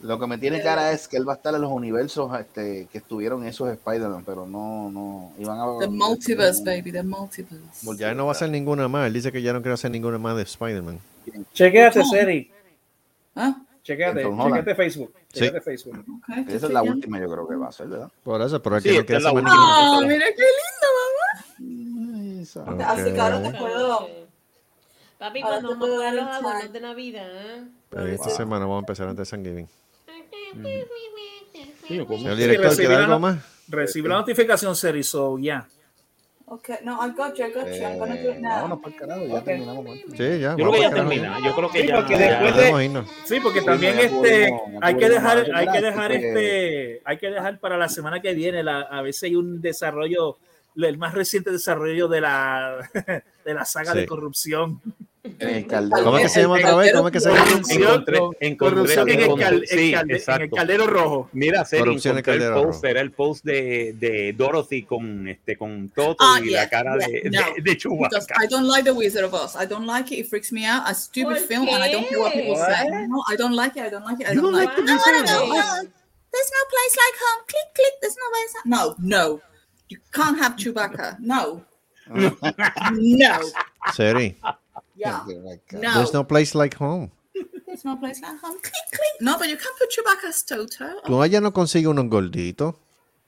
[0.01, 2.88] lo que me tiene cara es que él va a estar en los universos este,
[2.91, 4.89] que estuvieron esos Spider-Man, pero no.
[4.91, 7.95] no iban a, The multiverse, baby, the multiverse.
[7.97, 9.07] Ya no va a hacer ninguna más.
[9.07, 10.99] Él dice que ya no quiere hacer ninguna más de Spider-Man.
[11.53, 12.03] Chequéate.
[12.03, 12.51] Seri.
[13.35, 13.55] ¿Ah?
[13.84, 15.14] Chequéate, chequéate Facebook.
[15.27, 15.39] Sí.
[15.39, 16.05] Chequéate Facebook.
[16.23, 18.10] Okay, Esa es la última, yo creo que va a ser, ¿verdad?
[18.23, 19.97] Por eso, pero es Sí, que no quiere es la última.
[19.97, 20.43] Oh, mira qué
[21.60, 22.91] lindo, mamá.
[22.93, 24.07] Así que ahora te puedo.
[25.19, 26.73] Papi, cuando vamos a jugar los el time.
[26.73, 27.27] de Navidad.
[27.31, 27.64] ¿eh?
[27.89, 29.68] Pero esta semana vamos a empezar antes de Thanksgiving.
[32.05, 33.38] ¿cómo Señor se- director, ¿quiere la algo más?
[33.68, 35.68] Recibí la notificación, Seri, so ya.
[36.45, 37.86] Okay, no, I got you, I got you.
[37.86, 38.49] I'm gonna do Eh, it now.
[38.61, 39.86] vámonos para el carajo, ya terminamos.
[39.86, 40.10] con esto.
[40.11, 40.49] Sí, ya.
[40.52, 41.40] Yo creo que ya termina.
[41.44, 41.95] Yo creo que Sí, ya.
[41.95, 42.56] porque ya- después
[42.94, 43.03] de-.
[43.26, 47.60] Sí, porque Sí, también este hay que dejar, hay que dejar este- hay que dejar
[47.60, 50.38] para la semana que viene la, a si hay un desarrollo,
[50.76, 52.78] el más reciente desarrollo de la
[53.45, 53.99] de la saga Sí.
[53.99, 54.82] de corrupción.
[55.23, 56.03] En el caldero.
[56.03, 56.93] ¿Cómo es que se llama otra vez?
[56.93, 57.45] ¿Cómo es que se llama?
[57.69, 60.55] Encontré, encontré, Corrupción en el, cal- sí, calde- en el exacto.
[60.55, 61.29] caldero rojo.
[61.31, 62.87] Mira, Seri, Corrupción el Caldero post, Rojo.
[62.87, 66.97] era el post de, de Dorothy con este con Toto Ah, y yeah, la cara
[66.97, 67.53] yeah, de, no.
[67.55, 68.19] de, de Chewbacca.
[68.19, 69.55] Because I don't like The Wizard of Oz.
[69.55, 70.19] I don't like it.
[70.25, 70.83] It freaks me out.
[70.85, 72.89] A stupid ¿Por film, and I don't care what people say.
[73.07, 73.83] No, I don't like it.
[73.85, 74.27] I don't like it.
[74.29, 74.89] I don't, don't like like it.
[74.89, 75.51] Of go.
[75.53, 75.57] Oz?
[75.57, 75.83] uh,
[76.33, 77.45] There's no place like home.
[77.47, 77.93] Click, click.
[78.01, 78.53] There's no place.
[78.65, 79.41] No, no.
[79.87, 81.17] You can't have Chewbacca.
[81.19, 81.63] No.
[82.93, 83.39] no.
[83.93, 84.37] Seri,
[85.03, 85.23] Yeah.
[85.81, 85.93] No.
[85.95, 87.11] there's no place like home.
[87.65, 88.57] There's no place like home.
[88.61, 89.21] Click, click.
[89.21, 90.85] No, but you can't put Chewbacca as Toto.
[91.05, 92.75] Tú allá no consigues unos gorditos.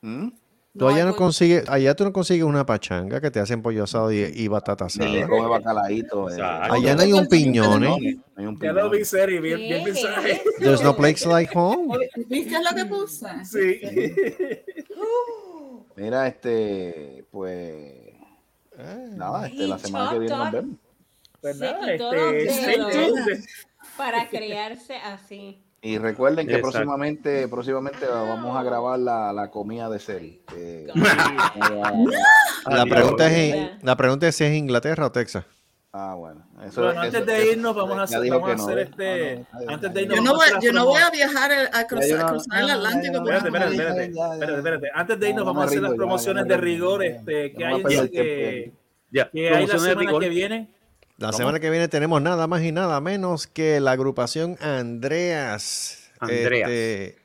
[0.01, 0.29] ¿Mm?
[0.77, 3.85] Tú No, allá no consigues, allá tú no consigues una pachanga que te hacen pollo
[3.85, 5.27] asado y, y batata Sí, asada.
[5.29, 6.29] come bacalaíto.
[6.29, 6.41] eh.
[6.41, 7.87] Allá no hay un piñón, ¿eh?
[7.87, 7.95] No
[8.41, 8.91] hay un Ya lo piñón.
[8.91, 10.31] vi, Seri, bien, bien ¿Qué mensaje.
[10.33, 10.43] eso?
[10.59, 11.97] There's no place like home.
[12.27, 13.25] ¿Viste lo que puse?
[13.45, 13.81] Sí.
[15.95, 17.93] Mira, este, pues.
[19.15, 20.75] Nada, este, la semana que viene nos vemos.
[21.45, 23.39] Pues Se nada, quitó los este, dedos.
[23.97, 25.61] Para crearse así.
[25.81, 26.71] Y recuerden que Exacto.
[26.71, 30.87] próximamente, próximamente vamos a grabar la, la comida de que-
[32.67, 35.45] La pregunta, es, la pregunta es si es Inglaterra o Texas.
[35.93, 36.43] Ah, bueno.
[36.65, 38.79] Eso, Bueno, eso- antes de eso- irnos, vamos a hacer, vamos a que no, hacer
[38.79, 38.81] ¿eh?
[38.89, 39.45] este.
[39.51, 41.01] Ah, no, Antes de irnos, Yo no vamos a voy, hacer yo no las voy
[41.03, 43.17] a viajar a, a cruzar, el Atlántico.
[43.17, 44.33] Espérate, espérate, espérate, ya, ya.
[44.33, 44.87] espérate, espérate.
[44.95, 47.51] Antes de irnos, No, vamos a hacer las ya, promociones ya, de rigor ya, este,
[47.51, 48.73] ya, que hay que,
[49.11, 50.21] Ya, que hay la semana rigor.
[50.23, 50.74] que viene.
[51.17, 51.37] La ¿Cómo?
[51.37, 56.09] semana que viene tenemos nada más y nada menos que la agrupación Andreas.
[56.19, 56.69] Andreas.
[56.69, 57.17] Este,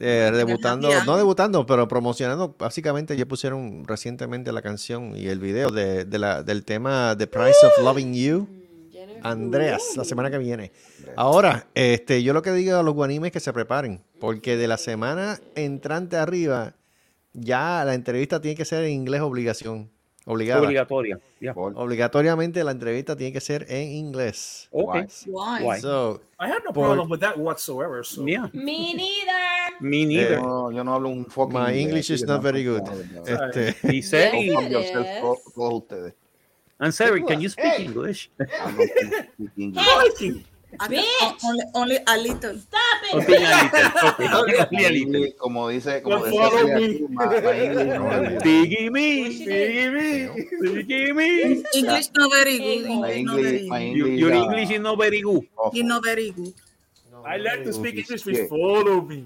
[0.00, 2.54] eh, debutando, no debutando, pero promocionando.
[2.56, 7.26] Básicamente ya pusieron recientemente la canción y el video de, de la, del tema The
[7.26, 8.48] Price of Loving You.
[9.22, 10.72] Andreas, la semana que viene.
[11.16, 14.68] Ahora, este, yo lo que digo a los guanimes es que se preparen, porque de
[14.68, 16.74] la semana entrante arriba,
[17.32, 19.90] ya la entrevista tiene que ser en inglés obligación.
[20.28, 20.60] Obligada.
[20.60, 21.18] Obligatoria.
[21.54, 24.68] Obligatoriamente la entrevista tiene que ser en inglés.
[24.70, 24.96] Ok.
[25.26, 25.80] Why?
[25.80, 28.04] So, I have no Por- problem with that whatsoever.
[28.04, 28.26] So.
[28.26, 28.50] Yeah.
[28.52, 29.80] Me neither.
[29.80, 30.42] Me Eh, neither.
[30.42, 32.82] No, yo no hablo un fucking my English is not no, very good.
[33.26, 33.74] Este,
[35.54, 36.14] todos ustedes.
[36.90, 38.30] Seri, can you speak English?
[38.38, 38.90] I don't
[39.32, 40.44] speak English.
[40.76, 42.58] Can- only, only a little.
[42.58, 43.14] Stop it.
[43.14, 44.08] Okay, a little.
[44.42, 45.32] Okay, only a little.
[45.38, 48.42] Como dice, como no is good.
[48.42, 50.28] Piggy me, piggy me,
[50.60, 51.64] piggy me.
[51.74, 53.00] English not very good.
[53.00, 55.48] My English not my English, Your English is not very good.
[55.72, 56.52] You know very good.
[57.24, 59.24] I learned to speak English with follow me.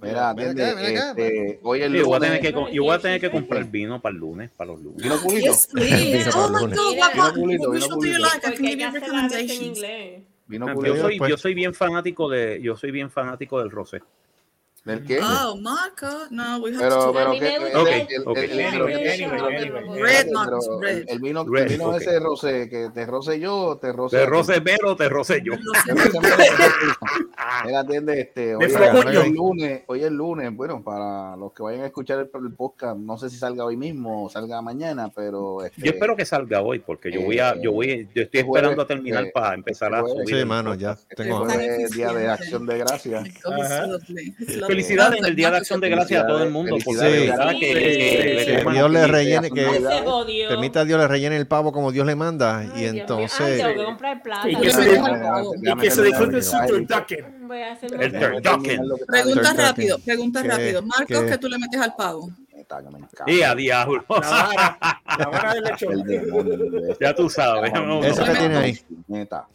[0.00, 2.82] Mira, atiende, acá, ven acá, este, hoy el Yo voy a tener lunes, que, yo
[2.84, 5.02] voy a tener que comprar vino para el lunes, para los lunes.
[5.02, 5.52] vino pulito.
[5.52, 6.24] Yes, please.
[6.24, 6.78] Vino Oh my lunes.
[6.78, 8.42] God, what, vino show do you like?
[8.46, 9.78] I can give you recommendations.
[10.50, 10.96] Vino Yo pulito.
[10.96, 14.02] soy, yo soy bien fanático de, yo soy bien fanático del rosé.
[14.84, 15.20] ¿Del qué?
[15.22, 16.06] Oh, Marco.
[16.30, 17.12] No, we have Pero, to.
[17.12, 17.52] pero me el, el-
[18.28, 18.64] el- vino,
[20.74, 21.56] Red, el vino ok.
[22.00, 24.16] ese rosé, que te roce yo, te roce.
[24.16, 25.52] Te roce pero te roce yo.
[27.66, 31.82] Mira, atiende, este, hoy, hoy es lunes, hoy es lunes, bueno, para los que vayan
[31.82, 35.62] a escuchar el, el podcast, no sé si salga hoy mismo o salga mañana, pero
[35.64, 38.42] este, Yo espero que salga hoy porque yo voy a, yo voy, yo estoy este
[38.44, 40.40] jueves, esperando a terminar eh, para empezar a este jueves- subir.
[40.42, 41.82] sí, mano, ya este tengo jueves hambre.
[41.84, 43.28] es día de acción de gracias.
[44.70, 47.66] Felicidades en el Día de Acción de Gracias a todo el mundo, porque verdad que,
[47.66, 47.72] Sí.
[47.74, 49.66] que- Que que- Dios le rellene, que
[50.48, 52.58] permita a Dios le rellene el pavo como Dios le manda.
[52.58, 52.78] Ay, Y.
[52.78, 53.64] Ay, entonces.
[54.46, 57.48] Y que se, se disfrute su turducken.
[57.48, 58.80] Voy a hacer El turducken.
[59.06, 60.82] Pregunta rápido, pregunta ¿Qué- rápido.
[60.82, 61.26] Marcos, qué?
[61.26, 62.30] ¿qué tú le metes al pavo?
[62.70, 63.24] que me encanta.
[63.26, 64.04] Y a diablo.
[64.08, 64.78] La vara,
[65.18, 65.92] la vara del lechón.
[65.92, 67.72] El demonio, el- Ya tú sabes.
[68.04, 68.78] Eso que tiene ahí.
[69.08, 69.48] Neta,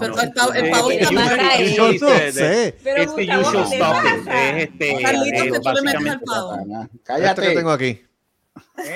[0.00, 1.74] Pero el pavo, el pavo está usual- mal pasa ahí.
[1.76, 1.98] Yo no
[2.32, 2.78] sé.
[2.82, 4.48] Pero Este Gustavo, usual ¿qué te stuffing pasa?
[4.50, 5.02] es este.
[5.02, 6.60] Carlitos, es que tú le metes al.
[6.60, 7.42] Ana, Esto Cállate.
[7.42, 8.02] que tengo aquí.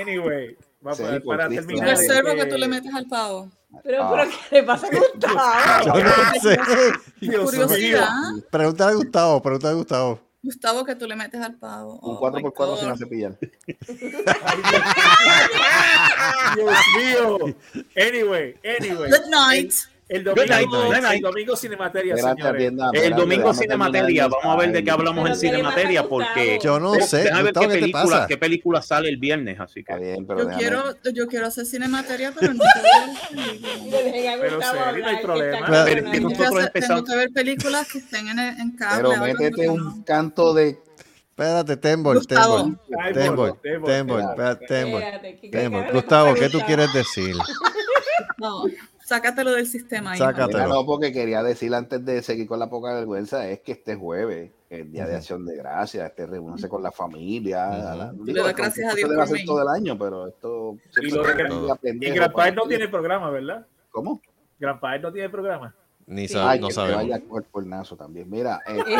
[0.00, 1.96] Anyway, va Sí, para, terminar.
[1.96, 3.50] Cerdo este, que tú le metes al pavo.
[3.84, 4.10] Pero, Ah.
[4.10, 5.98] pero, ¿qué le pasa a Gustavo?
[5.98, 6.58] Yo no sé.
[7.20, 8.08] Dios Curiosidad.
[8.34, 8.44] mío.
[8.50, 10.20] Pregúntale a Gustavo, pregúntale a Gustavo.
[10.42, 11.94] Gustavo, que tú le metes al pavo.
[12.02, 12.98] Un Oh, 4x4 my sin God.
[12.98, 13.38] cepillar.
[16.56, 17.38] Dios mío.
[17.96, 19.10] Anyway, anyway.
[19.10, 19.72] Good night.
[20.12, 22.72] El domingo, el domingo Cinemateria, Espérate, señores.
[23.02, 26.06] El domingo terminar vamos a ver de qué hablamos en Pero ¿qué le Cinemateria, pasa
[26.06, 26.58] a porque?
[26.62, 27.16] Yo no sé.
[27.24, 29.96] déjame ver qué ¿qué te película, qué película sale el viernes, así que.
[29.96, 32.62] bien, pero Yo quiero, yo quiero hacer cinemateria, pero no.
[34.40, 34.58] Pero
[34.98, 35.66] no hay problema.
[35.84, 37.04] Pero- nosotros hacer- empezamos.
[37.04, 38.38] tengo que ver películas que estén en,
[38.76, 39.08] cable.
[39.10, 40.04] Pero métete un no.
[40.04, 40.78] canto de.
[41.30, 42.56] Espérate, Tembol, Gustavo.
[42.58, 42.78] Tembol.
[43.14, 43.86] Tembol, Tembol, Tembol.
[43.86, 45.02] Tembol, espérate, Tembol.
[45.02, 45.80] Espérate, ¿qué- qué Tembol.
[45.80, 47.34] cara le Gustavo, ¿qué tú quieres decir?
[48.38, 48.64] No,
[49.04, 50.16] sácatelo del sistema.
[50.16, 50.58] Sácatelo.
[50.58, 53.94] Mira, no, porque quería decir antes de seguir con la poca vergüenza, es que este
[53.96, 57.68] jueves, el día de acción de gracias, este reúnanse con la familia.
[57.68, 57.78] Ujú.
[57.98, 61.10] la- Le doy esto- gracias a Dios por hacer todo el año, pero esto Y
[61.10, 63.66] lo de Y Grandpa no tiene programa, ¿verdad?
[63.90, 64.20] ¿Cómo?
[64.58, 65.74] Grandpa no tiene programa.
[66.06, 66.34] Ni Sí.
[66.34, 67.20] sa- Ay, no que te vaya sabemos.
[67.28, 68.28] coger por nazo también.
[68.28, 68.96] Mira, este,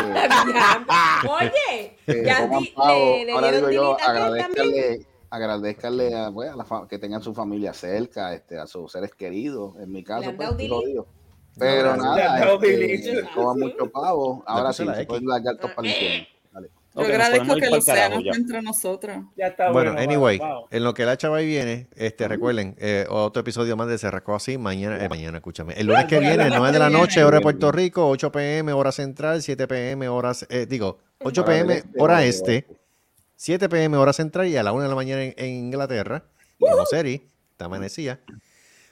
[1.28, 2.88] Oye, que ya di- pavo.
[2.88, 7.32] le, le Ahora dieron digo yo, agradezcanle, agradezcanle a, pues, a la que tengan su
[7.32, 9.74] familia cerca, este, a sus seres queridos.
[9.80, 11.06] En mi ¿Le caso, pues, jodido.
[11.58, 14.42] Pero han nada, este, coman mucho pavo.
[14.46, 16.26] Ahora sí, la se pueden largar todos para el infierno.
[16.52, 16.68] Dale.
[16.68, 19.16] Yo Ok, nos agradezco que el océano esté entre nosotros.
[19.34, 20.02] Ya está Bueno, bueno.
[20.02, 20.66] anyway, wow.
[20.70, 24.10] en lo que la chava ahí viene, este, recuerden, eh, otro episodio más de Se
[24.10, 27.38] Rascó Así, mañana, eh, mañana, escúchame, el lunes que viene, 9 de la noche, hora
[27.38, 31.66] de Puerto Rico, 8 pm, hora central, 7 pm, horas, eh, digo, 8 Hora del
[31.66, 32.81] pm, este, hora este.
[33.42, 36.22] 7 pm, hora central, y a la 1 de la mañana en, en Inglaterra,
[36.60, 38.20] como serie, está amanecía.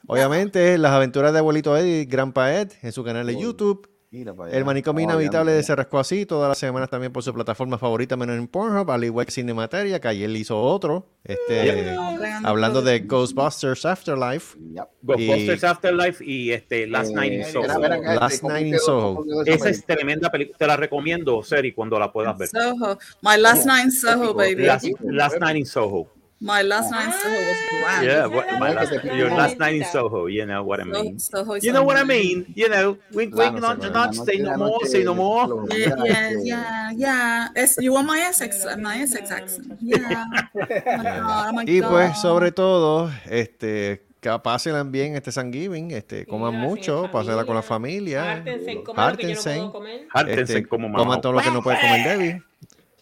[0.09, 3.89] Obviamente, las aventuras de abuelito Eddie, Grandpa Ed, en su canal de YouTube.
[4.13, 4.59] Mira para allá.
[4.59, 7.79] El manicomio No, inhabitable de Se Rascó Así, todas las semanas también por su plataforma
[7.79, 11.95] favorita, menos en Pornhub, al igual que Cinemateria, que ayer le hizo otro, este,
[12.43, 14.59] hablando de Ghostbusters Afterlife.
[15.03, 17.67] Ghostbusters Afterlife y este Last Night in Eh, Soho.
[17.69, 19.25] Last este, ¿cómo Night in Soho.
[19.47, 20.59] esa es tremenda película.
[20.59, 22.49] Te la recomiendo, Seri, cuando la puedas ver.
[22.49, 22.99] Soho.
[23.23, 24.65] My last night in Soho, baby.
[24.65, 26.09] Last, Last Night in Soho.
[26.43, 28.07] My last night in Soho was grand.
[28.07, 30.27] Yeah, what- my last, your last night in Soho.
[30.27, 31.19] You know what I So- mean.
[31.21, 32.47] Soho is You know what I mean.
[32.57, 35.47] You know, wink, wink, not, noche, say no more, say no more.
[35.47, 37.49] lo- Yeah, yeah, yeah, yeah.
[37.55, 39.77] Es, you want my Essex, my Essex accent.
[39.81, 40.25] Yeah.
[40.55, 45.91] Oh my God, oh my Y pues, sobre todo, este, que pasen bien este Thanksgiving,
[45.91, 48.33] este, coman Sí, mucho, en pásenla con la familia.
[48.33, 49.55] Hártense lo que yo no Hártense.
[49.57, 50.07] puedo comer.
[50.11, 52.43] Hártense este, como coman todo lo que no puede comer Debbie.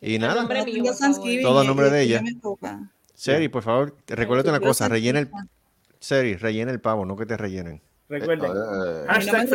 [0.01, 2.23] Y nada, Todo a y- nombre de y ella.
[3.19, 5.29] Seri, por favor, recuérdate una Yo cosa, rellena el,
[5.99, 7.83] Seri, rellena el pavo, no que te rellenen.
[8.09, 8.51] Recuerden.
[8.53, 9.49] eh, Hashtag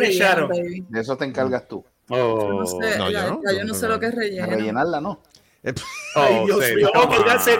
[0.48, 0.84] baby.
[0.88, 1.82] de eso te encargas tú.
[2.10, 3.40] Oh, No sé, No, yo ya- no.
[3.52, 4.46] yo no sé lo que es De relleno.
[4.46, 5.22] rellenarla, ¿no?
[5.62, 5.72] Eh,
[6.16, 6.90] Ay, oh, Dios Seri, mío.
[6.94, 7.16] vamos.
[7.18, 7.58] Ay, That's it,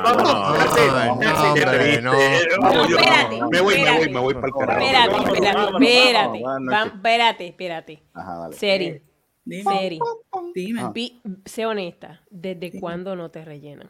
[2.02, 4.08] no, yo- espérate, Me voy, me voy, espérate.
[4.10, 4.80] me voy para el carajo.
[4.80, 6.86] Espérate, espérate, espérate.
[6.94, 8.02] Espérate, espérate.
[8.12, 8.56] Ajá, dale.
[8.56, 9.02] Seri,
[9.46, 9.98] Dime, Seri,
[10.54, 10.80] dime.
[10.82, 10.92] Ah.
[11.46, 12.20] sé honesta.
[12.30, 13.88] ¿Desde cuándo no te rellenan?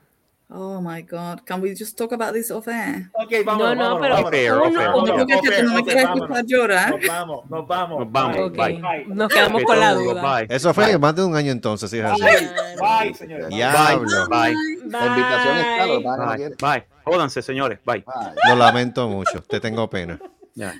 [0.50, 1.40] Oh my God.
[1.46, 3.10] Can we just talk about this off air?
[3.14, 3.62] Ok, vamos.
[3.64, 4.52] No, no, vámonos, pero fair.
[4.52, 6.90] uno- Vámonos, Porque es que ok, tú no me quieres escuchar llorar.
[6.90, 7.98] Nos vamos, nos vamos.
[8.00, 8.34] Nos vamos.
[8.36, 8.42] Bye.
[8.44, 8.80] Ok, Bye.
[8.82, 9.06] Bye.
[9.14, 10.22] nos quedamos con la duda.
[10.22, 10.46] Bye.
[10.54, 12.22] Eso fue más de un año entonces, así.
[12.22, 13.48] Bye, bye, señores.
[13.48, 14.28] Diablo.
[14.28, 14.54] Bye.
[14.90, 16.00] La invitación está, lo
[16.36, 16.54] Bye.
[16.60, 16.86] Bye.
[17.04, 17.78] Jódanse, señores.
[17.84, 18.04] Bye.
[18.06, 18.34] Bye.
[18.50, 20.20] Lo lamento mucho, te tengo pena.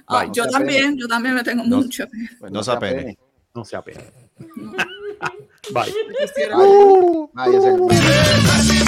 [0.07, 0.31] Ah, Bye.
[0.33, 1.79] yo también, yo también me tengo No.
[1.79, 2.05] mucho.
[2.39, 3.01] Pues No se se apene.
[3.01, 3.19] apene.
[3.55, 4.05] No se apene.
[5.73, 5.93] Bye.
[6.21, 6.57] Quisiera-
[7.33, 8.85] Bye.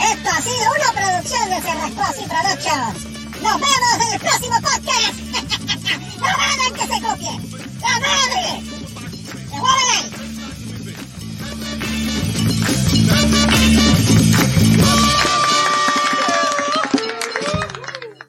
[0.00, 3.04] Esto ha sido una producción de Cerrascuasi Productions.
[3.42, 5.14] Nos vemos en el próximo podcast.
[6.20, 7.34] no hagan que se copie.
[7.80, 8.62] ¡La madre!
[9.48, 10.10] ¡Se ahí!